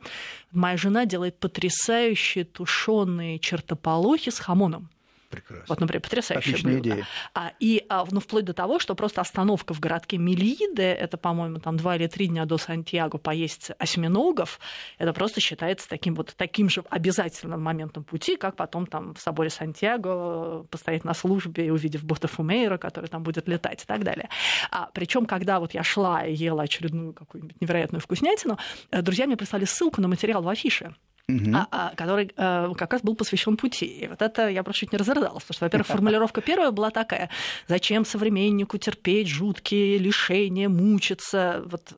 моя 0.51 0.77
жена 0.77 1.05
делает 1.05 1.39
потрясающие 1.39 2.43
тушеные 2.43 3.20
чертополохи 3.39 4.31
с 4.31 4.39
хамоном. 4.39 4.89
Прекрасно. 5.31 5.65
Вот, 5.69 5.79
например, 5.79 6.01
потрясающая 6.01 6.51
Отличная 6.51 6.73
блюдо. 6.73 6.89
идея. 6.89 7.07
А, 7.33 7.53
и 7.59 7.85
а, 7.89 8.05
ну, 8.11 8.19
вплоть 8.19 8.43
до 8.43 8.53
того, 8.53 8.79
что 8.79 8.95
просто 8.95 9.21
остановка 9.21 9.73
в 9.73 9.79
городке 9.79 10.17
Мелиде, 10.17 10.91
это, 10.91 11.17
по-моему, 11.17 11.59
там 11.59 11.77
два 11.77 11.95
или 11.95 12.07
три 12.07 12.27
дня 12.27 12.45
до 12.45 12.57
Сантьяго 12.57 13.17
поесть 13.17 13.71
осьминогов, 13.79 14.59
это 14.97 15.13
просто 15.13 15.39
считается 15.39 15.87
таким 15.87 16.15
вот 16.15 16.33
таким 16.35 16.69
же 16.69 16.83
обязательным 16.89 17.61
моментом 17.61 18.03
пути, 18.03 18.35
как 18.35 18.57
потом 18.57 18.85
там 18.85 19.13
в 19.13 19.21
соборе 19.21 19.49
Сантьяго 19.49 20.63
постоять 20.69 21.05
на 21.05 21.13
службе 21.13 21.71
увидев 21.71 22.03
Ботафумейра, 22.03 22.77
который 22.77 23.07
там 23.07 23.23
будет 23.23 23.47
летать 23.47 23.83
и 23.83 23.85
так 23.85 24.03
далее. 24.03 24.29
А, 24.69 24.89
причем, 24.93 25.25
когда 25.25 25.61
вот 25.61 25.73
я 25.73 25.83
шла 25.83 26.25
и 26.25 26.33
ела 26.33 26.63
очередную 26.63 27.13
какую-нибудь 27.13 27.59
невероятную 27.61 28.01
вкуснятину, 28.01 28.57
э, 28.91 29.01
друзья 29.01 29.27
мне 29.27 29.37
прислали 29.37 29.63
ссылку 29.63 30.01
на 30.01 30.09
материал 30.09 30.41
в 30.41 30.49
афише 30.49 30.93
угу. 31.27 31.51
а, 31.53 31.67
а, 31.71 31.95
который 31.95 32.31
а, 32.37 32.73
как 32.73 32.93
раз 32.93 33.01
был 33.01 33.15
посвящен 33.15 33.57
пути. 33.57 33.85
И 33.85 34.07
вот 34.07 34.21
это 34.21 34.49
я 34.49 34.63
просто 34.63 34.81
чуть 34.81 34.91
не 34.91 34.97
разрыдалась, 34.97 35.43
потому 35.43 35.55
что, 35.55 35.65
во-первых, 35.65 35.87
формулировка 35.87 36.41
первая 36.41 36.71
была 36.71 36.89
такая: 36.89 37.29
зачем 37.67 38.05
современнику 38.05 38.77
терпеть 38.77 39.27
жуткие 39.27 39.97
лишения, 39.97 40.69
мучиться, 40.69 41.63
вот 41.65 41.93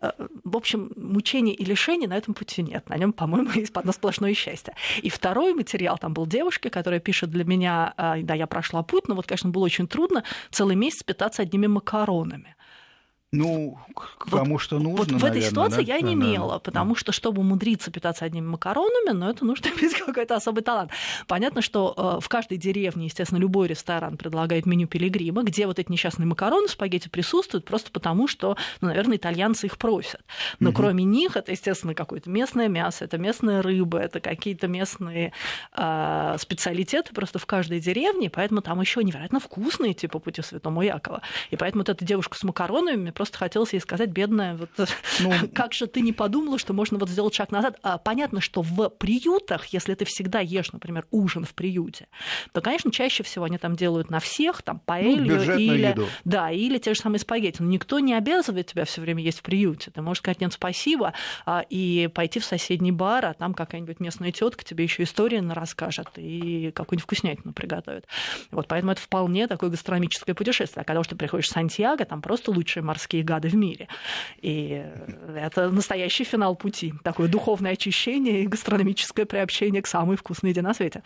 э, 0.00 0.10
в 0.44 0.56
общем, 0.56 0.92
мучений 0.96 1.52
и 1.52 1.64
лишений 1.64 2.06
на 2.06 2.16
этом 2.16 2.34
пути 2.34 2.62
нет. 2.62 2.88
На 2.88 2.96
нем, 2.96 3.12
по-моему, 3.12 3.50
есть 3.54 3.72
одно 3.74 3.92
сплошное 3.92 4.34
счастье. 4.34 4.74
И 5.02 5.10
второй 5.10 5.54
материал 5.54 5.98
там 5.98 6.14
был 6.14 6.26
девушки, 6.26 6.68
которая 6.68 7.00
пишет 7.00 7.30
для 7.30 7.44
меня, 7.44 7.94
да, 7.96 8.34
я 8.34 8.46
прошла 8.46 8.82
путь, 8.82 9.08
но 9.08 9.14
вот, 9.14 9.26
конечно, 9.26 9.50
было 9.50 9.64
очень 9.64 9.88
трудно 9.88 10.24
целый 10.50 10.76
месяц 10.76 11.02
питаться 11.02 11.42
одними 11.42 11.66
макаронами. 11.66 12.54
Ну, 13.30 13.78
кому 14.18 14.54
вот, 14.54 14.62
что 14.62 14.78
нужно. 14.78 15.18
Вот 15.18 15.22
в 15.22 15.24
этой 15.24 15.42
ситуации 15.42 15.84
да? 15.84 15.96
я 15.96 16.00
не 16.00 16.14
имела, 16.14 16.54
да, 16.54 16.58
потому 16.60 16.94
да. 16.94 17.00
что, 17.00 17.12
чтобы 17.12 17.42
умудриться 17.42 17.90
питаться 17.90 18.24
одними 18.24 18.46
макаронами, 18.46 19.10
но 19.10 19.26
ну, 19.26 19.30
это 19.30 19.44
нужно 19.44 19.68
иметь 19.78 19.98
какой-то 19.98 20.34
особый 20.34 20.62
талант. 20.62 20.92
Понятно, 21.26 21.60
что 21.60 21.92
э, 21.94 22.24
в 22.24 22.28
каждой 22.30 22.56
деревне, 22.56 23.04
естественно, 23.04 23.38
любой 23.38 23.68
ресторан 23.68 24.16
предлагает 24.16 24.64
меню 24.64 24.86
пилигрима, 24.86 25.42
где 25.42 25.66
вот 25.66 25.78
эти 25.78 25.92
несчастные 25.92 26.26
макароны, 26.26 26.68
спагетти 26.68 27.10
присутствуют, 27.10 27.66
просто 27.66 27.90
потому 27.90 28.28
что, 28.28 28.56
ну, 28.80 28.88
наверное, 28.88 29.18
итальянцы 29.18 29.66
их 29.66 29.76
просят. 29.76 30.22
Но 30.58 30.70
угу. 30.70 30.78
кроме 30.78 31.04
них, 31.04 31.36
это, 31.36 31.52
естественно, 31.52 31.92
какое-то 31.92 32.30
местное 32.30 32.68
мясо, 32.68 33.04
это 33.04 33.18
местная 33.18 33.60
рыба, 33.60 33.98
это 33.98 34.20
какие-то 34.20 34.68
местные 34.68 35.34
э, 35.76 36.36
специалитеты 36.38 37.12
просто 37.12 37.38
в 37.38 37.44
каждой 37.44 37.80
деревне, 37.80 38.30
поэтому 38.30 38.62
там 38.62 38.80
еще 38.80 39.04
невероятно 39.04 39.38
вкусные, 39.38 39.92
типа 39.92 40.18
пути 40.18 40.40
Святому 40.40 40.80
Якова. 40.80 41.20
И 41.50 41.56
поэтому 41.56 41.82
вот 41.82 41.90
эта 41.90 42.02
девушка 42.06 42.38
с 42.38 42.42
макаронами 42.42 43.10
просто 43.18 43.36
хотелось 43.36 43.72
ей 43.72 43.80
сказать, 43.80 44.10
бедная, 44.10 44.56
вот, 44.56 44.70
ну, 45.18 45.32
как 45.54 45.74
же 45.74 45.88
ты 45.88 46.00
не 46.02 46.12
подумала, 46.12 46.56
что 46.56 46.72
можно 46.72 46.98
вот 46.98 47.08
сделать 47.08 47.34
шаг 47.34 47.50
назад? 47.50 47.76
А, 47.82 47.98
понятно, 47.98 48.40
что 48.40 48.62
в 48.62 48.88
приютах, 48.90 49.66
если 49.66 49.94
ты 49.94 50.04
всегда 50.04 50.38
ешь, 50.38 50.72
например, 50.72 51.04
ужин 51.10 51.44
в 51.44 51.52
приюте, 51.52 52.06
то, 52.52 52.60
конечно, 52.60 52.92
чаще 52.92 53.24
всего 53.24 53.44
они 53.46 53.58
там 53.58 53.74
делают 53.74 54.08
на 54.08 54.20
всех, 54.20 54.62
там, 54.62 54.78
паэлью 54.78 55.42
ну, 55.44 55.58
или... 55.58 55.88
Еду. 55.88 56.06
Да, 56.24 56.52
или 56.52 56.78
те 56.78 56.94
же 56.94 57.00
самые 57.00 57.18
спагетти. 57.18 57.60
Но 57.60 57.68
никто 57.68 57.98
не 57.98 58.14
обязывает 58.14 58.68
тебя 58.68 58.84
все 58.84 59.00
время 59.00 59.20
есть 59.20 59.40
в 59.40 59.42
приюте. 59.42 59.90
Ты 59.90 60.00
можешь 60.00 60.20
сказать, 60.20 60.40
нет, 60.40 60.52
спасибо, 60.52 61.12
а, 61.44 61.64
и 61.68 62.08
пойти 62.14 62.38
в 62.38 62.44
соседний 62.44 62.92
бар, 62.92 63.26
а 63.26 63.34
там 63.34 63.52
какая-нибудь 63.52 63.98
местная 63.98 64.30
тетка 64.30 64.64
тебе 64.64 64.84
еще 64.84 65.02
истории 65.02 65.38
расскажет 65.52 66.08
и 66.16 66.70
какую-нибудь 66.72 67.02
вкуснятину 67.02 67.52
приготовит. 67.52 68.06
Вот, 68.52 68.68
поэтому 68.68 68.92
это 68.92 69.00
вполне 69.00 69.48
такое 69.48 69.70
гастрономическое 69.70 70.36
путешествие. 70.36 70.82
А 70.82 70.84
когда 70.84 71.00
уж 71.00 71.08
ты 71.08 71.16
приходишь 71.16 71.48
в 71.48 71.52
Сантьяго, 71.52 72.04
там 72.04 72.22
просто 72.22 72.52
лучшие 72.52 72.82
морские 72.82 73.07
гады 73.16 73.48
в 73.48 73.54
мире. 73.54 73.88
И 74.40 74.84
это 75.36 75.70
настоящий 75.70 76.24
финал 76.24 76.56
пути. 76.56 76.94
Такое 77.02 77.28
духовное 77.28 77.72
очищение 77.72 78.42
и 78.42 78.46
гастрономическое 78.46 79.26
приобщение 79.26 79.82
к 79.82 79.86
самой 79.86 80.16
вкусной 80.16 80.50
еде 80.50 80.62
на 80.62 80.74
свете. 80.74 81.02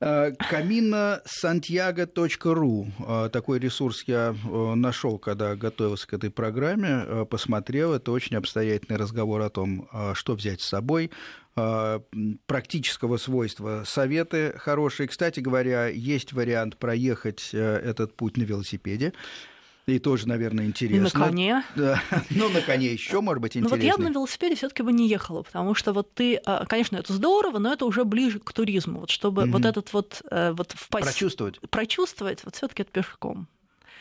Каминосантьяго.ру 0.00 2.86
э, 2.98 3.30
Такой 3.32 3.58
ресурс 3.58 4.04
я 4.06 4.34
э, 4.34 4.74
нашел, 4.74 5.18
когда 5.18 5.56
готовился 5.56 6.06
к 6.06 6.12
этой 6.12 6.30
программе, 6.30 7.04
э, 7.06 7.24
посмотрел. 7.24 7.94
Это 7.94 8.12
очень 8.12 8.36
обстоятельный 8.36 8.98
разговор 8.98 9.40
о 9.40 9.48
том, 9.48 9.88
что 10.14 10.34
взять 10.34 10.60
с 10.60 10.68
собой, 10.68 11.10
практического 12.46 13.16
свойства 13.16 13.84
советы 13.86 14.54
хорошие. 14.56 15.06
Кстати 15.06 15.38
говоря, 15.38 15.86
есть 15.86 16.32
вариант 16.32 16.78
проехать 16.78 17.54
этот 17.54 18.16
путь 18.16 18.36
на 18.36 18.42
велосипеде. 18.42 19.12
И 19.86 19.98
тоже, 19.98 20.26
наверное, 20.26 20.64
интересно. 20.64 20.96
И 20.96 21.20
на 21.20 21.26
коне. 21.26 21.64
Да. 21.76 22.02
Ну, 22.30 22.48
на 22.48 22.62
коне 22.62 22.92
еще, 22.92 23.20
может 23.20 23.42
быть, 23.42 23.56
интересно. 23.56 23.76
Ну, 23.76 23.82
вот 23.82 23.86
я 23.86 23.96
бы 23.96 24.04
на 24.04 24.12
велосипеде 24.12 24.54
все 24.54 24.68
таки 24.68 24.82
бы 24.82 24.92
не 24.92 25.08
ехала, 25.08 25.42
потому 25.42 25.74
что 25.74 25.92
вот 25.92 26.14
ты, 26.14 26.36
а, 26.36 26.64
конечно, 26.64 26.96
это 26.96 27.12
здорово, 27.12 27.58
но 27.58 27.72
это 27.72 27.84
уже 27.84 28.04
ближе 28.04 28.38
к 28.38 28.52
туризму. 28.52 29.00
Вот 29.00 29.10
чтобы 29.10 29.42
mm-hmm. 29.42 29.50
вот 29.50 29.64
этот 29.64 29.92
вот, 29.92 30.22
э, 30.30 30.52
вот 30.52 30.72
впасть... 30.72 31.04
Прочувствовать. 31.04 31.60
Прочувствовать, 31.68 32.44
вот 32.44 32.56
все 32.56 32.66
таки 32.66 32.82
это 32.82 32.92
пешком. 32.92 33.46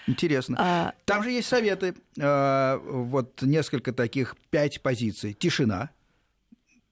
Интересно. 0.08 0.58
А... 0.60 0.94
Там 1.06 1.24
же 1.24 1.32
есть 1.32 1.50
советы. 1.50 1.96
А, 2.20 2.78
вот 2.78 3.42
несколько 3.42 3.92
таких, 3.92 4.38
пять 4.52 4.82
позиций. 4.82 5.34
Тишина, 5.34 5.90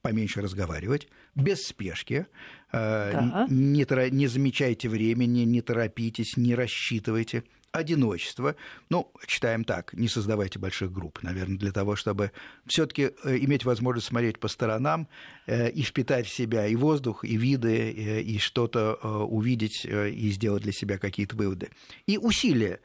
поменьше 0.02 0.42
разговаривать, 0.42 1.08
без 1.36 1.62
спешки, 1.62 2.26
да. 2.74 3.46
не, 3.50 4.10
не 4.10 4.28
замечайте 4.28 4.90
времени, 4.90 5.42
не 5.42 5.62
торопитесь, 5.62 6.36
не 6.36 6.56
рассчитывайте 6.56 7.44
одиночество. 7.72 8.56
Ну, 8.90 9.12
читаем 9.28 9.64
так, 9.64 9.94
не 9.94 10.08
создавайте 10.08 10.60
больших 10.60 10.92
групп, 10.92 11.20
наверное, 11.24 11.58
для 11.58 11.72
того, 11.72 11.96
чтобы 11.96 12.32
все 12.68 12.86
таки 12.86 13.12
э, 13.24 13.38
иметь 13.38 13.66
возможность 13.66 14.08
смотреть 14.08 14.40
по 14.40 14.48
сторонам 14.48 15.08
э, 15.48 15.70
и 15.72 15.82
впитать 15.82 16.28
в 16.28 16.34
себя 16.34 16.68
и 16.68 16.76
воздух, 16.76 17.24
и 17.24 17.38
виды, 17.38 17.92
э, 17.92 18.22
и 18.22 18.38
что-то 18.40 18.96
увидеть 19.26 19.86
и 19.86 20.32
сделать 20.32 20.64
для 20.64 20.72
себя 20.72 20.98
какие-то 20.98 21.36
выводы. 21.36 21.70
И 22.06 22.18
усилия. 22.18 22.80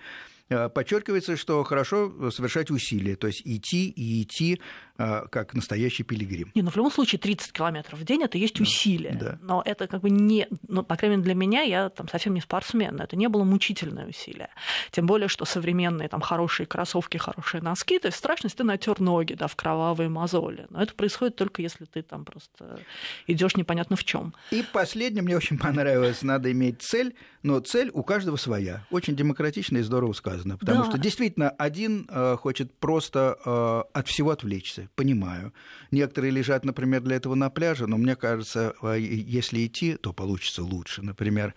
Э, 0.48 0.68
подчеркивается, 0.68 1.36
что 1.36 1.62
хорошо 1.64 2.30
совершать 2.30 2.70
усилия, 2.70 3.16
то 3.16 3.26
есть 3.26 3.42
идти 3.44 3.88
и 3.88 4.22
идти 4.22 4.60
а, 4.98 5.26
как 5.28 5.52
настоящий 5.52 6.04
пилигрим. 6.04 6.50
Не, 6.54 6.62
ну 6.62 6.70
в 6.70 6.76
любом 6.76 6.90
случае 6.90 7.18
30 7.18 7.52
километров 7.52 7.98
в 7.98 8.04
день 8.04 8.22
это 8.22 8.38
есть 8.38 8.60
усилие. 8.60 9.14
Да. 9.20 9.38
Но 9.42 9.62
это 9.64 9.86
как 9.88 10.00
бы 10.00 10.08
не, 10.08 10.48
ну, 10.68 10.82
по 10.82 10.96
крайней 10.96 11.16
мере, 11.16 11.24
для 11.24 11.34
меня, 11.34 11.62
я 11.62 11.90
там 11.90 12.08
совсем 12.08 12.32
не 12.32 12.40
спортсмен, 12.40 12.98
это 12.98 13.14
не 13.14 13.28
было 13.28 13.44
мучительное 13.44 14.08
усилие. 14.08 14.48
Тем 14.92 15.06
более, 15.06 15.28
что 15.28 15.44
современные 15.44 16.08
там 16.08 16.22
хорошие 16.22 16.66
кроссовки, 16.66 17.18
хорошие 17.18 17.62
носки, 17.62 17.98
то 17.98 18.06
есть 18.06 18.16
страшно, 18.16 18.46
если 18.46 18.58
ты 18.58 18.64
натер 18.64 18.98
ноги, 19.00 19.34
да, 19.34 19.48
в 19.48 19.56
кровавые 19.56 20.08
мозоли. 20.08 20.66
Но 20.70 20.82
это 20.82 20.94
происходит 20.94 21.36
только 21.36 21.60
если 21.60 21.84
ты 21.84 22.02
там 22.02 22.24
просто 22.24 22.80
идешь 23.26 23.56
непонятно 23.56 23.96
в 23.96 24.04
чем. 24.04 24.34
И 24.50 24.64
последнее, 24.72 25.22
мне 25.22 25.36
очень 25.36 25.58
понравилось, 25.58 26.22
надо 26.22 26.50
иметь 26.52 26.80
цель, 26.80 27.14
но 27.42 27.60
цель 27.60 27.90
у 27.92 28.02
каждого 28.02 28.36
своя. 28.36 28.86
Очень 28.90 29.14
демократично 29.14 29.78
и 29.78 29.82
здорово 29.82 30.14
сказано. 30.14 30.35
Потому 30.44 30.84
да. 30.84 30.90
что 30.90 30.98
действительно 30.98 31.50
один 31.50 32.06
э, 32.08 32.36
хочет 32.36 32.74
просто 32.78 33.36
э, 33.44 33.98
от 33.98 34.08
всего 34.08 34.30
отвлечься 34.30 34.88
понимаю. 34.94 35.52
Некоторые 35.90 36.30
лежат, 36.30 36.64
например, 36.64 37.02
для 37.02 37.16
этого 37.16 37.34
на 37.34 37.50
пляже, 37.50 37.86
но 37.86 37.96
мне 37.96 38.16
кажется, 38.16 38.74
а, 38.82 38.94
если 38.94 39.66
идти, 39.66 39.96
то 39.96 40.12
получится 40.12 40.62
лучше. 40.62 41.02
Например, 41.02 41.54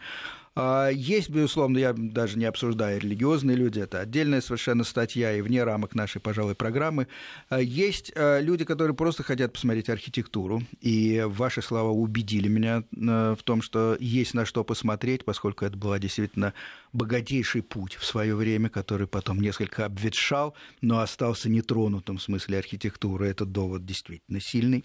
есть, 0.92 1.30
безусловно, 1.30 1.78
я 1.78 1.94
даже 1.94 2.38
не 2.38 2.46
обсуждаю 2.46 3.00
религиозные 3.00 3.56
люди, 3.56 3.80
это 3.80 4.02
отдельная 4.02 4.42
совершенно 4.42 4.84
статья 4.84 5.34
и 5.34 5.42
вне 5.42 5.64
рамок 5.64 5.96
нашей, 5.96 6.20
пожалуй, 6.20 6.56
программы. 6.56 7.08
А, 7.50 7.60
есть 7.60 8.12
люди, 8.16 8.66
которые 8.66 8.96
просто 8.96 9.24
хотят 9.24 9.54
посмотреть 9.54 9.90
архитектуру, 9.90 10.64
и 10.82 11.24
ваши 11.28 11.62
слова 11.62 11.92
убедили 11.92 12.48
меня 12.48 12.84
в 12.92 13.40
том, 13.44 13.62
что 13.62 13.96
есть 14.00 14.34
на 14.34 14.46
что 14.46 14.64
посмотреть, 14.64 15.26
поскольку 15.26 15.66
это 15.66 15.78
была 15.78 16.00
действительно 16.00 16.54
богатейший 16.94 17.62
путь 17.62 17.96
в 17.96 18.06
свое 18.06 18.36
время, 18.36 18.70
который 18.70 19.08
потом 19.08 19.40
несколько 19.40 19.86
обветшал, 19.86 20.56
но 20.82 21.00
остался 21.00 21.50
нетронутым 21.50 22.18
в 22.18 22.22
смысле 22.22 22.58
архитектуры. 22.58 23.28
Этот 23.28 23.52
довод 23.52 23.86
действительно 23.86 24.42
сильный. 24.42 24.84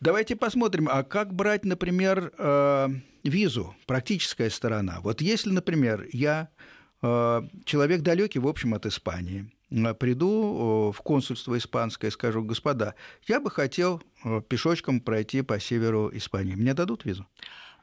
Давайте 0.00 0.36
посмотрим, 0.36 0.88
а 0.90 1.02
как 1.02 1.34
брать, 1.34 1.64
например, 1.64 2.32
э, 2.38 2.88
визу, 3.24 3.74
практическая 3.86 4.48
сторона. 4.48 5.00
Вот 5.02 5.20
если, 5.20 5.50
например, 5.50 6.06
я 6.12 6.50
э, 7.02 7.42
человек 7.64 8.02
далекий, 8.02 8.38
в 8.38 8.46
общем, 8.46 8.74
от 8.74 8.86
Испании, 8.86 9.50
э, 9.70 9.94
приду 9.94 10.92
в 10.96 11.02
консульство 11.02 11.58
испанское, 11.58 12.12
скажу, 12.12 12.44
господа, 12.44 12.94
я 13.26 13.40
бы 13.40 13.50
хотел 13.50 14.00
пешочком 14.48 15.00
пройти 15.00 15.42
по 15.42 15.58
северу 15.58 16.10
Испании. 16.12 16.54
Мне 16.54 16.74
дадут 16.74 17.04
визу? 17.04 17.26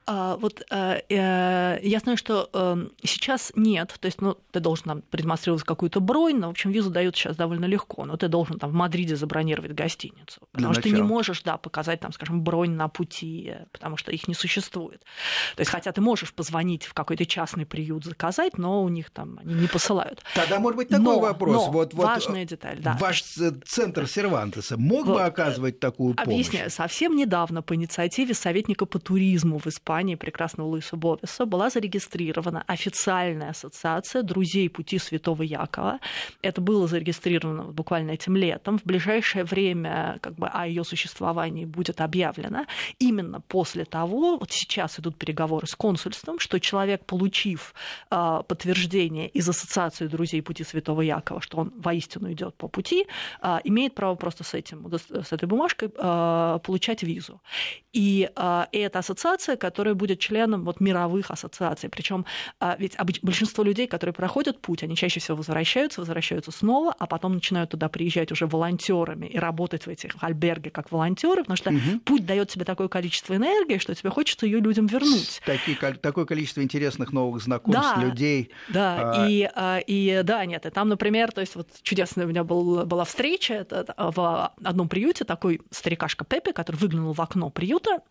А, 0.07 0.37
вот 0.37 0.63
а, 0.69 0.97
э, 1.09 1.79
я 1.81 1.99
знаю, 1.99 2.15
что 2.15 2.47
э, 2.53 2.87
сейчас 3.03 3.51
нет, 3.55 3.95
то 3.99 4.05
есть, 4.05 4.21
ну, 4.21 4.37
ты 4.51 4.59
должен 4.59 4.85
там 4.85 5.01
продемонстрировать 5.01 5.63
какую-то 5.63 5.99
бронь, 5.99 6.37
но, 6.37 6.47
в 6.47 6.51
общем, 6.51 6.69
визу 6.69 6.91
дают 6.91 7.15
сейчас 7.15 7.35
довольно 7.35 7.65
легко, 7.65 8.05
но 8.05 8.15
ты 8.15 8.27
должен 8.27 8.59
там 8.59 8.69
в 8.69 8.73
Мадриде 8.73 9.15
забронировать 9.15 9.71
гостиницу, 9.73 10.41
потому 10.51 10.73
Для 10.73 10.81
что 10.81 10.89
начала. 10.89 10.95
ты 10.95 11.01
не 11.01 11.01
можешь, 11.01 11.41
да, 11.41 11.57
показать 11.57 12.01
там, 12.01 12.13
скажем, 12.13 12.41
бронь 12.41 12.71
на 12.71 12.87
пути, 12.87 13.55
потому 13.71 13.97
что 13.97 14.11
их 14.11 14.27
не 14.27 14.35
существует. 14.35 15.01
То 15.55 15.61
есть, 15.61 15.71
хотя 15.71 15.91
ты 15.91 16.01
можешь 16.01 16.33
позвонить 16.33 16.83
в 16.85 16.93
какой-то 16.93 17.25
частный 17.25 17.65
приют 17.65 18.05
заказать, 18.05 18.59
но 18.59 18.83
у 18.83 18.89
них 18.89 19.09
там 19.09 19.39
они 19.41 19.55
не 19.55 19.67
посылают. 19.67 20.21
Тогда, 20.35 20.59
может 20.59 20.77
быть, 20.77 20.89
такой 20.89 21.03
но, 21.03 21.19
вопрос. 21.19 21.65
Но, 21.65 21.71
вот, 21.71 21.93
вот, 21.95 22.05
важная 22.05 22.45
деталь, 22.45 22.77
да. 22.79 22.95
Ваш 22.99 23.23
центр 23.23 24.07
Сервантеса 24.07 24.77
мог 24.77 25.07
вот, 25.07 25.15
бы 25.15 25.23
оказывать 25.23 25.79
такую 25.79 26.13
помощь? 26.13 26.31
Объясняю. 26.31 26.69
Совсем 26.69 27.15
недавно 27.15 27.63
по 27.63 27.73
инициативе 27.73 28.35
советника 28.35 28.85
по 28.85 28.99
туризму 28.99 29.57
в 29.57 29.65
Испании 29.65 29.94
Испании 29.95 30.15
прекрасного 30.15 30.67
Луиса 30.67 30.97
Бовиса 30.97 31.45
была 31.45 31.69
зарегистрирована 31.69 32.63
официальная 32.67 33.51
ассоциация 33.51 34.23
друзей 34.23 34.69
пути 34.69 34.99
Святого 34.99 35.43
Якова. 35.43 35.99
Это 36.41 36.59
было 36.59 36.87
зарегистрировано 36.87 37.63
буквально 37.63 38.11
этим 38.11 38.35
летом. 38.35 38.77
В 38.77 38.83
ближайшее 38.83 39.45
время 39.45 40.17
как 40.21 40.35
бы, 40.35 40.47
о 40.47 40.67
ее 40.67 40.83
существовании 40.83 41.63
будет 41.65 42.01
объявлено. 42.01 42.65
Именно 42.99 43.39
после 43.39 43.85
того, 43.85 44.37
вот 44.37 44.51
сейчас 44.51 44.99
идут 44.99 45.15
переговоры 45.15 45.65
с 45.65 45.75
консульством, 45.75 46.39
что 46.39 46.59
человек, 46.59 47.05
получив 47.05 47.73
э, 48.11 48.41
подтверждение 48.47 49.29
из 49.29 49.47
ассоциации 49.47 50.07
друзей 50.07 50.41
пути 50.41 50.65
Святого 50.65 51.03
Якова, 51.03 51.39
что 51.39 51.57
он 51.57 51.71
воистину 51.77 52.31
идет 52.33 52.55
по 52.55 52.67
пути, 52.67 53.07
э, 53.41 53.59
имеет 53.63 53.95
право 53.95 54.15
просто 54.15 54.43
с 54.43 54.53
этим, 54.53 54.91
с 54.93 55.31
этой 55.31 55.45
бумажкой 55.45 55.89
э, 55.95 56.59
получать 56.63 57.03
визу. 57.03 57.39
И, 57.93 58.29
э, 58.35 58.65
эта 58.73 58.99
ассоциация, 58.99 59.55
которая 59.55 59.84
который 59.85 59.93
будет 59.93 60.19
членом 60.19 60.63
вот 60.63 60.79
мировых 60.79 61.29
ассоциаций. 61.29 61.89
Причем 61.89 62.25
а, 62.59 62.75
ведь 62.79 62.97
большинство 63.21 63.63
людей, 63.63 63.85
которые 63.85 64.15
проходят 64.15 64.59
путь, 64.59 64.81
они 64.81 64.95
чаще 64.95 65.19
всего 65.19 65.37
возвращаются, 65.37 66.01
возвращаются 66.01 66.51
снова, 66.51 66.95
а 66.97 67.05
потом 67.05 67.35
начинают 67.35 67.69
туда 67.69 67.87
приезжать 67.87 68.31
уже 68.31 68.47
волонтерами 68.47 69.27
и 69.27 69.37
работать 69.37 69.85
в 69.85 69.89
этих 69.89 70.15
альберге 70.21 70.71
как 70.71 70.91
волонтеры, 70.91 71.43
потому 71.43 71.57
что 71.57 71.69
угу. 71.69 71.99
путь 72.03 72.25
дает 72.25 72.49
тебе 72.49 72.65
такое 72.65 72.87
количество 72.87 73.35
энергии, 73.35 73.77
что 73.77 73.93
тебе 73.93 74.09
хочется 74.09 74.47
ее 74.47 74.59
людям 74.59 74.87
вернуть. 74.87 75.39
Такие, 75.45 75.77
такое 75.77 76.25
количество 76.25 76.63
интересных 76.63 77.13
новых 77.13 77.43
знакомств, 77.43 77.93
да, 77.95 78.01
людей. 78.01 78.49
Да, 78.69 79.11
а... 79.13 79.29
и, 79.29 79.47
а, 79.53 79.77
и 79.85 80.21
да, 80.23 80.45
нет, 80.45 80.65
и 80.65 80.71
там, 80.71 80.89
например, 80.89 81.31
то 81.31 81.41
есть 81.41 81.55
вот 81.55 81.69
чудесная 81.83 82.25
у 82.25 82.29
меня 82.29 82.43
был, 82.43 82.87
была 82.87 83.05
встреча 83.05 83.53
это, 83.53 83.93
в 83.97 84.51
одном 84.63 84.89
приюте, 84.89 85.25
такой 85.25 85.61
старикашка 85.69 86.25
Пепе, 86.25 86.53
который 86.53 86.77
выглянул 86.77 87.13
в 87.13 87.21
окно 87.21 87.51
приюта, 87.51 88.01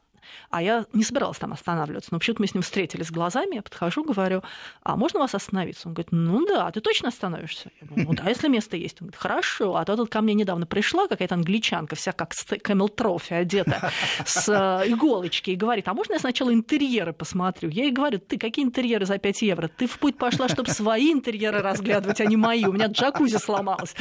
а 0.51 0.63
я 0.63 0.87
не 0.93 1.05
собиралась 1.05 1.39
там 1.39 1.53
останавливаться. 1.53 2.09
Но 2.13 2.19
почему-то 2.19 2.43
мы 2.43 2.49
с 2.49 2.55
ним 2.55 2.63
встретились 2.63 3.11
глазами, 3.11 3.57
я 3.57 3.63
подхожу, 3.63 4.05
говорю, 4.05 4.43
а 4.83 4.97
можно 4.97 5.21
вас 5.21 5.35
остановиться? 5.35 5.89
Он 5.89 5.95
говорит, 5.95 6.13
ну 6.13 6.47
да, 6.47 6.71
ты 6.71 6.81
точно 6.81 7.09
остановишься? 7.09 7.71
Я 7.81 7.87
говорю, 7.87 8.09
ну 8.09 8.15
да, 8.15 8.29
если 8.29 8.49
место 8.49 8.77
есть. 8.77 9.01
Он 9.01 9.07
говорит, 9.07 9.21
хорошо. 9.21 9.77
А 9.77 9.85
то 9.85 9.97
тут 9.97 10.11
ко 10.11 10.21
мне 10.21 10.35
недавно 10.35 10.67
пришла 10.67 11.07
какая-то 11.07 11.35
англичанка, 11.35 11.97
вся 11.97 12.13
как 12.13 12.33
Camel 12.63 12.89
Trophy 12.89 13.35
одета, 13.35 13.91
с 14.25 14.49
э, 14.49 14.91
иголочки, 14.91 15.51
и 15.51 15.57
говорит, 15.57 15.89
а 15.89 15.95
можно 15.95 16.15
я 16.15 16.19
сначала 16.19 16.53
интерьеры 16.53 17.13
посмотрю? 17.13 17.69
Я 17.69 17.85
ей 17.85 17.93
говорю, 17.93 18.19
ты 18.19 18.39
какие 18.39 18.65
интерьеры 18.65 19.07
за 19.07 19.19
5 19.19 19.43
евро? 19.43 19.69
Ты 19.69 19.87
в 19.87 19.99
путь 19.99 20.19
пошла, 20.19 20.49
чтобы 20.49 20.71
свои 20.71 21.13
интерьеры 21.13 21.61
разглядывать, 21.61 22.21
а 22.21 22.27
не 22.27 22.37
мои. 22.37 22.65
У 22.65 22.73
меня 22.73 22.87
джакузи 22.87 23.37
сломалось. 23.37 23.95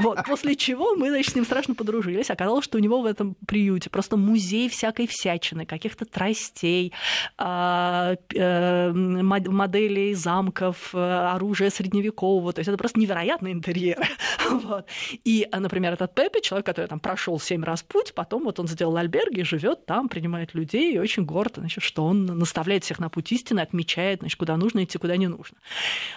Вот. 0.00 0.24
После 0.26 0.56
чего 0.56 0.94
мы, 0.94 1.10
значит, 1.10 1.32
с 1.32 1.34
ним 1.34 1.44
страшно 1.44 1.74
подружились. 1.74 2.30
Оказалось, 2.30 2.64
что 2.64 2.78
у 2.78 2.80
него 2.80 3.00
в 3.00 3.06
этом 3.06 3.36
приюте 3.46 3.90
просто 3.90 4.16
музей 4.16 4.68
всякой 4.68 5.06
всячины 5.06 5.53
женщины, 5.54 5.66
каких-то 5.66 6.04
тростей, 6.04 6.92
а, 7.38 8.16
э, 8.34 8.92
моделей 8.92 10.14
замков, 10.14 10.94
э, 10.94 10.98
оружия 11.34 11.70
средневекового. 11.70 12.52
То 12.52 12.60
есть 12.60 12.68
это 12.68 12.78
просто 12.78 13.00
невероятный 13.00 13.52
интерьер. 13.52 13.98
Вот. 14.44 14.86
И, 15.24 15.48
например, 15.52 15.94
этот 15.94 16.14
Пеппи, 16.14 16.40
человек, 16.42 16.66
который 16.66 16.86
там 16.86 17.00
прошел 17.00 17.40
семь 17.40 17.64
раз 17.64 17.82
путь, 17.82 18.12
потом 18.14 18.44
вот 18.44 18.60
он 18.60 18.68
сделал 18.68 18.96
альберги, 18.96 19.42
живет 19.42 19.86
там, 19.86 20.08
принимает 20.08 20.54
людей 20.54 20.94
и 20.94 20.98
очень 20.98 21.24
горд, 21.24 21.54
значит, 21.56 21.82
что 21.82 22.04
он 22.04 22.26
наставляет 22.26 22.84
всех 22.84 22.98
на 22.98 23.08
путь 23.08 23.32
истины, 23.32 23.60
отмечает, 23.60 24.20
значит, 24.20 24.38
куда 24.38 24.56
нужно 24.56 24.84
идти, 24.84 24.98
куда 24.98 25.16
не 25.16 25.28
нужно. 25.28 25.56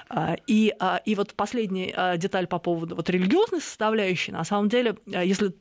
А, 0.09 0.35
и, 0.45 0.73
а, 0.79 1.01
и 1.05 1.15
вот 1.15 1.33
последняя 1.35 2.17
деталь 2.17 2.47
по 2.47 2.59
поводу 2.59 2.95
вот 2.95 3.09
религиозной 3.09 3.61
составляющей, 3.61 4.31
на 4.31 4.43
самом 4.43 4.69
деле, 4.69 4.97
если 5.05 5.53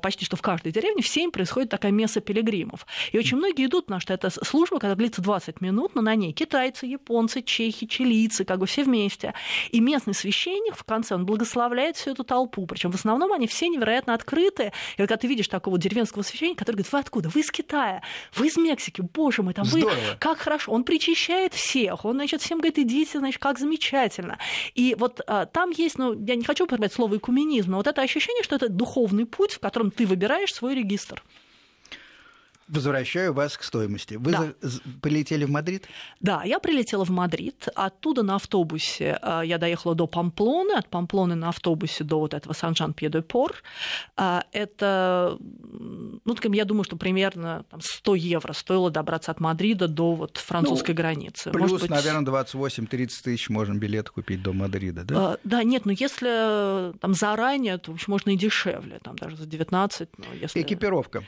почти 0.00 0.24
что 0.24 0.36
в 0.36 0.42
каждой 0.42 0.72
деревне 0.72 1.02
в 1.02 1.08
7 1.08 1.30
происходит 1.30 1.70
такая 1.70 1.92
месса 1.92 2.20
пилигримов. 2.20 2.86
И 3.12 3.18
очень 3.18 3.36
многие 3.36 3.66
идут, 3.66 3.86
потому 3.86 4.00
что 4.00 4.14
это 4.14 4.30
служба, 4.30 4.76
которая 4.76 4.96
длится 4.96 5.22
20 5.22 5.60
минут, 5.60 5.94
но 5.94 6.02
на 6.02 6.14
ней 6.14 6.32
китайцы, 6.32 6.86
японцы, 6.86 7.42
чехи, 7.42 7.86
чилийцы, 7.86 8.44
как 8.44 8.58
бы 8.58 8.66
все 8.66 8.84
вместе. 8.84 9.34
И 9.70 9.80
местный 9.80 10.14
священник 10.14 10.76
в 10.76 10.84
конце, 10.84 11.14
он 11.14 11.26
благословляет 11.26 11.96
всю 11.96 12.10
эту 12.10 12.24
толпу. 12.24 12.66
Причем 12.66 12.90
в 12.90 12.94
основном 12.94 13.32
они 13.32 13.46
все 13.46 13.68
невероятно 13.68 14.14
открыты. 14.14 14.72
И 14.94 14.96
когда 14.96 15.16
ты 15.16 15.26
видишь 15.26 15.48
такого 15.48 15.78
деревенского 15.78 16.22
священника, 16.22 16.60
который 16.60 16.76
говорит, 16.76 16.92
вы 16.92 16.98
откуда? 16.98 17.28
Вы 17.28 17.40
из 17.40 17.50
Китая, 17.50 18.02
вы 18.34 18.48
из 18.48 18.56
Мексики, 18.56 19.00
боже 19.00 19.42
мой, 19.42 19.54
там 19.54 19.64
Здорово. 19.64 19.90
вы, 19.90 20.00
как 20.18 20.38
хорошо. 20.38 20.72
Он 20.72 20.84
причащает 20.84 21.54
всех, 21.54 22.04
он, 22.04 22.16
значит, 22.16 22.42
всем 22.42 22.58
говорит, 22.58 22.78
идите, 22.78 23.18
значит, 23.18 23.40
как 23.40 23.58
замечательно. 23.58 24.38
И 24.74 24.94
вот 24.98 25.20
а, 25.26 25.46
там 25.46 25.70
есть, 25.70 25.98
ну, 25.98 26.12
я 26.24 26.36
не 26.36 26.44
хочу 26.44 26.64
употреблять 26.64 26.92
слово 26.92 27.16
экуменизм, 27.16 27.72
но 27.72 27.76
вот 27.78 27.86
это 27.86 28.02
ощущение, 28.02 28.42
что 28.42 28.56
это 28.56 28.68
духовный 28.68 29.26
путь, 29.26 29.52
в 29.52 29.60
котором 29.60 29.90
ты 29.90 30.06
выбираешь 30.06 30.54
свой 30.54 30.74
регистр. 30.74 31.22
Возвращаю 32.68 33.32
вас 33.32 33.56
к 33.56 33.62
стоимости. 33.62 34.14
Вы 34.14 34.32
да. 34.32 34.52
полетели 35.00 35.44
в 35.44 35.50
Мадрид? 35.50 35.86
Да, 36.20 36.42
я 36.44 36.58
прилетела 36.58 37.04
в 37.04 37.10
Мадрид. 37.10 37.68
Оттуда 37.74 38.22
на 38.22 38.34
автобусе 38.34 39.18
э, 39.22 39.42
я 39.44 39.58
доехала 39.58 39.94
до 39.94 40.06
Памплоны, 40.06 40.72
от 40.72 40.88
Памплоны 40.88 41.34
на 41.34 41.48
автобусе 41.48 42.04
до 42.04 42.18
вот 42.18 42.34
этого 42.34 42.52
Сан-Жан-Пье-де-Пор. 42.52 43.54
Э, 44.16 44.40
это, 44.52 45.38
ну, 45.40 46.36
я 46.52 46.64
думаю, 46.64 46.84
что 46.84 46.96
примерно 46.96 47.64
там, 47.70 47.80
100 47.80 48.14
евро 48.16 48.52
стоило 48.52 48.90
добраться 48.90 49.30
от 49.30 49.40
Мадрида 49.40 49.88
до 49.88 50.14
вот 50.14 50.36
французской 50.36 50.90
ну, 50.90 50.96
границы. 50.96 51.50
Плюс, 51.50 51.70
Может 51.70 51.88
быть... 51.88 51.90
наверное, 51.90 52.24
28-30 52.24 53.08
тысяч 53.24 53.48
можно 53.48 53.74
билет 53.74 54.10
купить 54.10 54.42
до 54.42 54.52
Мадрида, 54.52 55.04
да? 55.04 55.34
Э, 55.34 55.36
да, 55.44 55.62
нет, 55.62 55.86
но 55.86 55.92
если 55.92 56.92
там 56.98 57.14
заранее, 57.14 57.78
то 57.78 57.96
можно 58.08 58.30
и 58.30 58.36
дешевле, 58.36 58.98
там 59.02 59.16
даже 59.16 59.36
за 59.36 59.46
19. 59.46 60.08
Но 60.18 60.24
если... 60.34 60.60
Экипировка. 60.60 61.24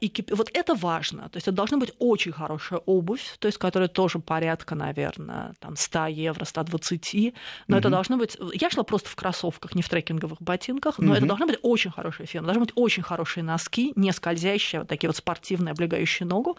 Экип... 0.00 0.30
Вот 0.30 0.50
это 0.54 0.61
важно. 0.70 1.28
То 1.28 1.36
есть 1.36 1.48
это 1.48 1.56
должна 1.56 1.78
быть 1.78 1.92
очень 1.98 2.32
хорошая 2.32 2.80
обувь, 2.86 3.36
то 3.38 3.48
есть 3.48 3.58
которая 3.58 3.88
тоже 3.88 4.18
порядка, 4.18 4.74
наверное, 4.74 5.54
там 5.60 5.76
100 5.76 6.06
евро, 6.06 6.44
120. 6.44 7.34
Но 7.66 7.76
mm-hmm. 7.76 7.78
это 7.78 7.90
должно 7.90 8.16
быть... 8.16 8.36
Я 8.54 8.70
шла 8.70 8.82
просто 8.82 9.08
в 9.08 9.16
кроссовках, 9.16 9.74
не 9.74 9.82
в 9.82 9.88
трекинговых 9.88 10.40
ботинках, 10.40 10.98
но 10.98 11.12
mm-hmm. 11.12 11.16
это 11.16 11.26
должна 11.26 11.46
быть 11.46 11.58
очень 11.62 11.90
хорошая 11.90 12.26
фирма. 12.26 12.46
Должны 12.46 12.64
быть 12.64 12.72
очень 12.74 13.02
хорошие 13.02 13.44
носки, 13.44 13.92
не 13.96 14.12
скользящие, 14.12 14.80
вот 14.80 14.88
такие 14.88 15.08
вот 15.08 15.16
спортивные, 15.16 15.72
облегающие 15.72 16.26
ногу. 16.26 16.56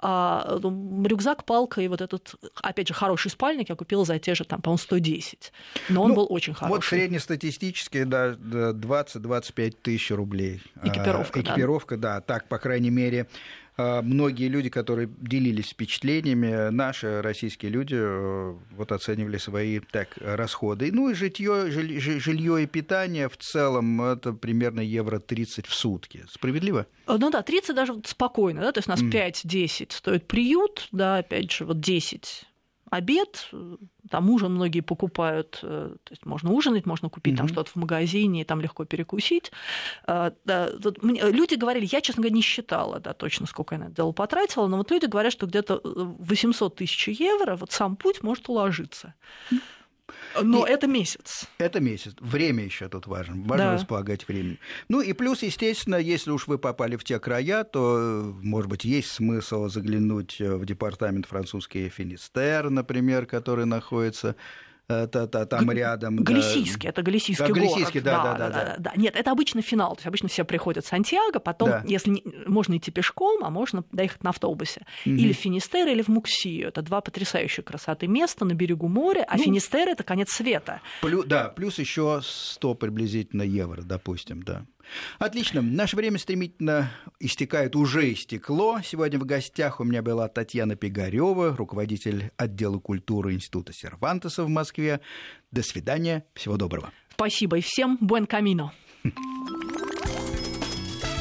А, 0.00 0.58
ну, 0.62 1.04
рюкзак, 1.06 1.44
палка 1.44 1.80
и 1.80 1.88
вот 1.88 2.00
этот, 2.00 2.34
опять 2.62 2.88
же, 2.88 2.94
хороший 2.94 3.30
спальник 3.30 3.68
я 3.68 3.74
купила 3.74 4.04
за 4.04 4.18
те 4.18 4.34
же, 4.34 4.44
там, 4.44 4.60
по-моему, 4.62 4.78
110. 4.78 5.52
Но 5.88 6.02
он 6.02 6.10
ну, 6.10 6.16
был 6.16 6.26
очень 6.30 6.54
хороший. 6.54 6.76
Вот 6.76 6.84
среднестатистически, 6.84 8.04
да, 8.04 8.32
20-25 8.32 9.76
тысяч 9.82 10.10
рублей. 10.10 10.62
Экипировка, 10.82 11.40
а, 11.40 11.42
Экипировка, 11.42 11.96
да. 11.96 12.14
да. 12.16 12.20
Так, 12.20 12.48
по 12.48 12.58
крайней 12.58 12.90
мере, 12.90 13.22
а, 13.22 13.26
многие 13.76 14.48
люди, 14.48 14.68
которые 14.68 15.08
делились 15.20 15.70
впечатлениями, 15.70 16.70
наши 16.70 17.22
российские 17.22 17.70
люди 17.70 17.96
э, 17.98 18.54
вот 18.72 18.92
оценивали 18.92 19.38
свои 19.38 19.80
так, 19.80 20.16
расходы. 20.20 20.90
Ну 20.92 21.10
и 21.10 21.14
житье, 21.14 21.70
жилье 21.70 22.62
и 22.62 22.66
питание 22.66 23.28
в 23.28 23.36
целом 23.36 24.02
это 24.02 24.32
примерно 24.32 24.80
евро 24.80 25.18
30 25.18 25.66
в 25.66 25.74
сутки. 25.74 26.24
Справедливо? 26.30 26.86
Э, 27.06 27.16
ну 27.18 27.30
да, 27.30 27.42
30 27.42 27.74
даже 27.74 27.94
спокойно, 28.04 28.60
да, 28.60 28.72
то 28.72 28.78
есть 28.78 28.88
у 28.88 28.90
нас 28.90 29.02
mm. 29.02 29.44
5-10 29.44 29.92
стоит 29.92 30.26
приют, 30.26 30.88
да, 30.92 31.18
опять 31.18 31.50
же, 31.50 31.64
вот 31.64 31.80
10 31.80 32.46
обед, 32.90 33.48
там 34.10 34.30
ужин 34.30 34.54
многие 34.54 34.80
покупают, 34.80 35.60
э, 35.62 35.94
то 36.02 36.12
есть 36.12 36.26
можно 36.26 36.50
ужинать, 36.50 36.86
можно 36.86 37.08
купить 37.08 37.34
mm-hmm. 37.34 37.38
там 37.38 37.48
что-то 37.48 37.70
в 37.70 37.76
магазине, 37.76 38.42
и 38.42 38.44
там 38.44 38.60
легко 38.60 38.84
перекусить. 38.84 39.52
Э, 40.06 40.32
да, 40.44 40.70
люди 41.02 41.54
говорили, 41.54 41.88
я, 41.90 42.00
честно 42.00 42.22
говоря, 42.22 42.34
не 42.34 42.42
считала, 42.42 42.98
да, 43.00 43.12
точно, 43.12 43.46
сколько 43.46 43.76
я 43.76 43.78
на 43.80 43.84
это 43.84 43.94
дело 43.94 44.12
потратила, 44.12 44.66
но 44.66 44.76
вот 44.76 44.90
люди 44.90 45.06
говорят, 45.06 45.32
что 45.32 45.46
где-то 45.46 45.80
800 45.84 46.76
тысяч 46.76 47.08
евро 47.08 47.56
вот 47.56 47.72
сам 47.72 47.96
путь 47.96 48.22
может 48.22 48.48
уложиться. 48.48 49.14
Mm-hmm. 49.50 49.60
Но 50.40 50.66
и 50.66 50.70
это 50.70 50.86
месяц. 50.86 51.46
Это 51.58 51.80
месяц. 51.80 52.14
Время 52.20 52.64
еще 52.64 52.88
тут 52.88 53.06
важно. 53.06 53.36
Важно 53.42 53.66
да. 53.66 53.74
располагать 53.74 54.26
временем. 54.28 54.58
Ну 54.88 55.00
и 55.00 55.12
плюс, 55.12 55.42
естественно, 55.42 55.96
если 55.96 56.30
уж 56.30 56.46
вы 56.46 56.58
попали 56.58 56.96
в 56.96 57.04
те 57.04 57.18
края, 57.18 57.64
то, 57.64 58.34
может 58.42 58.70
быть, 58.70 58.84
есть 58.84 59.10
смысл 59.10 59.68
заглянуть 59.68 60.38
в 60.40 60.64
департамент 60.64 61.26
французский 61.26 61.88
Финистер, 61.88 62.70
например, 62.70 63.26
который 63.26 63.66
находится 63.66 64.36
та, 65.06 65.26
та, 65.26 65.44
там 65.46 65.70
рядом. 65.70 66.16
Галисийский, 66.16 66.84
да. 66.84 66.88
это 66.90 67.02
Галисийский 67.02 67.46
да, 67.46 67.52
Галисийский, 67.52 68.00
город. 68.00 68.22
Да, 68.22 68.22
да, 68.22 68.38
да, 68.38 68.48
да, 68.50 68.64
да, 68.64 68.76
да. 68.78 68.92
Нет, 68.96 69.14
это 69.16 69.30
обычно 69.30 69.62
финал. 69.62 69.94
То 69.94 70.00
есть 70.00 70.06
обычно 70.06 70.28
все 70.28 70.44
приходят 70.44 70.84
в 70.84 70.88
Сантьяго, 70.88 71.40
потом, 71.40 71.70
да. 71.70 71.84
если 71.86 72.10
не, 72.10 72.22
можно 72.46 72.76
идти 72.76 72.90
пешком, 72.90 73.44
а 73.44 73.50
можно 73.50 73.84
доехать 73.92 74.22
на 74.24 74.30
автобусе. 74.30 74.82
Угу. 75.06 75.14
Или 75.14 75.32
в 75.32 75.36
Финистер, 75.36 75.88
или 75.88 76.02
в 76.02 76.08
Муксию. 76.08 76.68
Это 76.68 76.82
два 76.82 77.00
потрясающие 77.00 77.64
красоты 77.64 78.06
места 78.06 78.44
на 78.44 78.54
берегу 78.54 78.88
моря, 78.88 79.24
а 79.28 79.36
ну, 79.36 79.44
Финистер 79.44 79.88
это 79.88 80.02
конец 80.02 80.30
света. 80.30 80.80
Плюс, 81.02 81.26
да, 81.26 81.48
плюс 81.48 81.78
еще 81.78 82.20
100 82.22 82.74
приблизительно 82.74 83.42
евро, 83.42 83.82
допустим, 83.82 84.42
да. 84.42 84.64
Отлично. 85.18 85.62
Наше 85.62 85.96
время 85.96 86.18
стремительно 86.18 86.90
истекает, 87.18 87.76
уже 87.76 88.12
истекло. 88.12 88.80
Сегодня 88.84 89.18
в 89.18 89.24
гостях 89.24 89.80
у 89.80 89.84
меня 89.84 90.02
была 90.02 90.28
Татьяна 90.28 90.76
Пигарева, 90.76 91.56
руководитель 91.56 92.30
отдела 92.36 92.78
культуры 92.78 93.34
Института 93.34 93.72
Сервантеса 93.72 94.44
в 94.44 94.48
Москве. 94.48 95.00
До 95.50 95.62
свидания. 95.62 96.24
Всего 96.34 96.56
доброго. 96.56 96.92
Спасибо 97.12 97.58
и 97.58 97.60
всем 97.60 97.98
buen 98.00 98.26
camino. 98.26 98.70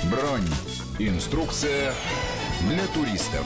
Бронь. 0.10 0.48
Инструкция 1.00 1.94
для 2.68 2.86
туристов. 2.88 3.46